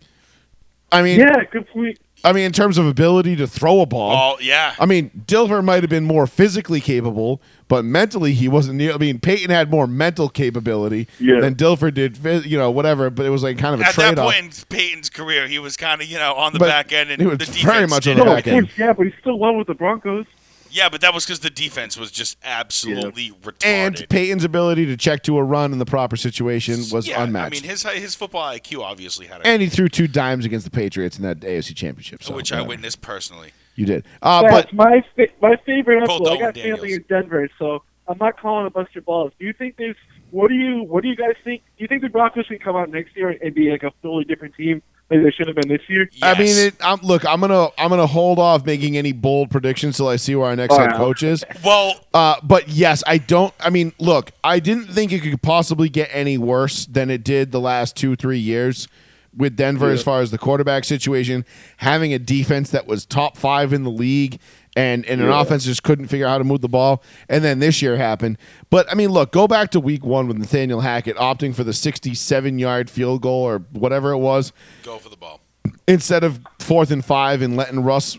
[0.91, 1.99] I mean, Yeah, good point.
[2.25, 4.75] I mean, in terms of ability to throw a ball, well, yeah.
[4.81, 8.93] I mean, Dilfer might have been more physically capable, but mentally he wasn't near.
[8.95, 11.41] I mean, Peyton had more mental capability Yeah.
[11.41, 12.19] than Dilfer did.
[12.47, 13.11] You know, whatever.
[13.11, 14.33] But it was like kind of a At that trade off.
[14.33, 17.11] point in Peyton's career, he was kind of, you know, on the But back end,
[17.11, 18.25] and he was the defense very much on the it.
[18.25, 18.67] No, back of end.
[18.69, 20.27] course, yeah, but he still won with the Broncos.
[20.75, 23.65] Yeah, but that was because the defense was just absolutely retarded.
[23.65, 27.47] And Peyton's ability to check to a run in the proper situation was yeah, unmatched.
[27.47, 30.65] I mean, his his football IQ obviously had a, and he threw two dimes against
[30.65, 32.25] the Patriots in that AFC Championship.
[32.25, 33.53] So which I witnessed personally.
[33.77, 34.05] You did.
[34.21, 36.27] Uh, That's but my fa- my favorite Both uncle.
[36.27, 39.33] I Dalton got family in Denver, so I'm not calling a bust your balls.
[39.39, 39.97] Do you think there's
[40.33, 41.63] what do you what do you guys think?
[41.79, 44.25] Do you think the Broncos can come out next year and be like a totally
[44.25, 46.09] different team like they should have been this year?
[46.23, 49.97] I mean, it, I'm, look, I'm gonna I'm gonna hold off making any bold predictions
[49.97, 51.45] till I see where our next Oh, head coach is.
[51.65, 53.53] Well, Uh, but yes, I don't.
[53.61, 57.53] I mean, look, I didn't think it could possibly get any worse than it did
[57.53, 58.89] the last two three years
[59.37, 61.45] with Denver as far as the quarterback situation,
[61.79, 64.39] having a defense that was top five in the league.
[64.77, 67.01] And, and an offense just couldn't figure out how to move the ball.
[67.29, 68.39] And then this year happened.
[68.71, 71.73] But I mean, look, go back to week one with Nathaniel Hackett opting for the
[71.73, 74.53] 67 yard field goal or whatever it was
[74.83, 75.41] go for the ball.
[75.87, 78.19] instead of fourth and five and letting Russ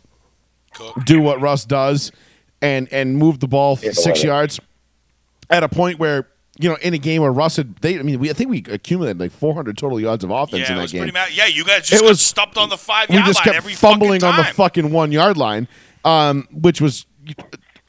[0.73, 1.03] Cook.
[1.05, 2.13] do what Russ does
[2.61, 4.57] and and move the ball six yards
[5.49, 6.27] at a point where
[6.57, 8.63] you know in a game where Russ had they I mean we I think we
[8.69, 10.99] accumulated like 400 total yards of offense Yeah, in it that was game.
[11.01, 11.29] pretty mad.
[11.33, 13.73] Yeah, you guys just It got was- stopped on the five we just kept every
[13.73, 15.67] fumbling on the fucking one yard line,
[16.05, 17.05] um, which was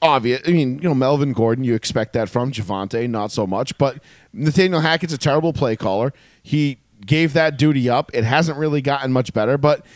[0.03, 0.43] obvious.
[0.47, 3.77] I mean, you know, Melvin Gordon, you expect that from Javonte, not so much.
[3.79, 6.13] But Nathaniel Hackett's a terrible play caller.
[6.43, 8.11] He gave that duty up.
[8.15, 9.87] It hasn't really gotten much better, but.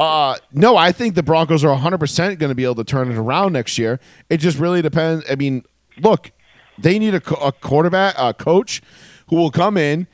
[0.00, 3.18] Uh, no, I think the Broncos are 100% going to be able to turn it
[3.18, 3.98] around next year.
[4.30, 5.24] It just really depends.
[5.28, 5.64] I mean,
[6.00, 6.30] look,
[6.78, 8.80] they need a, a quarterback, a coach
[9.28, 10.06] who will come in,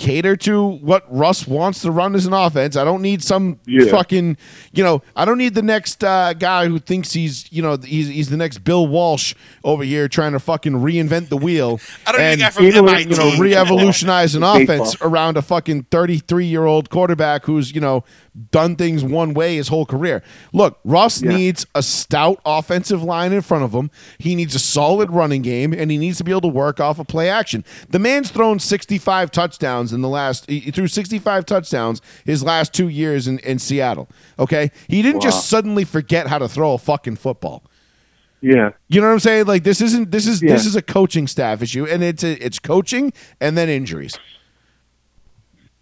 [0.00, 2.74] cater to what Russ wants to run as an offense.
[2.74, 3.84] I don't need some Yeah.
[3.90, 4.38] fucking,
[4.72, 8.08] you know, I don't need the next uh, guy who thinks he's, you know, he's,
[8.08, 11.78] he's the next Bill Walsh over here trying to fucking reinvent the wheel.
[12.06, 13.10] I don't need and, a guy from you know, MIT.
[13.10, 18.02] you know, re-evolutionize an offense around a fucking 33 year old quarterback who's, you know,
[18.52, 20.22] done things one way his whole career.
[20.54, 21.36] Look, Russ Yeah.
[21.36, 23.90] needs a stout offensive line in front of him.
[24.18, 26.98] He needs a solid running game, and he needs to be able to work off
[26.98, 27.64] of play action.
[27.90, 32.88] The man's thrown 65 touchdowns in the last, he threw 65 touchdowns his last two
[32.88, 34.08] years in, in Seattle.
[34.38, 34.70] Okay.
[34.88, 37.64] He didn't just suddenly forget how to throw a fucking football.
[38.42, 38.70] Yeah.
[38.88, 39.46] You know what I'm saying?
[39.46, 42.58] Like this isn't this is this is a coaching staff issue, and it's a, it's
[42.58, 44.18] coaching and then injuries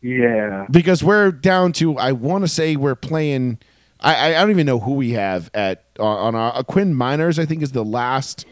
[0.01, 0.67] Yeah.
[0.71, 3.59] because we're down to I want to say we're playing.
[4.01, 6.95] I, I I don't even know who we have at uh, on our uh, Quinn
[6.95, 7.39] Meinerz.
[7.39, 8.45] I think is the last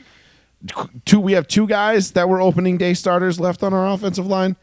[1.05, 1.21] two.
[1.21, 4.55] We have two guys that were opening day starters left on our offensive line,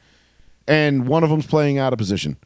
[0.68, 2.38] and one of them's playing out of position.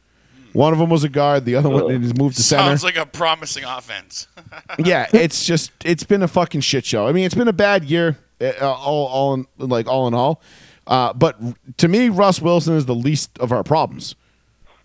[0.52, 1.44] One of them was a guard.
[1.44, 2.64] The other one is moved to center.
[2.64, 4.28] Sounds like a promising offense.
[4.78, 7.06] yeah, it's just it's been a fucking shit show.
[7.06, 10.42] I mean, it's been a bad year, uh, all all in, like all in all.
[10.86, 11.38] Uh, but
[11.76, 14.14] to me, Russ Wilson is the least of our problems.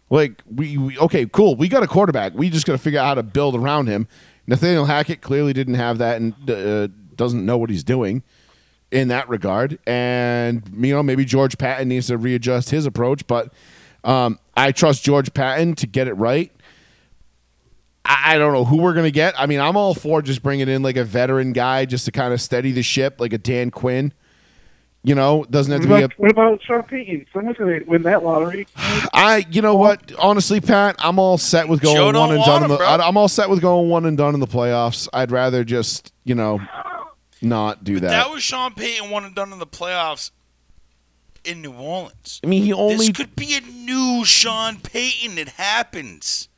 [0.10, 1.55] Like we, we okay, cool.
[1.55, 2.34] We got a quarterback.
[2.34, 4.07] We just got to figure out how to build around him.
[4.45, 8.22] Nathaniel Hackett clearly didn't have that and uh, doesn't know what he's doing
[8.93, 9.79] in that regard.
[9.85, 13.27] And you know, maybe George Paton needs to readjust his approach.
[13.27, 13.51] But
[14.03, 16.51] um, I trust George Paton to get it right.
[18.05, 19.33] I I don't know who we're gonna get.
[19.37, 22.33] I mean, I'm all for just bringing in like a veteran guy just to kind
[22.33, 24.13] of steady the ship, like a Dan Quinn.
[25.05, 27.25] You know, doesn't have What to be a what about Sean Payton?
[27.33, 28.67] Someone's going to win that lottery.
[28.77, 30.13] I, you know what?
[30.17, 32.63] Honestly, Pat, I'm all set with going Joe one and want done.
[32.63, 32.83] In him, the.
[32.85, 35.09] I- I'm all set with going one and done in the playoffs.
[35.11, 36.61] I'd rather just, you know,
[37.43, 38.09] not do that.
[38.09, 40.31] That was Sean Payton one and done in the playoffs
[41.43, 42.39] in New Orleans.
[42.43, 45.37] I mean, he only this could be a new Sean Payton.
[45.37, 46.49] It happens.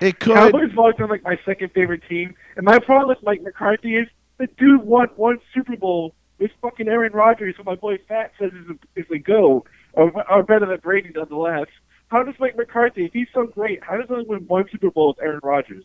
[0.00, 0.34] it could.
[0.34, 3.96] Cowboys have always been like my second favorite team, and my problem with Mike McCarthy
[3.96, 4.08] is
[4.38, 8.52] the dude won one Super Bowl with fucking Aaron Rodgers, who my boy Fat says
[8.52, 11.66] is a, is a go, or, or better than Brady nonetheless.
[12.08, 14.90] How does Mike McCarthy, if he's so great, how does he only win one Super
[14.90, 15.84] Bowl with Aaron Rodgers?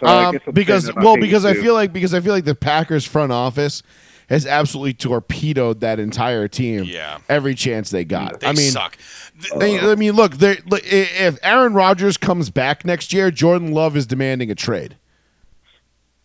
[0.00, 1.62] So Um, because saying that about well, because I too.
[1.62, 3.82] feel like because I feel like the Packers front office
[4.28, 6.84] has absolutely torpedoed that entire team.
[6.84, 7.18] Yeah.
[7.28, 8.40] every chance they got.
[8.40, 8.96] They I mean, suck.
[9.40, 10.86] Th- they- I mean, look, they're- look, i-
[11.18, 14.96] if Aaron Rodgers comes back next year, Jordan Love is demanding a trade.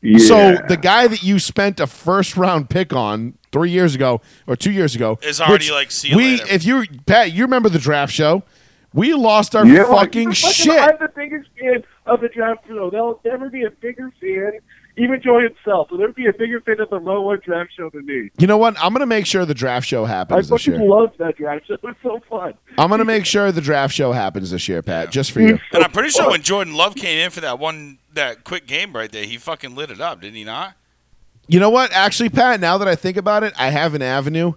[0.02, 0.20] Yeah.
[0.20, 4.56] So the guy that you spent a first round pick on three years ago or
[4.56, 6.32] two years ago Is already like, see you we.
[6.38, 6.46] later.
[6.52, 8.44] If you Pat, you remember the draft show?
[8.96, 10.82] We lost our Yeah, fucking like, shit.
[10.82, 12.66] I'm the biggest fan of the draft.
[12.68, 12.90] Show.
[12.90, 14.54] There'll never be a bigger fan,
[14.96, 15.92] even Joy himself.
[15.92, 18.30] Will there be a bigger fan of the low one draft show than me?
[18.38, 18.76] You know what?
[18.82, 20.90] I'm gonna make sure the draft show I happens this fucking year.
[20.90, 21.76] love that draft show.
[21.84, 22.54] It's so fun.
[22.78, 25.60] I'm gonna make sure the draft show happens this year, Pat, just for you.
[25.74, 28.94] and I'm pretty sure when Jordan Love came in for that one, that quick game
[28.94, 30.74] right there, he fucking lit it up, didn't he not?
[31.48, 31.92] You know what?
[31.92, 34.54] Actually, Pat, now that I think about it, I have an avenue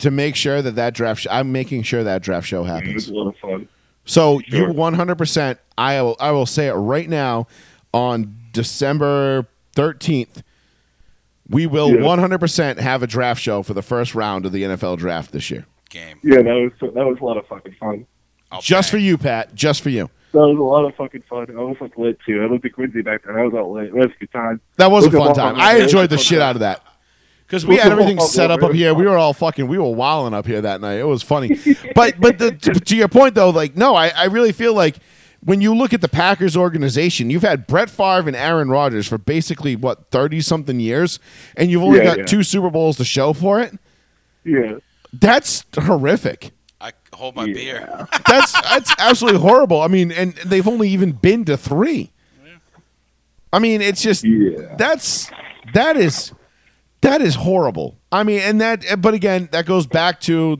[0.00, 1.22] to make sure that that draft.
[1.22, 3.08] Sh- I'm making sure that draft show It's happens.
[3.08, 3.68] a lot of fun.
[4.04, 4.72] So you Sure.
[4.72, 5.58] 100%.
[5.78, 6.16] I will.
[6.20, 7.46] I will say it right now.
[7.92, 10.42] On December 13th,
[11.48, 12.00] we will Yeah.
[12.00, 15.66] 100% have a draft show for the first round of the NFL draft this year.
[15.90, 16.18] Game.
[16.22, 18.06] Yeah, that was that was a lot of fucking fun.
[18.52, 19.54] I'll Just for you, Pat.
[19.56, 20.08] Just for you.
[20.32, 21.46] That was a lot of fucking fun.
[21.50, 22.40] I was like lit too.
[22.42, 23.34] I lived in Quincy back then.
[23.36, 23.86] I was out lit.
[23.86, 24.60] It was a good time.
[24.76, 25.54] That was a Look at fun time.
[25.60, 26.80] I enjoyed the all- shit out of that.
[27.50, 28.94] Because we had everything set up up here.
[28.94, 31.00] We were all fucking, we were wilding up here that night.
[31.00, 31.58] It was funny.
[31.96, 34.98] But but the, to, to your point though, like no, I, I really feel like
[35.42, 39.18] when you look at the Packers organization, you've had Brett Favre and Aaron Rodgers for
[39.18, 41.18] basically what thirty something years,
[41.56, 42.24] and you've only Yeah, got yeah.
[42.26, 43.76] two Super Bowls to show for it.
[44.44, 44.74] Yeah.
[45.12, 46.52] That's horrific.
[46.80, 48.06] I hold my beer.
[48.28, 49.82] That's that's absolutely horrible.
[49.82, 52.12] I mean, and they've only even been to three.
[53.52, 54.76] I mean, it's just Yeah.
[54.78, 55.28] that's
[55.74, 56.32] that is
[57.02, 57.98] that is horrible.
[58.12, 60.58] I mean, and that but again, that goes back to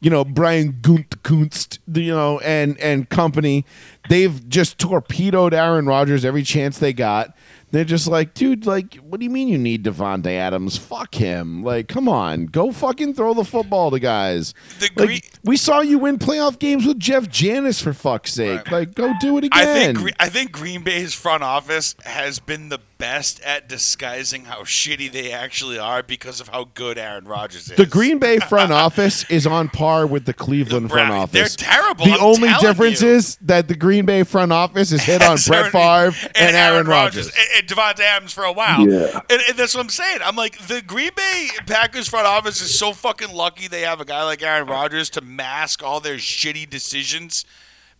[0.00, 3.64] you know Brian Gunt Kunst, you know, and and company.
[4.08, 7.36] They've just torpedoed Aaron Rodgers every chance they got.
[7.70, 10.76] They're just like, dude, like, what do you mean you need Davante Adams?
[10.76, 11.62] Fuck him.
[11.64, 14.52] Like, come on, go fucking throw the football to guys.
[14.78, 18.66] The Like, Gre- we saw you win playoff games with Jeff Janis for fuck's sake.
[18.66, 18.72] Right.
[18.72, 19.68] Like, go do it again.
[19.68, 24.60] I think I think Green Bay's front office has been the best at disguising how
[24.62, 27.76] shitty they actually are because of how good Aaron Rodgers is.
[27.76, 31.56] The Green Bay front office is on par with the Cleveland front Brown- office.
[31.56, 33.08] they're terrible, The I'm only difference you.
[33.08, 36.56] is that the Green Bay front office is hit on Has Brett Aaron- Favre and,
[36.56, 37.26] Aaron Rodgers.
[37.26, 38.88] and, and Davante Adams for a while.
[38.88, 39.20] Yeah.
[39.28, 40.18] And, and that's what I'm saying.
[40.24, 44.04] I'm like, the Green Bay Packers front office is so fucking lucky they have a
[44.04, 47.44] guy like Aaron Rodgers to mask all their shitty decisions.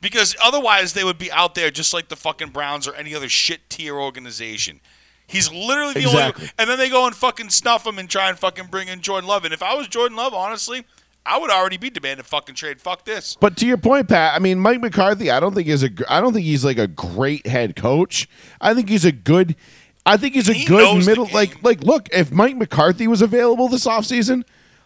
[0.01, 3.29] Because otherwise they would be out there just like the fucking Browns or any other
[3.29, 4.81] shit tier organization.
[5.33, 6.43] He's literally the Exactly.
[6.45, 9.01] only and then they go and fucking snuff him and try and fucking bring in
[9.01, 9.45] Jordan Love.
[9.45, 10.85] And if I was Jordan Love, honestly,
[11.25, 12.81] I would already be demanding fucking trade.
[12.81, 13.37] Fuck this.
[13.41, 15.91] But to your point, Pat, I mean, Mike McCarthy, I don't think is a.
[16.09, 18.29] I don't think he's like a great head coach.
[18.61, 19.57] I think he's a good,
[20.05, 21.29] I think he's a He good middle.
[21.33, 24.43] Like, like, look, if Mike McCarthy was available this offseason,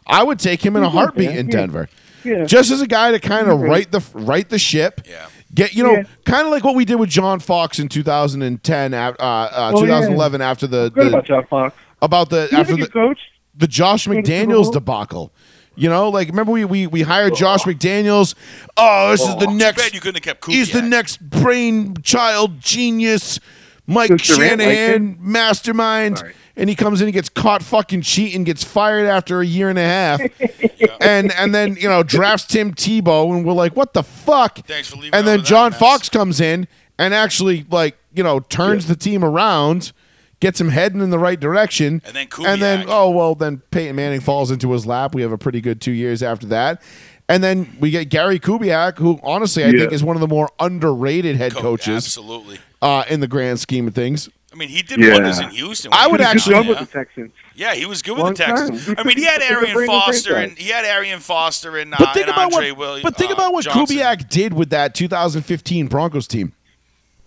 [0.06, 1.52] I would take him in a heartbeat in yeah.
[1.52, 1.88] Denver.
[2.22, 2.44] Yeah.
[2.44, 3.70] Just as a guy to kind of Right.
[3.70, 5.00] right the right the ship.
[5.08, 5.26] Yeah.
[5.56, 6.02] Get you know, Yeah.
[6.24, 9.86] kind of like what we did with John Fox in 2010, uh, uh, Oh, yeah.
[10.00, 11.74] 2011, after the, the about John Fox.
[12.02, 13.18] about the He's after the coach.
[13.56, 15.32] the Josh McDaniels debacle.
[15.78, 18.34] You know, like remember we we, we hired Josh McDaniels.
[18.76, 19.82] Oh, this is the Too next.
[19.82, 23.40] bad you couldn't have kept He's the next brain child genius,
[23.86, 26.18] Mike Does Durant like Shanahan mastermind.
[26.18, 26.32] Sorry.
[26.58, 29.78] And he comes in and gets caught fucking cheating, gets fired after a year and
[29.78, 30.20] a half,
[31.02, 34.66] and and then you know drafts Tim Tebow, and we're like, what the fuck?
[34.66, 35.80] Thanks for leaving And then John mess.
[35.80, 36.66] Fox comes in
[36.98, 39.92] and actually like you know turns the team around,
[40.40, 43.94] gets him heading in the right direction, And then and then oh well, then Peyton
[43.94, 45.14] Manning falls into his lap.
[45.14, 46.80] We have a pretty good two years after that.
[47.28, 49.80] And then we get Gary Kubiak, who honestly I Yeah.
[49.80, 52.60] think is one of the more underrated head Co- coaches Absolutely.
[52.82, 54.28] Uh, in the grand scheme of things.
[54.52, 55.12] I mean, he did Yeah.
[55.14, 55.90] wonders in Houston.
[55.92, 57.32] I would he Good actually- down with the Texans.
[57.54, 58.86] Yeah, he was good with Long the Texans.
[58.86, 58.94] time.
[58.98, 62.14] I mean, he had He Arian Foster and he had Arian Foster and, uh, But
[62.14, 62.78] think and about Andre what.
[62.78, 63.02] Williams.
[63.02, 63.96] but think uh, about what Johnson.
[63.98, 66.52] Kubiak did with that 2015 Broncos team.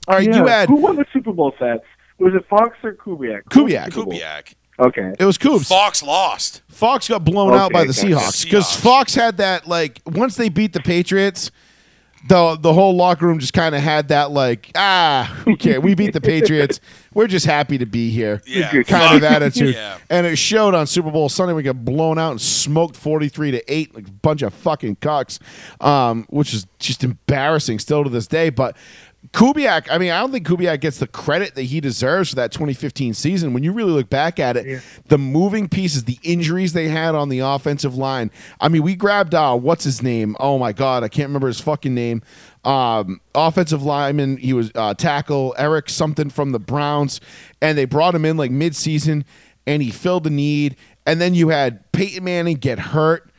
[0.08, 0.38] All right, Yeah.
[0.38, 1.84] you had Who won the Super Bowl sets?
[2.18, 3.44] Was it Fox or Kubiak?
[3.46, 3.54] Kubiak.
[3.54, 4.14] Who won the Super Bowl?
[4.20, 4.54] Kubiak.
[4.80, 5.14] Okay.
[5.20, 5.68] it was Coobs.
[5.68, 6.62] Fox lost.
[6.70, 7.92] Fox got blown Okay, out by the.
[7.92, 11.52] Seahawks because Fox had that like once they beat the Patriots,
[12.28, 15.96] the the whole locker room just kind of had that like ah who cares we
[15.96, 16.82] beat the Patriots
[17.14, 18.72] we're just happy to be here Yeah.
[18.72, 19.98] Good kind of attitude Yeah.
[20.10, 23.52] and it showed on Super Bowl Sunday we got blown out and smoked forty three
[23.52, 25.40] to eight like a bunch of fucking cucks,
[25.84, 28.76] um, which is just embarrassing still to this day, but.
[29.34, 32.52] Kubiak, I mean, I don't think Kubiak gets the credit that he deserves for that
[32.54, 33.54] 2015 season.
[33.54, 34.80] When you really look back at it, Yeah.
[35.10, 38.32] the moving pieces, the injuries they had on the offensive line.
[38.62, 40.38] I mean, we grabbed uh, what's his name?
[40.40, 42.22] Oh my god, I can't remember his fucking name.
[42.64, 47.20] Um, offensive lineman, he was uh, tackle Eric something from the Browns,
[47.62, 49.26] and they brought him in like mid-season,
[49.68, 50.76] and he filled the need.
[51.06, 53.30] And then you had Peyton Manning get hurt,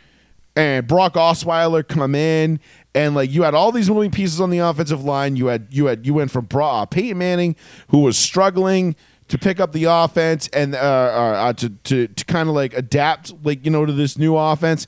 [0.57, 2.61] and Brock Osweiler come in,
[2.95, 5.37] and like you had all these moving pieces on the offensive line.
[5.37, 7.57] You had you had you went from Bro- uh, Peyton Manning,
[7.89, 8.97] who was struggling
[9.29, 12.75] to pick up the offense and uh, uh, uh, to to to kind of like
[12.75, 14.87] adapt, like you know, to this new offense,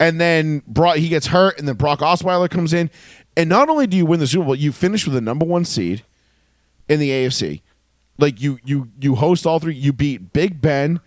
[0.00, 2.90] and then Brock he gets hurt, and then Brock Osweiler comes in,
[3.36, 5.64] and not only do you win the Super Bowl, you finish with the number one
[5.64, 6.02] seed
[6.88, 7.60] in the AFC.
[8.18, 9.74] Like you you you host all three.
[9.74, 11.00] You beat Big Ben.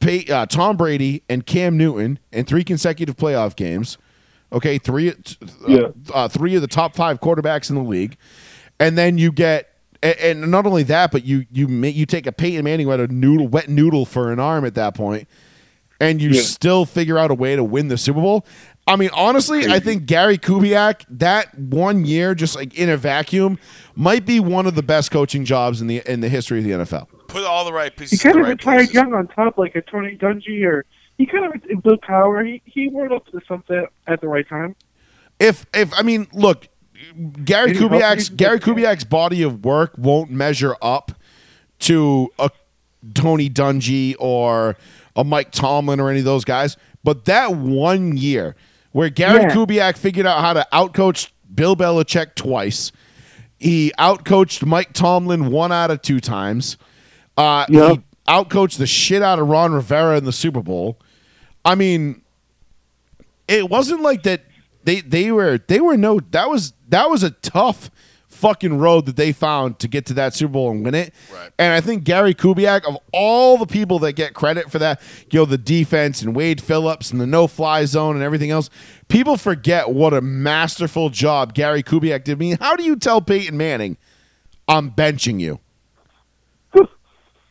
[0.00, 3.98] Pay, uh, Tom Brady and Cam Newton in three consecutive playoff games.
[4.52, 5.14] Okay, three, uh,
[5.66, 5.78] Yeah.
[6.12, 8.16] uh, three of the top five quarterbacks in the league,
[8.78, 9.68] and then you get,
[10.02, 12.90] and, and not only that, but you you ma- you take a Peyton Manning who
[12.90, 15.26] had a noodle, wet noodle for an arm at that point,
[16.00, 16.42] and you Yeah.
[16.42, 18.44] still figure out a way to win the Super Bowl.
[18.86, 23.58] I mean, honestly, I think Gary Kubiak that one year, just like in a vacuum,
[23.94, 26.72] might be one of the best coaching jobs in the in the history of the
[26.72, 27.06] NFL.
[27.28, 28.20] Put all the right He pieces.
[28.22, 28.94] kind in of the right retired places.
[28.94, 30.84] young on top, like a Tony Dungy, or
[31.22, 32.42] he kind of built power.
[32.44, 34.74] He he wore up to something at the right time.
[35.38, 36.68] if if I mean, look,
[37.44, 38.28] Gary Did Kubiak's?
[38.28, 41.12] Gary Kubiak's body of work won't measure up
[41.80, 42.50] to a
[43.14, 44.76] Tony Dungy or
[45.16, 46.76] a Mike Tomlin or any of those guys.
[47.04, 48.54] But that one year
[48.92, 49.50] where Gary Yeah.
[49.54, 52.92] Kubiak figured out how to outcoach Bill Belichick twice,
[53.58, 56.76] he outcoached Mike Tomlin one out of two times.
[57.36, 57.90] Uh, Yep.
[57.96, 60.98] He outcoached the shit out of Ron Rivera in the Super Bowl.
[61.64, 62.22] I mean,
[63.48, 64.42] it wasn't like that
[64.84, 67.90] they they were they were no that was that was a tough
[68.28, 71.14] fucking road that they found to get to that Super Bowl and win it.
[71.32, 71.50] Right.
[71.60, 75.38] And I think Gary Kubiak of all the people that get credit for that, you
[75.38, 78.68] know, the defense and Wade Phillips and the no fly zone and everything else,
[79.06, 82.32] people forget what a masterful job Gary Kubiak did.
[82.32, 83.96] I mean, how do you tell Peyton Manning,
[84.66, 85.60] I'm benching you?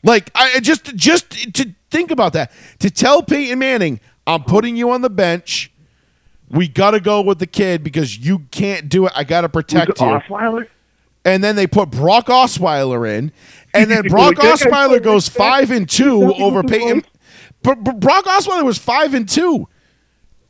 [0.04, 2.52] Like I just just to think about that.
[2.80, 5.72] To tell Peyton Manning, I'm putting you on the bench.
[6.50, 9.14] We got to go with the kid because you can't do it.
[9.16, 10.06] I got to protect you.
[10.08, 10.68] Osweiler.
[11.24, 13.32] and then they put Brock Osweiler in,
[13.74, 17.04] and then Brock Osweiler goes five and two over Peyton.
[17.64, 19.68] But Brock Osweiler was five and two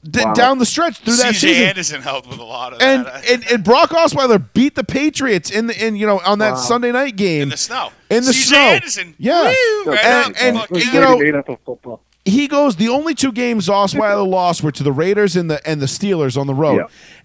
[0.09, 0.33] d- Wow.
[0.33, 1.63] down the stretch through that CJ season.
[1.63, 3.29] Anderson helped with a lot of And, that.
[3.29, 6.57] and and Brock Osweiler beat the Patriots in the in you know on that Wow.
[6.59, 7.91] Sunday night game in the snow.
[8.09, 8.57] in the CJ snow.
[8.57, 9.15] Anderson.
[9.19, 9.43] Yeah.
[9.85, 12.01] Woo, right And- and, you know- made up of football.
[12.25, 15.81] he goes the only two games Osweiler lost were to the Raiders and the and
[15.81, 16.77] the Steelers on the road.
[16.77, 16.83] Yeah.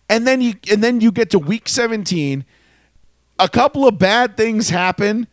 [0.09, 2.45] And then you and then you get to week 17
[3.39, 5.27] a couple of bad things happen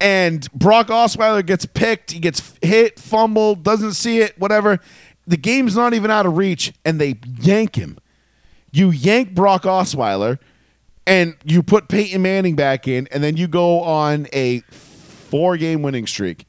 [0.00, 4.80] and Brock Osweiler gets picked, he gets hit, fumbled, doesn't see it, whatever.
[5.26, 7.98] The game's not even out of reach and they yank him.
[8.72, 10.38] You yank Brock Osweiler
[11.06, 15.82] and you put Peyton Manning back in and then you go on a four game
[15.82, 16.46] winning streak.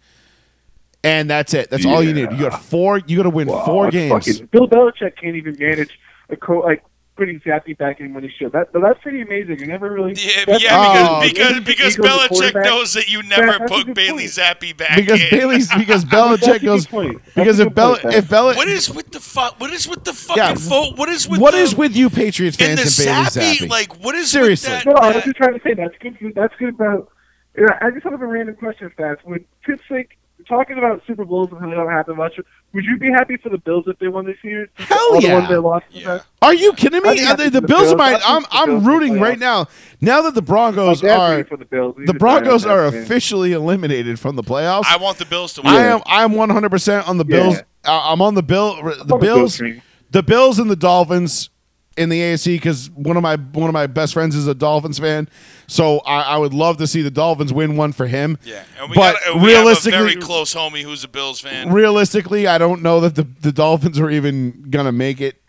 [1.03, 1.69] And that's it.
[1.69, 2.31] That's all you need.
[2.31, 2.99] You got four.
[3.05, 4.25] You got to win Wow, four games.
[4.25, 6.81] fucking- Bill Belichick can't even manage a co- like
[7.15, 8.51] putting Zappe back in when he should.
[8.53, 9.61] That that's pretty amazing.
[9.61, 10.13] I never really.
[10.13, 13.71] Yeah, that's- yeah, Oh, because because he goes to Belichick knows that you never that's
[13.71, 14.31] a put Bailey point.
[14.31, 15.29] Zappe back because in.
[15.29, 16.87] Bailey's because Belichick goes
[17.35, 19.59] because if Bel point, if Bel What is with the fuck?
[19.59, 20.53] What is with the fucking Yeah.
[20.57, 20.97] vote?
[20.97, 23.57] What is with what the, is with you Patriots and fans the and Bailey Zappe?
[23.65, 23.69] Zappe?
[23.69, 24.73] Like what is Seriously.
[24.73, 26.33] With No, that, I was just trying to say that's good.
[26.35, 27.09] That's good about.
[27.55, 29.21] Yeah, I just have a random question, Fats.
[29.25, 30.07] Would Pittsburgh
[30.43, 32.39] talking about Super Bowls and how they don't happen much?
[32.73, 34.69] Would you be happy for the Bills if they won this year?
[34.75, 35.33] Hell All the yeah.
[35.35, 35.85] ones they lost.
[35.91, 36.19] Yeah.
[36.41, 37.23] Are you kidding me?
[37.25, 38.05] Are they- the the Bills are Bills- my.
[38.05, 39.67] I think I'm I'm Bills rooting right now.
[40.01, 41.95] Now that the Broncos are for the Bills.
[42.05, 43.03] The Broncos are fan.
[43.03, 44.83] officially eliminated from the playoffs.
[44.87, 45.73] I want the Bills to win.
[45.73, 47.35] I am I'm 100 percent on the Yeah.
[47.37, 47.57] Bills.
[47.85, 51.49] Uh, I'm on the Bill the on the Bills Bills the Bills and the Dolphins
[51.97, 54.99] in the AFC because one of my one of my best friends is a Dolphins
[54.99, 55.29] fan.
[55.67, 58.37] So I, I would love to see the Dolphins win one for him.
[58.43, 61.07] Yeah, and we, but got, and we realistically, have a very close homie who's a
[61.07, 61.71] Bills fan.
[61.71, 65.39] realistically, I don't know that the, the Dolphins are even gonna make it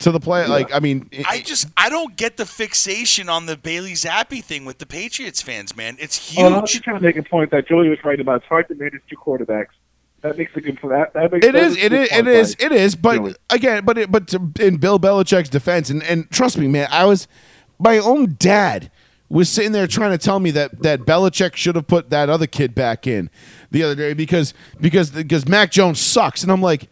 [0.00, 0.46] to the play.
[0.46, 4.42] Like I mean, it- I just I don't get the fixation on the Bailey Zappe
[4.44, 5.96] thing with the Patriots fans, man.
[6.00, 6.70] It's Oh, I was huge.
[6.72, 8.36] just trying to make a point that Joey was right about.
[8.42, 9.66] It's hard to manage two quarterbacks.
[10.22, 10.78] That makes a good.
[10.82, 12.94] That, that makes It that is, a it is, it is, it is.
[12.94, 16.88] But again, but it, but to, in Bill Belichick's defense, and and trust me, man,
[16.90, 17.26] I was
[17.78, 18.90] my own dad
[19.28, 22.46] was sitting there trying to tell me that that Belichick should have put that other
[22.46, 23.30] kid back in
[23.72, 26.88] the other day because because because Mac Jones sucks, and I'm like,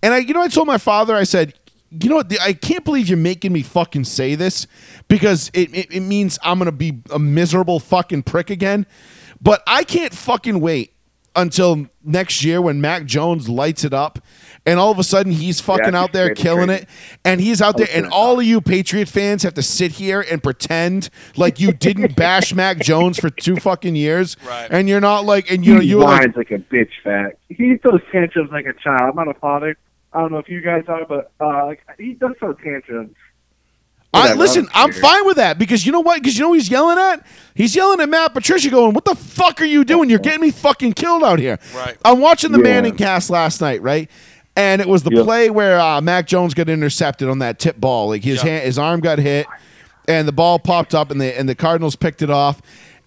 [0.00, 1.54] and I you know I told my father I said.
[1.90, 2.38] You know what?
[2.42, 4.66] I can't believe you're making me fucking say this
[5.08, 8.84] because it, it, it means I'm gonna be a miserable fucking prick again.
[9.40, 10.92] But I can't fucking wait
[11.38, 14.18] until next year when Mac Jones lights it up
[14.66, 16.82] and all of a sudden he's fucking Yeah, out there killing great.
[16.82, 16.88] it
[17.24, 20.42] and he's out there and all of you Patriot fans have to sit here and
[20.42, 24.68] pretend like you didn't bash Mac Jones for two fucking years Right.
[24.70, 26.90] and you're not like and you know you're like like a bitch.
[27.04, 27.38] Fact.
[27.48, 29.10] He throws tantrums like a child.
[29.10, 29.76] I'm not a father.
[30.12, 33.14] I don't know if you guys are, but uh, like he does throw tantrums.
[34.18, 36.20] I, listen, I I'm don't fine with that because you know what?
[36.20, 37.24] Because you know who he's yelling at?
[37.54, 40.10] He's yelling at Matt Patricia, going, "What the fuck are you doing?
[40.10, 41.96] You're getting me fucking killed out here." Right.
[42.04, 42.64] I'm watching the Yeah.
[42.64, 44.08] Manning cast last night, right?
[44.56, 45.24] And it was the Yep.
[45.24, 48.08] play where uh, Mac Jones got intercepted on that tip ball.
[48.08, 48.46] Like his Yep.
[48.46, 49.46] hand, his arm got hit,
[50.06, 52.60] and the ball popped up, and the and the Cardinals picked it off.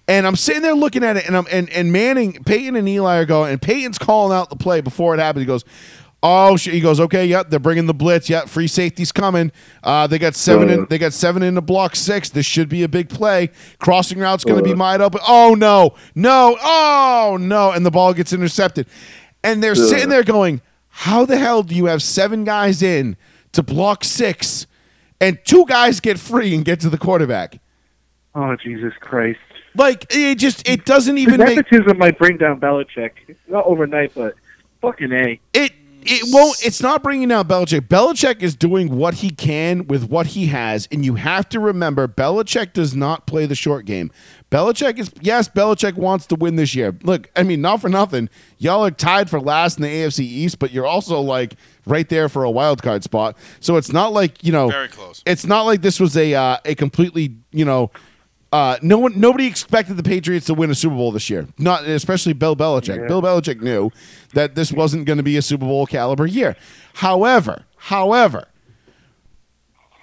[0.07, 3.17] And I'm sitting there looking at it, and I'm and, and Manning, Peyton, and Eli
[3.19, 5.41] are going, and Peyton's calling out the play before it happens.
[5.43, 5.63] He goes,
[6.23, 8.29] "Oh shit!" He goes, "Okay, yep, they're bringing the blitz.
[8.29, 9.51] Yep, free safety's coming.
[9.83, 10.81] Uh, they got seven in.
[10.81, 10.85] Uh.
[10.89, 12.29] They got seven in the block six.
[12.29, 13.49] This should be a big play.
[13.79, 14.77] Crossing route's going to be Uh.
[14.77, 15.19] wide open.
[15.27, 18.87] Oh no, no, oh no!" And the ball gets intercepted.
[19.43, 23.17] And they're sitting there going, "How the hell do you have seven guys in
[23.53, 24.67] to block six,
[25.19, 27.59] and two guys get free and get to the quarterback?"
[28.35, 29.39] Oh Jesus Christ!
[29.75, 33.11] Like it just it doesn't His even make nepotism might bring down Belichick.
[33.47, 34.35] Not overnight, but
[34.81, 35.39] fucking a.
[35.53, 35.71] it
[36.03, 37.87] it won't it's not bringing down Belichick.
[37.87, 42.07] Belichick is doing what he can with what he has, and you have to remember
[42.07, 44.11] Belichick does not play the short game.
[44.51, 46.95] Belichick is yes, Belichick wants to win this year.
[47.03, 48.29] Look, I mean, not for nothing.
[48.57, 51.55] Y'all are tied for last in the AFC East, but you're also like
[51.85, 53.37] right there for a wild card spot.
[53.59, 55.23] So it's not like, you know Very close.
[55.25, 57.91] It's not like this was a uh, a completely, you know,
[58.51, 61.47] uh, no one, nobody expected the Patriots to win a Super Bowl this year.
[61.57, 63.07] Not especially Bill Belichick.
[63.07, 63.91] Bill Belichick knew
[64.33, 66.57] that this wasn't going to be a Super Bowl caliber year.
[66.93, 68.47] However, however,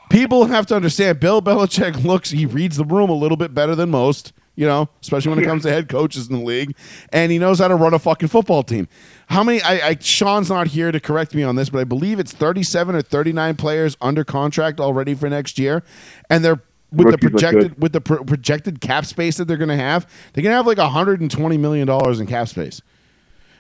[0.09, 3.75] people have to understand Bill Belichick looks, he reads the room a little bit better
[3.75, 6.75] than most, you know, especially when it comes to head coaches in the league,
[7.13, 8.89] and he knows how to run a fucking football team.
[9.29, 9.61] How many?
[9.61, 12.97] I, I Sean's not here to correct me on this, but I believe it's 37
[12.97, 15.85] or 39 players under contract already for next year,
[16.31, 19.77] and they're with the projected with the pro- projected cap space that they're going to
[19.77, 22.81] have, they're going to have like 120 million dollars in cap space.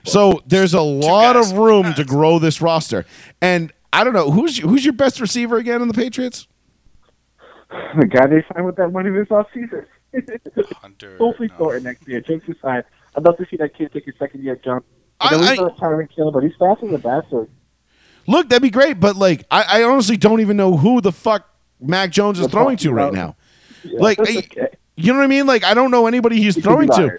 [0.04, 1.52] So there's a lot guys.
[1.52, 3.04] of room to grow this roster,
[3.42, 6.46] and I don't know who's who's your best receiver again in the Patriots.
[7.98, 9.84] The guy they signed with that money this offseason.
[10.80, 11.18] Hunter.
[11.18, 11.56] Hopefully no.
[11.58, 12.20] Thornton next year.
[12.22, 12.84] Jokes aside,
[13.14, 14.86] I'd love to see that kid take his second year jump.
[15.20, 17.50] I- I, know I- he's not Tyreek Hill, but he's fast as a bastard.
[18.26, 21.48] Look, that'd be great, but like, I, I honestly don't even know who the fuck
[21.80, 23.36] Mac Jones is We're throwing to right now.
[23.84, 24.68] Yeah, Like, okay.
[24.96, 25.46] You know what I mean?
[25.46, 27.18] Like, I don't know anybody he's He throwing to.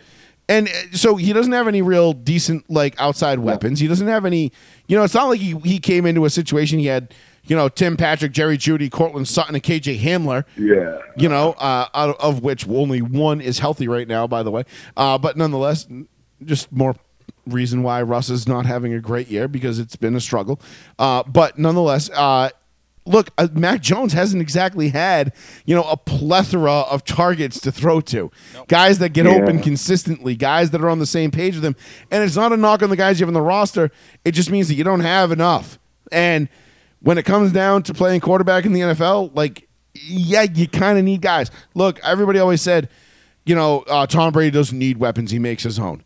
[0.49, 3.79] And uh, so he doesn't have any real decent like outside weapons.
[3.79, 4.51] He doesn't have any.
[4.87, 7.13] You know, it's not like he, he came into a situation he had.
[7.45, 10.43] You know, Tim Patrick, Jerry Jeudy, Courtland Sutton, and KJ Hamler.
[10.57, 10.99] Yeah.
[11.17, 14.65] You know, uh, out of which only one is healthy right now, by the way.
[14.97, 15.87] Uh, but nonetheless,
[16.43, 16.95] just more
[17.47, 20.59] reason why Russ is not having a great year because it's been a struggle.
[20.99, 22.49] Uh, but nonetheless, uh,
[23.09, 25.33] look, uh, Mac Jones hasn't exactly had
[25.65, 28.31] you know a plethora of targets to throw to,
[28.67, 29.33] guys that get Yeah.
[29.33, 31.75] open consistently, guys that are on the same page with him.
[32.11, 33.91] And it's not a knock on the guys you have on the roster.
[34.23, 35.77] It just means that you don't have enough.
[36.11, 36.47] And
[37.01, 41.03] when it comes down to playing quarterback in the NFL, like yeah, you kind of
[41.03, 41.49] need guys.
[41.73, 42.89] Look, everybody always said,
[43.45, 46.03] you know, uh, Tom Brady doesn't need weapons; he makes his own.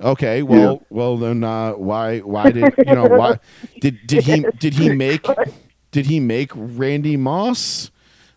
[0.00, 3.38] Okay, well, well then uh, why why did you know why
[3.80, 5.26] did did he did he make
[5.90, 7.90] did he make Randy Moss?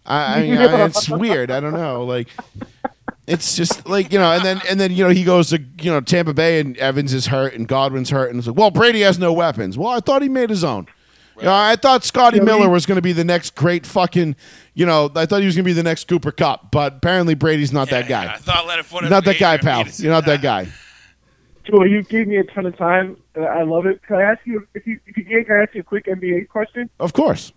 [0.06, 1.52] I, I mean, I, it's weird.
[1.52, 2.03] I don't know.
[2.03, 2.28] Like,
[3.28, 5.91] it's just like you know, and then and then you know he goes to you
[5.91, 9.02] know Tampa Bay and Evans is hurt and Godwin's hurt and it's like, well, Brady
[9.02, 9.78] has no weapons.
[9.78, 10.88] Well, I thought he made his own.
[11.38, 14.36] You know, I thought Scotty Miller was going to be the next great fucking,
[14.76, 17.34] you know, I thought he was going to be the next Cooper Kupp, but apparently
[17.34, 18.32] Brady's not that guy.
[18.32, 19.86] I thought Leonard Fournette Not that guy, pal.
[19.95, 20.68] You're not that guy.
[21.64, 23.18] Joel, you gave me a ton of time.
[23.36, 24.02] and I love it.
[24.04, 26.06] Can I ask you if you if you can, can I ask you a quick
[26.06, 26.90] NBA question?
[27.00, 27.54] Of course.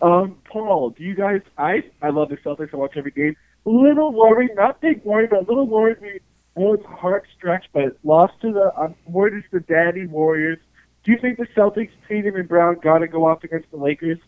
[0.00, 1.42] Um, Paul, do you guys?
[1.56, 2.72] I I love the Celtics.
[2.72, 3.36] I watch every game.
[3.66, 6.00] A little worried, not big worried, but a little worried.
[6.00, 6.20] We
[6.56, 8.72] I know it's a hard stretch, but lost to the.
[8.76, 10.58] I'm worried it's the Daddy Warriors.
[11.04, 14.18] Do you think the Celtics, Tatum and Brown, got to go off against the Lakers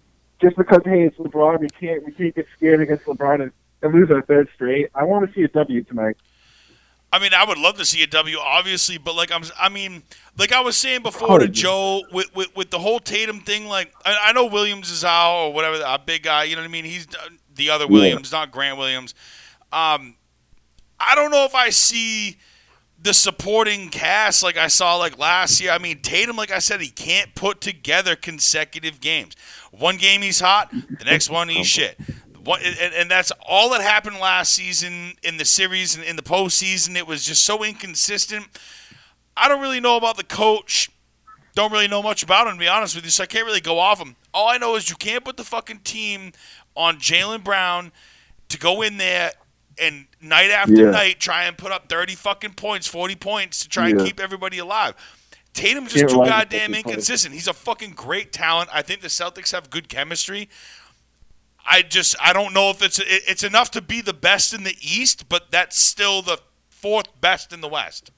[0.41, 1.61] just because hey, it's LeBron?
[1.61, 3.53] We can't we can't get scared against LeBron and,
[3.83, 4.91] and lose our third straight.
[4.95, 6.17] I want to see a W tonight.
[7.13, 10.05] I mean, I would love to see a W, obviously, but like I'm, I mean,
[10.39, 13.67] like I was saying before to Joe with, with with the whole Tatum thing.
[13.67, 16.45] Like I, I know Williams is out or whatever, a big guy.
[16.45, 16.85] You know what I mean?
[16.85, 17.09] He's
[17.55, 19.15] the other Williams, not Grant Williams.
[19.73, 20.15] Um,
[21.01, 22.37] I don't know if I see
[23.03, 25.73] the supporting cast like I saw like last year.
[25.73, 29.35] I mean, Tatum, like I said, he can't put together consecutive games.
[29.73, 31.99] One game he's hot, the next one he's shit.
[32.45, 36.23] What, and, and that's all that happened last season in the series and in the
[36.23, 36.97] postseason.
[36.97, 38.47] It was just so inconsistent.
[39.37, 40.91] I don't really know about the coach.
[41.55, 43.61] Don't really know much about him, to be honest with you, so I can't really
[43.61, 44.17] go off him.
[44.33, 46.33] All I know is you can't put the fucking team
[46.77, 47.93] on Jaylen Brown
[48.49, 49.33] to go in there
[49.79, 50.91] and night after Yeah.
[50.91, 54.59] night try and put up 30 fucking points, 40 points to try and keep everybody
[54.59, 54.95] alive.
[55.53, 56.89] Tatum's just too goddamn 50 points.
[56.89, 57.35] inconsistent.
[57.35, 58.71] He's a fucking great talent.
[58.73, 60.49] I think the Celtics have good chemistry.
[61.67, 64.77] I just I don't know if it's it's enough to be the best in the
[64.81, 68.11] East, but that's still the fourth best in the West.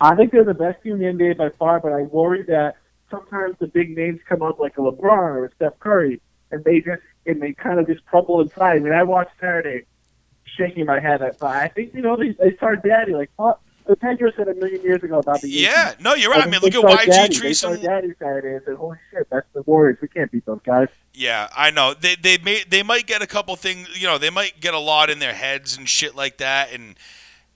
[0.00, 2.76] I think they're the best team in the NBA by far, but I worry that
[3.10, 6.20] sometimes the big names come up like a LeBron or a Steph Curry,
[6.50, 8.76] and they just and they kind of just crumble inside.
[8.76, 9.86] I mean, I watched Saturday,
[10.44, 11.20] shaking my head.
[11.20, 13.30] But I think you know they, they start daddy like
[13.86, 16.46] the Pedro said a million years ago about the Yeah, no, you're right.
[16.46, 17.34] I mean, look at YG daddy.
[17.34, 17.58] They Trees.
[17.58, 19.98] start daddy Saturday and said, "Holy shit, that's the Warriors.
[20.00, 21.94] We can't beat those guys." Yeah, I know.
[21.94, 23.88] They they may they might get a couple things.
[24.00, 26.96] You know, they might get a lot in their heads and shit like that, and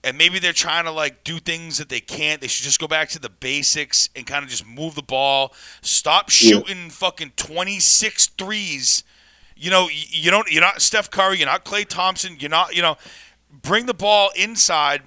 [0.03, 2.41] and maybe they're trying to like do things that they can't.
[2.41, 5.53] They should just go back to the basics and kind of just move the ball.
[5.81, 9.03] Stop shooting fucking 26 threes.
[9.55, 10.51] You know, you don't.
[10.51, 11.37] You're not Steph Curry.
[11.37, 12.37] You're not Klay Thompson.
[12.39, 12.75] You're not.
[12.75, 12.97] You know,
[13.51, 15.03] bring the ball inside.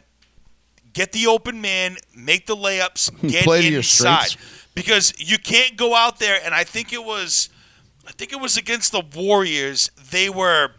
[0.94, 1.98] Get the open man.
[2.16, 3.10] Make the layups.
[3.30, 4.28] Get Play to your inside.
[4.28, 4.66] strengths.
[4.74, 6.38] Because you can't go out there.
[6.42, 7.50] And I think it was.
[8.06, 9.90] I think it was against the Warriors.
[10.10, 10.70] They were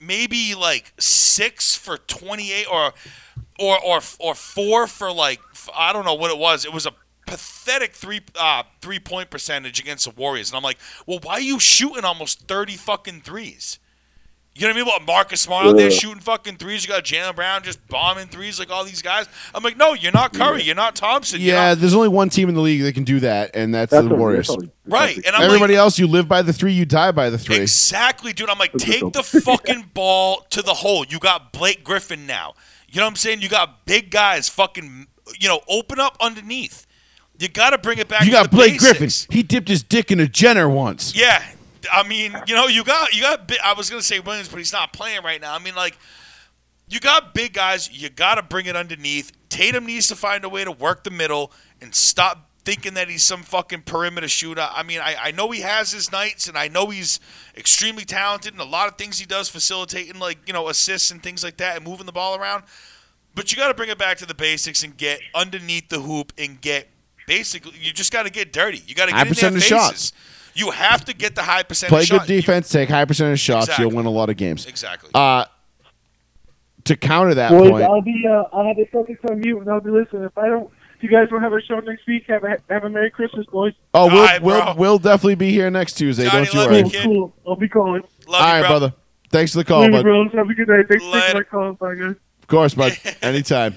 [0.00, 2.92] maybe like six for twenty-eight, or
[3.58, 5.40] or or or four for like
[5.74, 6.64] I don't know what it was.
[6.64, 6.92] It was a
[7.26, 11.40] pathetic three uh, three point percentage against the Warriors, and I'm like, well, why are
[11.40, 13.78] you shooting almost thirty fucking threes?
[14.58, 14.86] You know what I mean?
[14.86, 16.82] What Marcus Smart out there shooting fucking threes?
[16.82, 19.26] You got Jaylen Brown just bombing threes like all these guys.
[19.54, 20.62] I'm like, no, you're not Curry.
[20.62, 21.42] You're not Thompson.
[21.42, 23.74] you're Yeah, not- there's only one team in the league that can do that, and
[23.74, 24.48] that's, That's the Warriors.
[24.48, 25.16] that's right.
[25.16, 27.56] And I'm Everybody like, else, you live by the three, you die by the three.
[27.56, 28.48] Exactly, dude.
[28.48, 31.04] I'm like, take the fucking ball to the hole.
[31.06, 32.54] You got Blake Griffin now.
[32.88, 33.42] You know what I'm saying?
[33.42, 35.06] You got big guys fucking,
[35.38, 36.86] you know, open up underneath.
[37.38, 39.10] You got to bring it back You to got the Blake Griffin.
[39.30, 41.14] He dipped his dick in a Jenner once.
[41.14, 41.44] Yeah.
[41.92, 44.58] I mean, you know, you got, you got, I was going to say Williams, but
[44.58, 45.54] he's not playing right now.
[45.54, 45.98] I mean, like,
[46.88, 47.90] you got big guys.
[47.90, 49.32] You got to bring it underneath.
[49.48, 53.22] Tatum needs to find a way to work the middle and stop thinking that he's
[53.22, 54.68] some fucking perimeter shooter.
[54.70, 57.20] I mean, I, I know he has his nights, and I know he's
[57.56, 61.22] extremely talented, and a lot of things he does facilitating, like you know, assists and
[61.22, 62.64] things like that, and moving the ball around.
[63.34, 66.32] But you got to bring it back to the basics and get underneath the hoop
[66.36, 66.88] and get
[67.26, 67.78] basically.
[67.80, 68.82] You just got to get dirty.
[68.86, 69.68] You got to get in their faces.
[69.68, 70.12] shots.
[70.56, 72.20] You have to get the high percentage Play shot.
[72.26, 73.84] good defense, take high percentage shots, Exactly.
[73.84, 74.66] you'll win a lot of games.
[74.66, 75.10] Exactly.
[75.14, 75.44] Uh,
[76.84, 79.68] to counter that Boys, point, I'll be uh, I'll have the Celtics on mute and
[79.68, 80.22] I'll be listening.
[80.22, 82.84] If I don't, if you guys don't have a show next week, have a have
[82.84, 83.72] a Merry Christmas, boys.
[83.92, 86.24] oh, we'll, Alright, we'll we'll definitely be here next Tuesday.
[86.26, 86.76] Johnny, don't you love worry.
[86.78, 87.04] you, Cool, kid.
[87.04, 87.34] cool.
[87.46, 88.02] I'll be calling.
[88.28, 88.68] Love All you, right, bro.
[88.68, 88.94] brother.
[89.32, 90.02] Thanks for the call, Later, bud.
[90.04, 90.32] bros.
[90.34, 90.86] Have a good night.
[90.88, 91.26] Thanks for Later.
[91.26, 91.72] taking my call.
[91.74, 92.14] Bye, guys.
[92.42, 92.96] Of course, bud.
[93.22, 93.74] Anytime.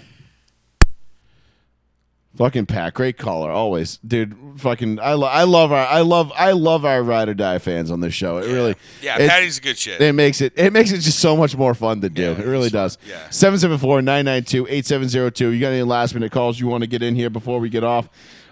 [2.39, 4.33] Fucking Pat, great caller, always, dude.
[4.57, 7.91] Fucking, I, lo- I love our, I love, I love our ride or die fans
[7.91, 8.37] on this show.
[8.37, 9.99] It really, Yeah, it, Patty's a good shit.
[9.99, 12.21] it makes it, it makes it just so much more fun to do.
[12.21, 12.97] Yeah, it really does.
[13.05, 13.27] Yeah.
[13.27, 15.39] 774-992-8702.
[15.53, 17.83] You got any last minute calls you want to get in here before we get
[17.83, 18.09] off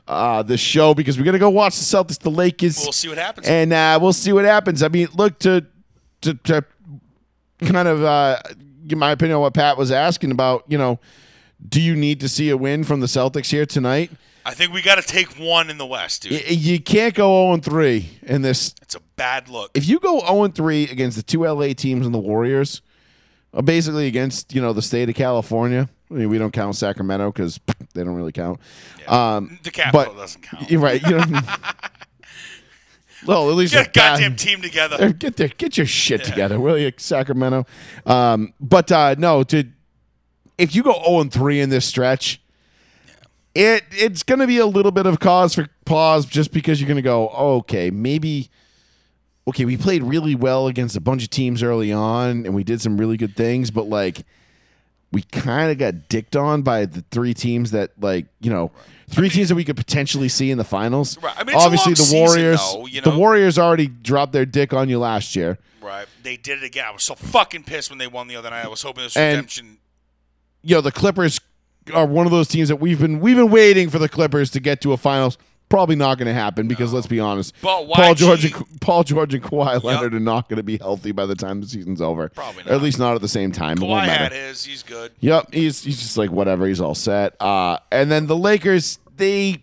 [0.08, 2.78] uh, the show because we're gonna go watch the Celtics, the Lakers.
[2.80, 3.48] We'll see what happens.
[3.48, 4.84] and uh, we'll see what happens.
[4.84, 5.66] I mean, look to
[6.22, 6.64] to, to
[7.62, 8.40] kind of uh,
[8.86, 10.64] give my opinion on what Pat was asking about.
[10.68, 11.00] You know,
[11.66, 14.12] do you need to see a win from the Celtics here tonight?
[14.46, 16.32] I think we got to take one in the West, dude.
[16.32, 18.74] Y- You can't go 0 3 in this.
[18.82, 19.72] it's a bad look.
[19.74, 22.82] If you go 0 3 against the two LA teams and the Warriors,
[23.54, 25.90] uh, basically against you know the state of California.
[26.10, 27.60] I mean, we don't count Sacramento because
[27.94, 28.62] they don't really count.
[29.10, 30.72] Um, the capital but doesn't count.
[30.72, 31.02] you're right.
[31.02, 31.24] You know,
[33.26, 35.12] well, at least Get a it's bad- goddamn team together.
[35.12, 37.66] Get there, get your shit together, will you, Sacramento?
[38.06, 39.66] Um, but uh, no, to
[40.58, 42.42] if you go zero and three in this stretch,
[43.56, 46.88] it it's going to be a little bit of cause for pause, just because you're
[46.88, 48.50] going to go, okay, maybe.
[49.48, 52.82] Okay, we played really well against a bunch of teams early on, and we did
[52.82, 54.26] some really good things, but like,
[55.14, 58.72] we kind of got dicked on by the three teams that, like, you know,
[59.10, 61.18] three teams that we could potentially see in the finals.
[61.22, 61.34] Right.
[61.38, 63.18] I mean, Obviously, the season, Warriors, though, you the?
[63.18, 65.58] Warriors already dropped their dick on you last year.
[65.82, 66.08] Right.
[66.24, 66.84] They did it again.
[66.86, 68.66] I was so fucking pissed when they won the other night.
[68.66, 69.78] I was hoping this And- redemption.
[70.64, 71.40] You know the Clippers
[71.94, 74.60] are one of those teams that we've been we've been waiting for the Clippers to
[74.60, 75.38] get to a finals.
[75.70, 79.34] Probably not going to happen because let's be honest, But Paul George and Paul George
[79.34, 82.30] and Kawhi Leonard are not going to be healthy by the time the season's over.
[82.30, 83.78] Probably Or at least not at the same time.
[83.78, 84.64] Kawhi had his.
[84.64, 85.12] He's good.
[85.20, 86.66] Yep, he's he's just like whatever.
[86.68, 87.36] He's all set.
[87.42, 89.58] Uh, and then the Lakers, they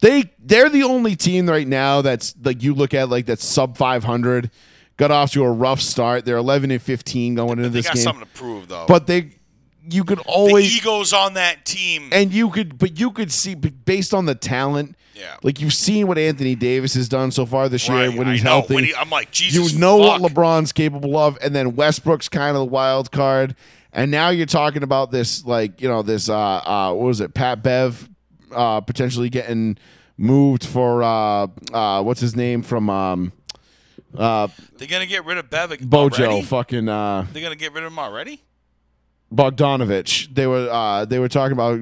[0.00, 3.78] they they're the only team right now that's like you look at like that's sub
[3.78, 4.50] five hundred.
[4.98, 6.26] Got off to a rough start.
[6.26, 8.84] They're eleven and fifteen going into They this got game, something to prove, though.
[8.86, 9.30] but they
[9.90, 12.08] you could the always egos on that team.
[12.12, 15.36] and you could but you could see based on the talent Yeah.
[15.42, 18.32] like you've seen what anthony davis has done so far this year Right, when I
[18.32, 20.20] he's healthy When he- I'm like, Jesus you know fuck.
[20.22, 23.54] what lebron's capable of and then westbrook's kind of the wild card
[23.92, 27.34] and now you're talking about this like you know this uh uh what was it
[27.34, 28.08] pat bev
[28.52, 29.76] uh potentially getting
[30.16, 33.32] moved for uh uh what's his name from um
[34.16, 34.46] uh
[34.78, 35.80] They're gonna get rid of Bevic.
[35.80, 36.42] bojo already?
[36.42, 38.42] fucking uh They're gonna get rid of him already.
[39.34, 40.34] Bogdanovich.
[40.34, 41.80] They were uh, they were talking about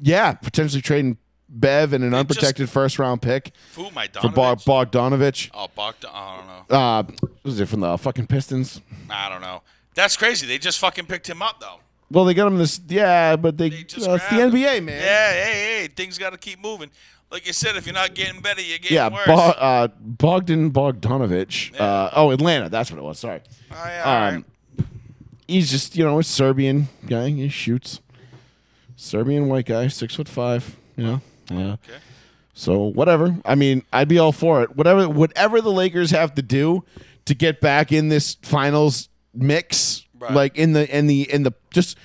[0.00, 3.90] yeah, potentially trading Bev and an just- unprotected first round pick Who?
[3.92, 5.50] My for Bog- Bogdanovich.
[5.54, 6.10] Oh, Bogdan.
[6.12, 6.76] I don't know.
[6.76, 8.80] Uh, what was it from the fucking Pistons?
[9.08, 9.62] I don't know.
[9.94, 10.46] That's crazy.
[10.46, 11.78] They just fucking picked him up though.
[12.10, 14.60] Well, they got him this yeah, but they, They just uh, it's the grabbed him.
[14.60, 15.00] NBA man.
[15.02, 15.52] Yeah, hey,
[15.82, 16.90] hey, things got to keep moving.
[17.30, 19.26] Like you said, if you're not getting better, you're getting Yeah, worse.
[19.26, 21.78] Bo- uh, Bogdan Bogdanovich.
[21.80, 22.68] Uh, oh, Atlanta.
[22.68, 23.18] That's what it was.
[23.18, 23.40] Sorry.
[23.72, 24.34] Oh, yeah, all right.
[24.34, 24.44] Um,
[25.48, 27.30] he's just you know a Serbian guy.
[27.30, 28.00] He shoots.
[28.96, 30.76] Serbian white guy, six foot five.
[30.96, 31.20] You know.
[31.50, 31.72] Oh, yeah.
[31.72, 31.98] Okay.
[32.54, 33.36] So whatever.
[33.44, 34.76] I mean, I'd be all for it.
[34.76, 35.08] Whatever.
[35.08, 36.84] Whatever the Lakers have to do
[37.24, 40.32] to get back in this finals mix, Right.
[40.32, 41.98] like in the in the in the just.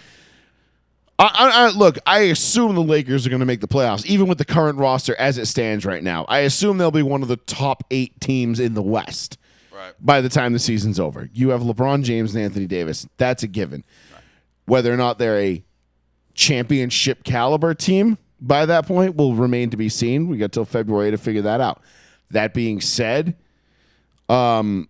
[1.21, 4.27] I, I, I, look, I assume the Lakers are going to make the playoffs, even
[4.27, 6.23] with the current roster as it stands right now.
[6.29, 9.37] I assume they'll be one of the top eight teams in the West
[9.79, 9.93] Right.
[10.01, 11.29] by the time the season's over.
[11.33, 13.07] You have LeBron James and Anthony Davis.
[13.17, 13.85] That's a given.
[14.65, 15.63] Whether or not they're a
[16.33, 20.27] championship caliber team by that point will remain to be seen.
[20.27, 21.81] We got till February to figure that out.
[22.31, 23.35] That being said,
[24.27, 24.89] um,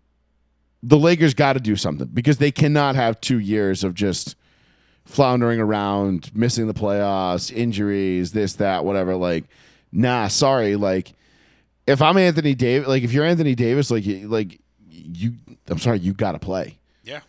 [0.83, 4.35] the Lakers got to do something because they cannot have two years of just
[5.05, 9.15] floundering around, missing the playoffs, injuries, this, that, whatever.
[9.15, 9.45] Like,
[9.91, 10.75] nah, sorry.
[10.75, 11.13] Like,
[11.87, 14.59] if I'm Anthony Davis, like if you're Anthony Davis, like, like
[15.13, 15.33] you,
[15.67, 16.77] I'm sorry, you got to play.
[17.03, 17.21] Yeah.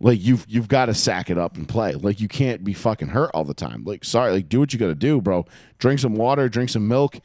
[0.00, 1.92] Like you've you've got to sack it up and play.
[1.94, 3.84] Like you can't be fucking hurt all the time.
[3.84, 5.46] Like sorry, like do what you got to do, bro.
[5.78, 7.18] Drink some water, drink some milk,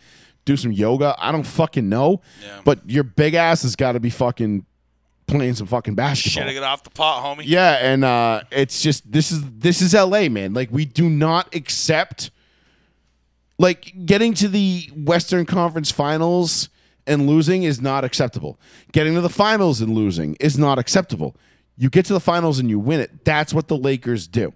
[0.46, 1.16] do some yoga.
[1.18, 2.22] I don't fucking know.
[2.44, 2.62] Yeah.
[2.64, 4.66] But your big ass has got to be fucking
[5.28, 6.46] playing some fucking basketball.
[6.46, 7.44] Shit, get off the pot, homie.
[7.46, 10.54] Yeah, and uh, it's just this is this is LA, man.
[10.54, 12.32] Like we do not accept
[13.58, 16.70] Like getting to the Western Conference Finals
[17.12, 18.58] and losing is not acceptable.
[18.94, 21.36] Getting to the finals and losing is not acceptable.
[21.78, 23.26] You get to the finals and you win it.
[23.26, 24.54] That's what the Lakers do.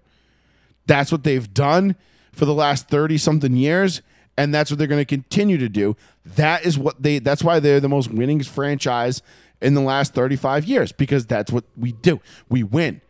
[0.87, 1.97] That's what they've done
[2.31, 4.01] for the last 30 something years
[4.37, 5.97] and that's what they're going to continue to do.
[6.25, 9.21] That is what they that's why they're the most winning franchise
[9.61, 12.21] in the last 35 years because that's what we do.
[12.49, 13.01] We win.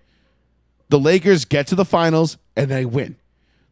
[0.90, 3.18] The Lakers get to the finals and they win.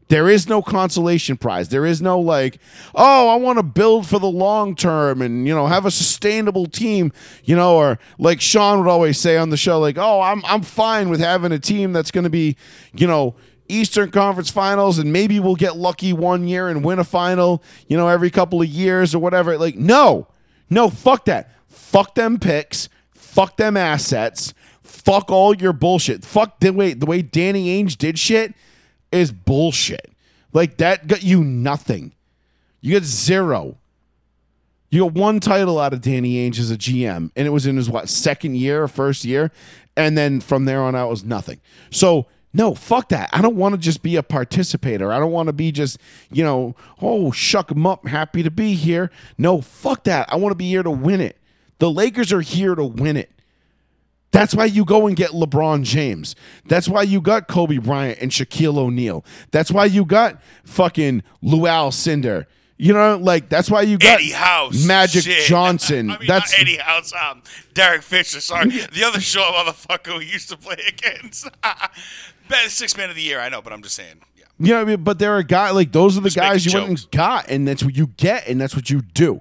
[0.08, 1.70] There is no consolation prize.
[1.70, 2.58] There is no like,
[2.94, 6.66] oh, I want to build for the long term and you know have a sustainable
[6.66, 7.12] team,
[7.44, 10.62] you know, or like Sean would always say on the show, like, oh, I'm I'm
[10.62, 12.56] fine with having a team that's going to be,
[12.92, 13.34] you know,
[13.68, 17.96] Eastern Conference Finals and maybe we'll get lucky one year and win a final, you
[17.96, 19.56] know, every couple of years or whatever.
[19.56, 20.28] Like, no,
[20.68, 21.50] no, fuck that.
[21.68, 22.90] Fuck them picks.
[23.14, 24.52] Fuck them assets.
[24.82, 26.26] Fuck all your bullshit.
[26.26, 28.54] Fuck the way the way Danny Ainge did shit
[29.14, 30.10] is bullshit.
[30.52, 32.12] Like that got you nothing.
[32.80, 33.76] You get zero.
[34.90, 37.76] You got one title out of Danny Ainge as a GM, and it was in
[37.76, 39.50] his what second year first year,
[39.96, 41.60] and then from there on out was nothing.
[41.90, 42.26] So
[42.56, 43.30] no, fuck that.
[43.32, 45.12] I don't want to just be a participator.
[45.12, 45.98] I don't want to be just,
[46.30, 49.10] you know, oh, shuck 'em up, happy to be here.
[49.36, 50.32] No, fuck that.
[50.32, 51.36] I want to be here to win it.
[51.80, 53.30] The Lakers are here to win it.
[54.34, 56.34] That's why you go and get LeBron James.
[56.66, 59.24] That's why you got Kobe Bryant and Shaquille O'Neal.
[59.52, 62.46] That's why you got fucking Lew Alcindor.
[62.76, 65.44] You know, like that's why you got Eddie House, Magic Shit.
[65.46, 66.10] Johnson.
[66.10, 67.12] I mean, that's not Eddie House.
[67.12, 67.44] Um,
[67.74, 68.40] Derek Fisher.
[68.40, 71.48] Sorry, the other short motherfucker we used to play against.
[72.48, 73.38] Best six man of the year.
[73.38, 74.16] I know, but I'm just saying.
[74.36, 74.44] Yeah.
[74.58, 75.04] You know, what I mean?
[75.04, 77.48] but there are guys like those are the Just guys you making went and got,
[77.48, 79.40] and that's what you get, and that's what you do.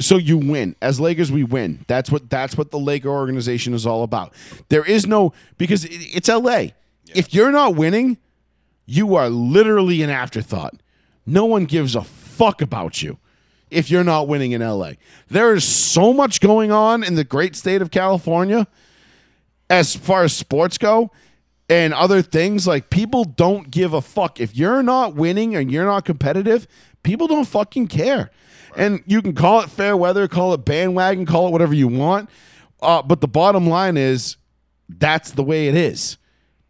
[0.00, 0.76] So you win.
[0.80, 1.84] As Lakers, we win.
[1.86, 4.32] That's what that's what the Laker organization is all about.
[4.68, 6.68] There is no because it's LA.
[7.14, 8.18] If you're not winning,
[8.86, 10.74] you are literally an afterthought.
[11.26, 13.18] No one gives a fuck about you
[13.70, 14.92] if you're not winning in LA.
[15.28, 18.66] There is so much going on in the great state of California
[19.68, 21.10] as far as sports go
[21.68, 25.86] and other things like people don't give a fuck if you're not winning and you're
[25.86, 26.66] not competitive
[27.04, 28.30] people don't fucking care
[28.76, 32.28] and you can call it fair weather call it bandwagon call it whatever you want
[32.82, 34.36] uh, but the bottom line is
[34.88, 36.16] that's the way it is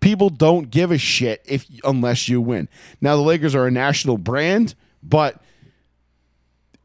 [0.01, 2.69] people don't give a shit if unless you win
[3.01, 5.43] now the lakers are a national brand but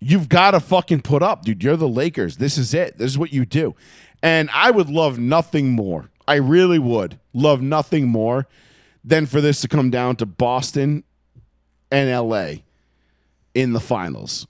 [0.06, 1.64] you've got to fucking put up, dude.
[1.64, 2.38] You're the Lakers.
[2.38, 2.98] This is it.
[2.98, 3.76] This is what you do.
[4.22, 6.10] And I would love nothing more.
[6.28, 8.48] I really would love nothing more
[9.04, 11.04] than for this to come down to Boston
[11.92, 12.62] and LA
[13.54, 14.48] in the finals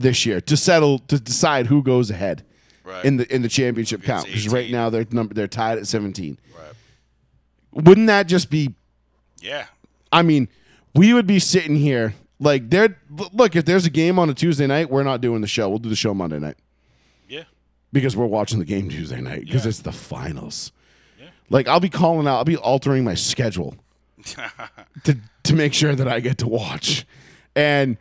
[0.00, 2.42] this year to settle to decide who goes ahead
[2.84, 3.04] Right.
[3.04, 4.26] in the in the championship count.
[4.26, 6.38] Because right now they're number they're tied at 17.
[6.56, 7.84] Right.
[7.84, 8.74] Wouldn't that just be
[9.40, 9.66] Yeah.
[10.12, 10.48] I mean,
[10.94, 12.96] we would be sitting here like there.
[13.32, 15.68] Look, if there's a game on a Tuesday night, we're not doing the show.
[15.68, 16.56] We'll do the show Monday night
[17.28, 17.44] Yeah.
[17.92, 20.72] because we're watching the game Tuesday night because it's the finals.
[21.20, 21.26] Yeah.
[21.48, 22.38] Like I'll be calling out.
[22.38, 23.76] I'll be altering my schedule
[25.04, 27.06] to to make sure that I get to watch,
[27.54, 27.96] and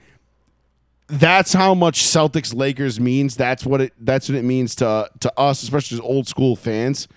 [1.09, 3.35] that's how much Celtics Lakers means.
[3.35, 3.93] That's what it.
[3.99, 7.07] That's what it means to to us, especially as old school fans.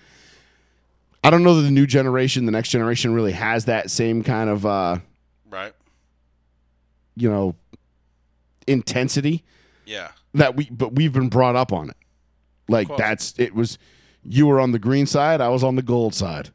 [1.23, 4.49] I don't know that the new generation, the next generation, really has that same kind
[4.49, 4.65] of.
[4.65, 4.97] uh
[5.49, 5.73] Right.
[7.15, 7.55] you know
[8.65, 9.43] intensity
[9.85, 10.09] Yeah.
[10.33, 11.97] that we but we've been brought up on it
[12.67, 13.77] like that's it was
[14.23, 16.49] you were on the green side i was on the gold side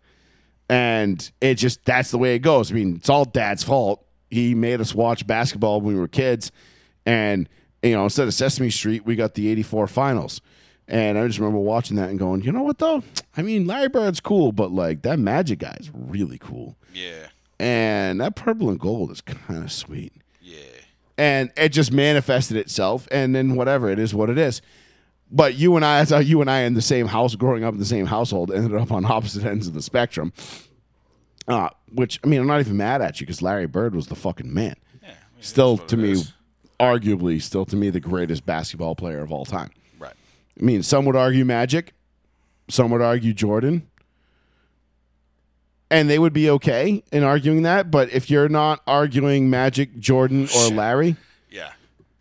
[0.69, 4.55] and it just that's the way it goes i mean it's all dad's fault he
[4.55, 6.51] made us watch basketball when we were kids
[7.09, 7.49] and
[7.83, 10.41] you know instead of sesame street we got the 84 finals
[10.87, 13.03] and i just remember watching that and going you know what though
[13.37, 17.29] i mean larry bird's cool but like that magic guy is really cool Yeah.
[17.59, 20.13] and that purple and gold is kind of sweet
[20.43, 20.57] Yeah.
[21.17, 24.61] and it just manifested itself and then whatever it is what it is
[25.31, 27.73] but you and i that's how you and i in the same house growing up
[27.75, 30.33] in the same household ended up on opposite ends of the spectrum
[31.47, 34.17] uh, which i mean i'm not even mad at you because larry bird was the
[34.17, 35.11] fucking man Yeah.
[35.41, 36.33] still to me is.
[36.81, 40.15] Arguably still to me the greatest basketball player of all time Right.
[40.61, 41.93] i mean some would argue magic
[42.69, 43.89] some would argue jordan
[45.91, 50.49] and they would be okay in arguing that but if you're not arguing magic jordan
[50.57, 51.17] or larry
[51.51, 51.73] Yeah.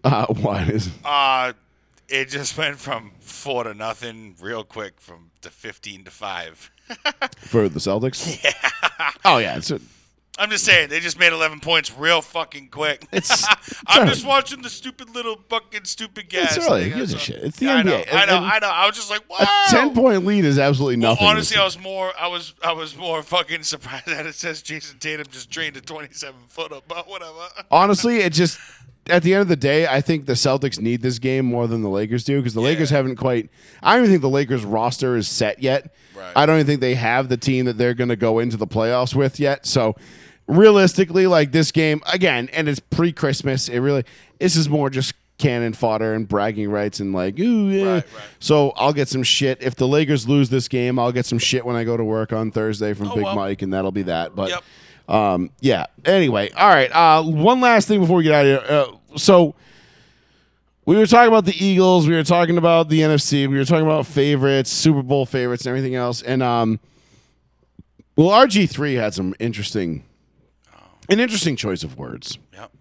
[0.03, 1.53] uh, what is Uh
[2.09, 6.71] it just went from four to nothing real quick from to fifteen to five.
[7.39, 8.41] for the Celtics?
[8.41, 9.11] Yeah.
[9.25, 9.81] Oh yeah, it's a,
[10.39, 13.05] I'm just saying they just made 11 points real fucking quick.
[13.11, 13.45] It's-
[13.87, 14.09] I'm early.
[14.13, 16.55] just watching the stupid little fucking stupid gas.
[16.57, 16.89] It's early.
[16.89, 17.37] Who gives a shit?
[17.43, 18.13] It's the Yeah, I know, NBA.
[18.13, 18.37] I know.
[18.37, 18.69] And- I know.
[18.69, 19.37] I was just like, wow.
[19.39, 21.27] A ten point lead is absolutely Well, nothing.
[21.27, 22.11] honestly, I was more.
[22.19, 22.53] I was.
[22.63, 26.79] I was more fucking surprised that it says Jayson Tatum just drained a 27 footer,
[26.87, 27.31] but whatever.
[27.71, 28.59] honestly, it just
[29.09, 31.81] at the end of the day, I think the Celtics need this game more than
[31.81, 33.49] the Lakers do because the Lakers haven't quite.
[33.81, 35.93] I don't even think the Lakers roster is set yet.
[36.15, 36.33] Right.
[36.35, 38.67] I don't even think they have the team that they're going to go into the
[38.67, 39.65] playoffs with yet.
[39.65, 39.95] So
[40.47, 43.69] realistically, like this game again, and it's pre-Christmas.
[43.69, 44.03] It really
[44.39, 47.83] this is more just cannon fodder and bragging rights and like ooh yeah.
[47.85, 48.23] Right, right.
[48.39, 50.97] So I'll get some shit if the Lakers lose this game.
[50.97, 53.35] I'll get some shit when I go to work on Thursday from Oh, Big well.
[53.35, 54.35] Mike, and that'll be that.
[54.35, 54.49] But.
[54.49, 54.63] Yep.
[55.09, 55.85] Um, yeah.
[56.03, 56.91] Anyway, all right.
[56.91, 58.77] Uh, one last thing before we get out of here.
[59.13, 59.55] Uh, so
[60.85, 62.09] we were talking about the Eagles.
[62.09, 63.47] We were talking about the NFC.
[63.47, 66.21] We were talking about favorites, Super Bowl favorites, and everything else.
[66.21, 66.81] And um,
[68.17, 70.03] well, RG three had some interesting,
[71.09, 72.71] an interesting choice of words Yep.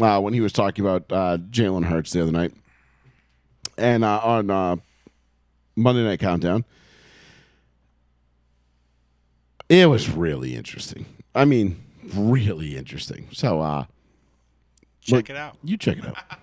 [0.00, 2.52] uh, when he was talking about uh, Jalen Hurts the other night,
[3.78, 4.76] and uh, on uh,
[5.76, 6.64] Monday Night Countdown.
[9.68, 11.06] It was really interesting.
[11.34, 11.82] I mean,
[12.14, 13.28] really interesting.
[13.32, 13.86] So, uh,
[15.00, 15.56] Check look- it out.
[15.64, 16.16] You check it out.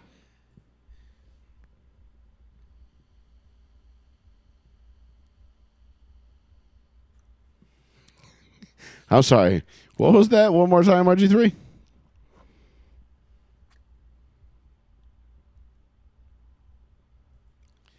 [9.09, 9.63] I'm sorry.
[10.01, 10.51] What was that?
[10.51, 11.53] One more time, RG3?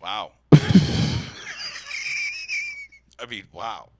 [0.03, 0.33] Wow.
[0.53, 0.59] I
[3.31, 3.91] mean, wow.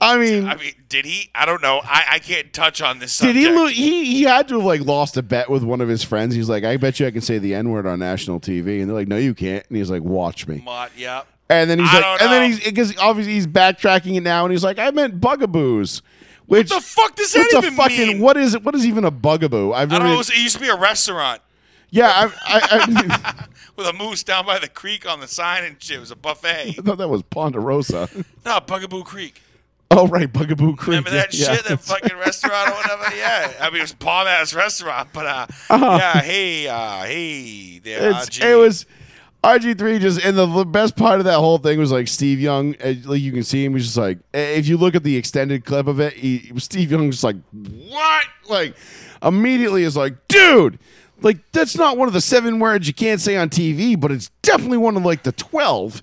[0.00, 1.28] I mean, I mean, did he?
[1.34, 1.80] I don't know.
[1.82, 4.82] I, I can't touch on this did he, lo- he he had to have like
[4.82, 6.36] lost a bet with one of his friends.
[6.36, 8.88] He's like, I bet you I can say the N word on national TV, and
[8.88, 9.66] they're like, No, you can't.
[9.68, 10.62] And he's like, Watch me.
[10.64, 11.26] Mott, yep.
[11.48, 14.52] And then he's I like, and then he's because obviously he's backtracking it now, and
[14.52, 16.02] he's like, I meant bugaboos.
[16.46, 18.20] Which the fuck does that even fucking mean?
[18.20, 18.62] what is it?
[18.62, 19.72] What is even a bugaboo?
[19.72, 20.20] I've I don't know.
[20.20, 21.40] It, used to be a restaurant
[21.94, 23.46] yeah, I, I, I,
[23.76, 25.98] with a moose down by the creek on the sign and shit.
[25.98, 26.70] It was a buffet.
[26.70, 28.08] I thought that was Ponderosa.
[28.44, 29.40] no, Bugaboo Creek.
[29.92, 30.88] oh right, Bugaboo Creek.
[30.88, 31.62] Remember that yeah, shit?
[31.62, 31.68] yeah.
[31.68, 33.04] That fucking restaurant or whatever?
[33.16, 33.52] Yeah.
[33.60, 35.98] I mean, it was a bomb ass restaurant, but uh, Uh-huh.
[36.00, 36.20] yeah.
[36.20, 38.86] Hey, uh, hey, there, it was
[39.44, 42.74] RG three just and the, best part of that whole thing was like Steve Young.
[42.82, 45.16] uh, Like you can see him, he's just like eh, if you look at the
[45.16, 48.24] extended clip of it, he, Steve Young just like what?
[48.48, 48.74] Like
[49.22, 50.78] immediately is like, dude,
[51.20, 54.30] like that's not one of the seven words you can't say on TV, but it's
[54.42, 56.02] definitely one of like the twelve.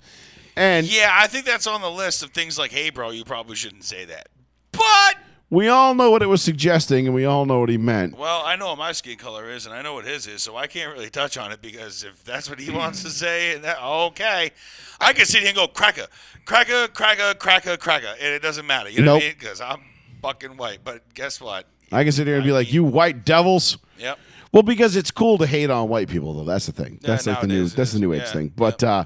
[0.54, 3.56] And Yeah, I think that's on the list of things like, hey, bro, you probably
[3.56, 4.28] shouldn't say that.
[4.70, 5.16] But
[5.52, 8.16] we all know what it was suggesting, and we all know what he meant.
[8.16, 10.56] Well, I know what my skin color is, and I know what his is, so
[10.56, 13.76] I can't really touch on it because if that's what he wants to say, that,
[13.82, 14.50] okay,
[14.98, 16.06] I can sit here and go cracker,
[16.46, 18.88] cracker, cracker, cracker, cracker, and it doesn't matter.
[18.88, 19.34] You know what I mean?
[19.38, 19.82] Because I'm
[20.22, 20.78] fucking white.
[20.82, 21.66] But guess what?
[21.92, 24.18] I can sit here and be like, "You white devils." Yep.
[24.52, 26.44] Well, because it's cool to hate on white people, though.
[26.44, 26.98] That's the thing.
[27.02, 27.68] Yeah, That's like the new.
[27.68, 28.52] That's the new age Yeah, thing.
[28.56, 29.04] But uh,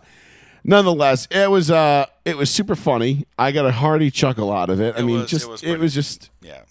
[0.66, 3.24] nonetheless, it was uh, it was super funny.
[3.38, 4.96] I got a hearty chuckle out of it.
[4.96, 6.62] I It mean, was- it just was it was just Yeah.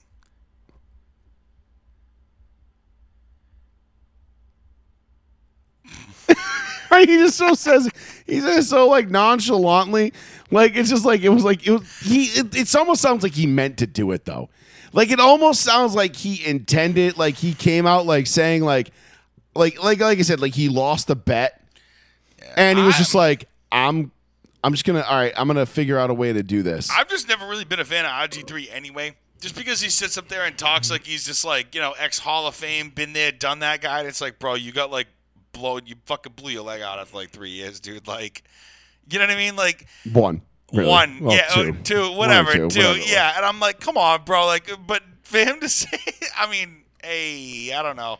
[6.99, 7.89] he just so says
[8.25, 10.13] he says so like nonchalantly,
[10.51, 12.25] like it's just like it was like it was, he.
[12.25, 14.49] It, it almost sounds like he meant to do it though.
[14.93, 17.17] Like it almost sounds like he intended.
[17.17, 18.91] Like he came out like saying like,
[19.55, 21.61] like like like I said, like he lost the bet,
[22.55, 24.11] and he was I- just like, I'm.
[24.63, 25.33] I'm just gonna all right.
[25.37, 26.89] I'm gonna figure out a way to do this.
[26.89, 29.15] I've just never really been a fan of RG3 anyway.
[29.39, 32.17] Just because he sits up there and talks like he's just like, you know, ex
[32.17, 33.99] Hall of Fame, been there, done that guy.
[33.99, 35.07] And it's like, bro, you got like
[35.51, 38.07] blown, you fucking blew your leg out after like three years, dude.
[38.07, 38.43] Like,
[39.09, 39.55] you know what I mean?
[39.55, 40.41] Like, One,
[40.73, 40.89] really.
[40.89, 43.33] one, Well, yeah, two, uh, two, whatever, two, whatever yeah.
[43.35, 44.45] And I'm like, come on, bro.
[44.47, 45.99] Like, but for him to say,
[46.37, 48.17] I mean, hey, I don't know.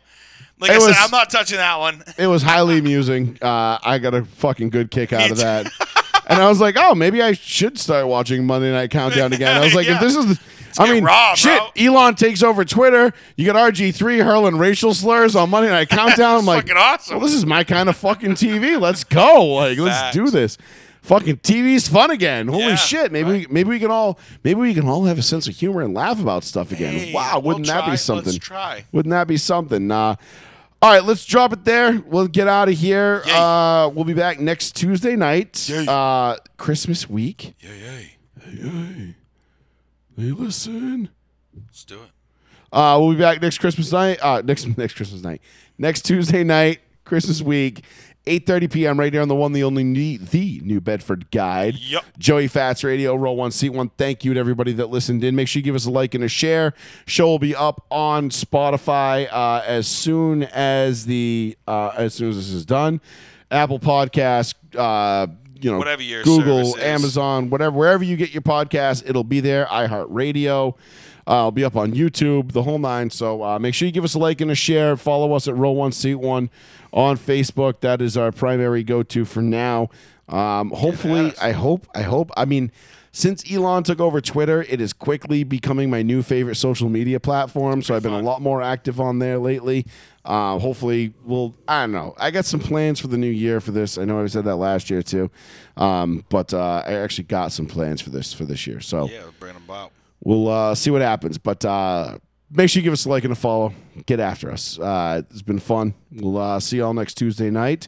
[0.58, 2.02] Like It I was- said, I'm not touching that one.
[2.18, 3.38] It was highly amusing.
[3.42, 5.66] Uh, I got a fucking good kick out of that.
[6.28, 9.56] And I was like, oh, maybe I should start watching Monday Night Countdown again.
[9.56, 9.94] I was like, Yeah.
[9.96, 10.40] if this is, the,
[10.82, 11.56] I mean, raw, shit.
[11.58, 11.68] bro.
[11.76, 13.12] Elon takes over Twitter.
[13.36, 16.38] You got RG3 hurling racial slurs on Monday Night Countdown.
[16.40, 17.16] I'm like, fucking awesome.
[17.18, 18.80] Well, this is my kind of fucking TV.
[18.80, 19.44] Let's go.
[19.54, 20.58] Like, let's do this.
[21.06, 22.48] Fucking TV's fun again.
[22.48, 23.12] Holy Yeah, shit!
[23.12, 25.82] Maybe we, maybe we can all maybe we can all have a sense of humor
[25.82, 26.94] and laugh about stuff again.
[26.94, 27.90] Hey, wow, we'll wouldn't that try.
[27.92, 28.32] be something?
[28.32, 28.84] Let's try.
[28.90, 29.88] Wouldn't that be something?
[29.92, 30.16] Uh,
[30.82, 32.02] all right, let's drop it there.
[32.06, 33.22] We'll get out of here.
[33.24, 33.32] Yay.
[33.32, 37.54] Uh, we'll be back next Tuesday night, uh, Christmas week.
[37.60, 37.78] Yay,
[38.44, 39.14] yay.
[40.16, 41.10] Hey, listen.
[41.54, 42.10] Let's do it.
[42.72, 44.18] Uh, we'll be back next Christmas night.
[44.20, 45.40] Uh, next next Christmas night.
[45.78, 46.80] Next Tuesday night.
[47.04, 47.84] Christmas week.
[48.26, 48.98] 8.30 p.m.
[48.98, 51.76] right here on the one, the only, the, the New Bedford Guide.
[51.76, 52.04] Yup.
[52.18, 53.88] Joey Fats Radio, row one, seat one.
[53.96, 55.36] Thank you to everybody that listened in.
[55.36, 56.74] Make sure you give us a like and a share.
[57.06, 62.36] Show will be up on Spotify uh, as soon as the uh, as soon as
[62.36, 63.00] this is done.
[63.50, 65.28] Apple Podcast, uh,
[65.60, 66.76] you know, Whatever your Google.
[66.78, 69.66] Amazon, whatever, wherever you get your podcast, it'll be there.
[69.66, 70.74] iHeartRadio.
[71.28, 73.10] Uh, it'll be up on YouTube, the whole nine.
[73.10, 74.96] So uh, make sure you give us a like and a share.
[74.96, 76.50] Follow us at Row One Seat One
[76.92, 77.80] on Facebook.
[77.80, 79.88] That is our primary go-to for now.
[80.28, 82.30] Um, hopefully, I hope, I hope.
[82.36, 82.70] I mean,
[83.12, 87.82] since Elon took over Twitter, it is quickly becoming my new favorite social media platform.
[87.82, 89.86] So I've been a lot more active on there lately.
[90.24, 91.54] Uh, hopefully, we'll.
[91.66, 92.14] I don't know.
[92.18, 93.96] I got some plans for the new year for this.
[93.96, 95.30] I know I said that last year too,
[95.76, 98.80] um, but uh, I actually got some plans for this for this year.
[98.80, 99.92] So Yeah, bring them out.
[100.26, 101.38] We'll uh, see what happens.
[101.38, 102.18] But uh,
[102.50, 103.72] make sure you give us a like and a follow.
[104.06, 104.76] Get after us.
[104.76, 105.94] Uh, it's been fun.
[106.10, 107.86] We'll uh, see y'all next Tuesday night.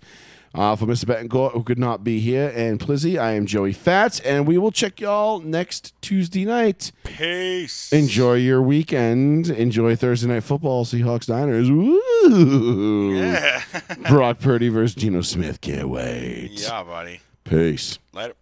[0.55, 1.05] Uh, for Mr.
[1.05, 4.73] Betancourt, who could not be here, and Plizzy, I am Joey Fats, and we will
[4.73, 6.91] check y'all next Tuesday night.
[7.05, 7.93] Peace.
[7.93, 9.51] Enjoy your weekend.
[9.51, 11.71] Enjoy Thursday night football, Seahawks Niners.
[11.71, 13.15] Woo!
[13.15, 13.63] Yeah.
[14.09, 15.61] Brock Purdy versus Geno Smith.
[15.61, 16.53] Can't wait.
[16.53, 17.21] yeah, buddy.
[17.45, 17.99] Peace.
[18.15, 18.35] Later.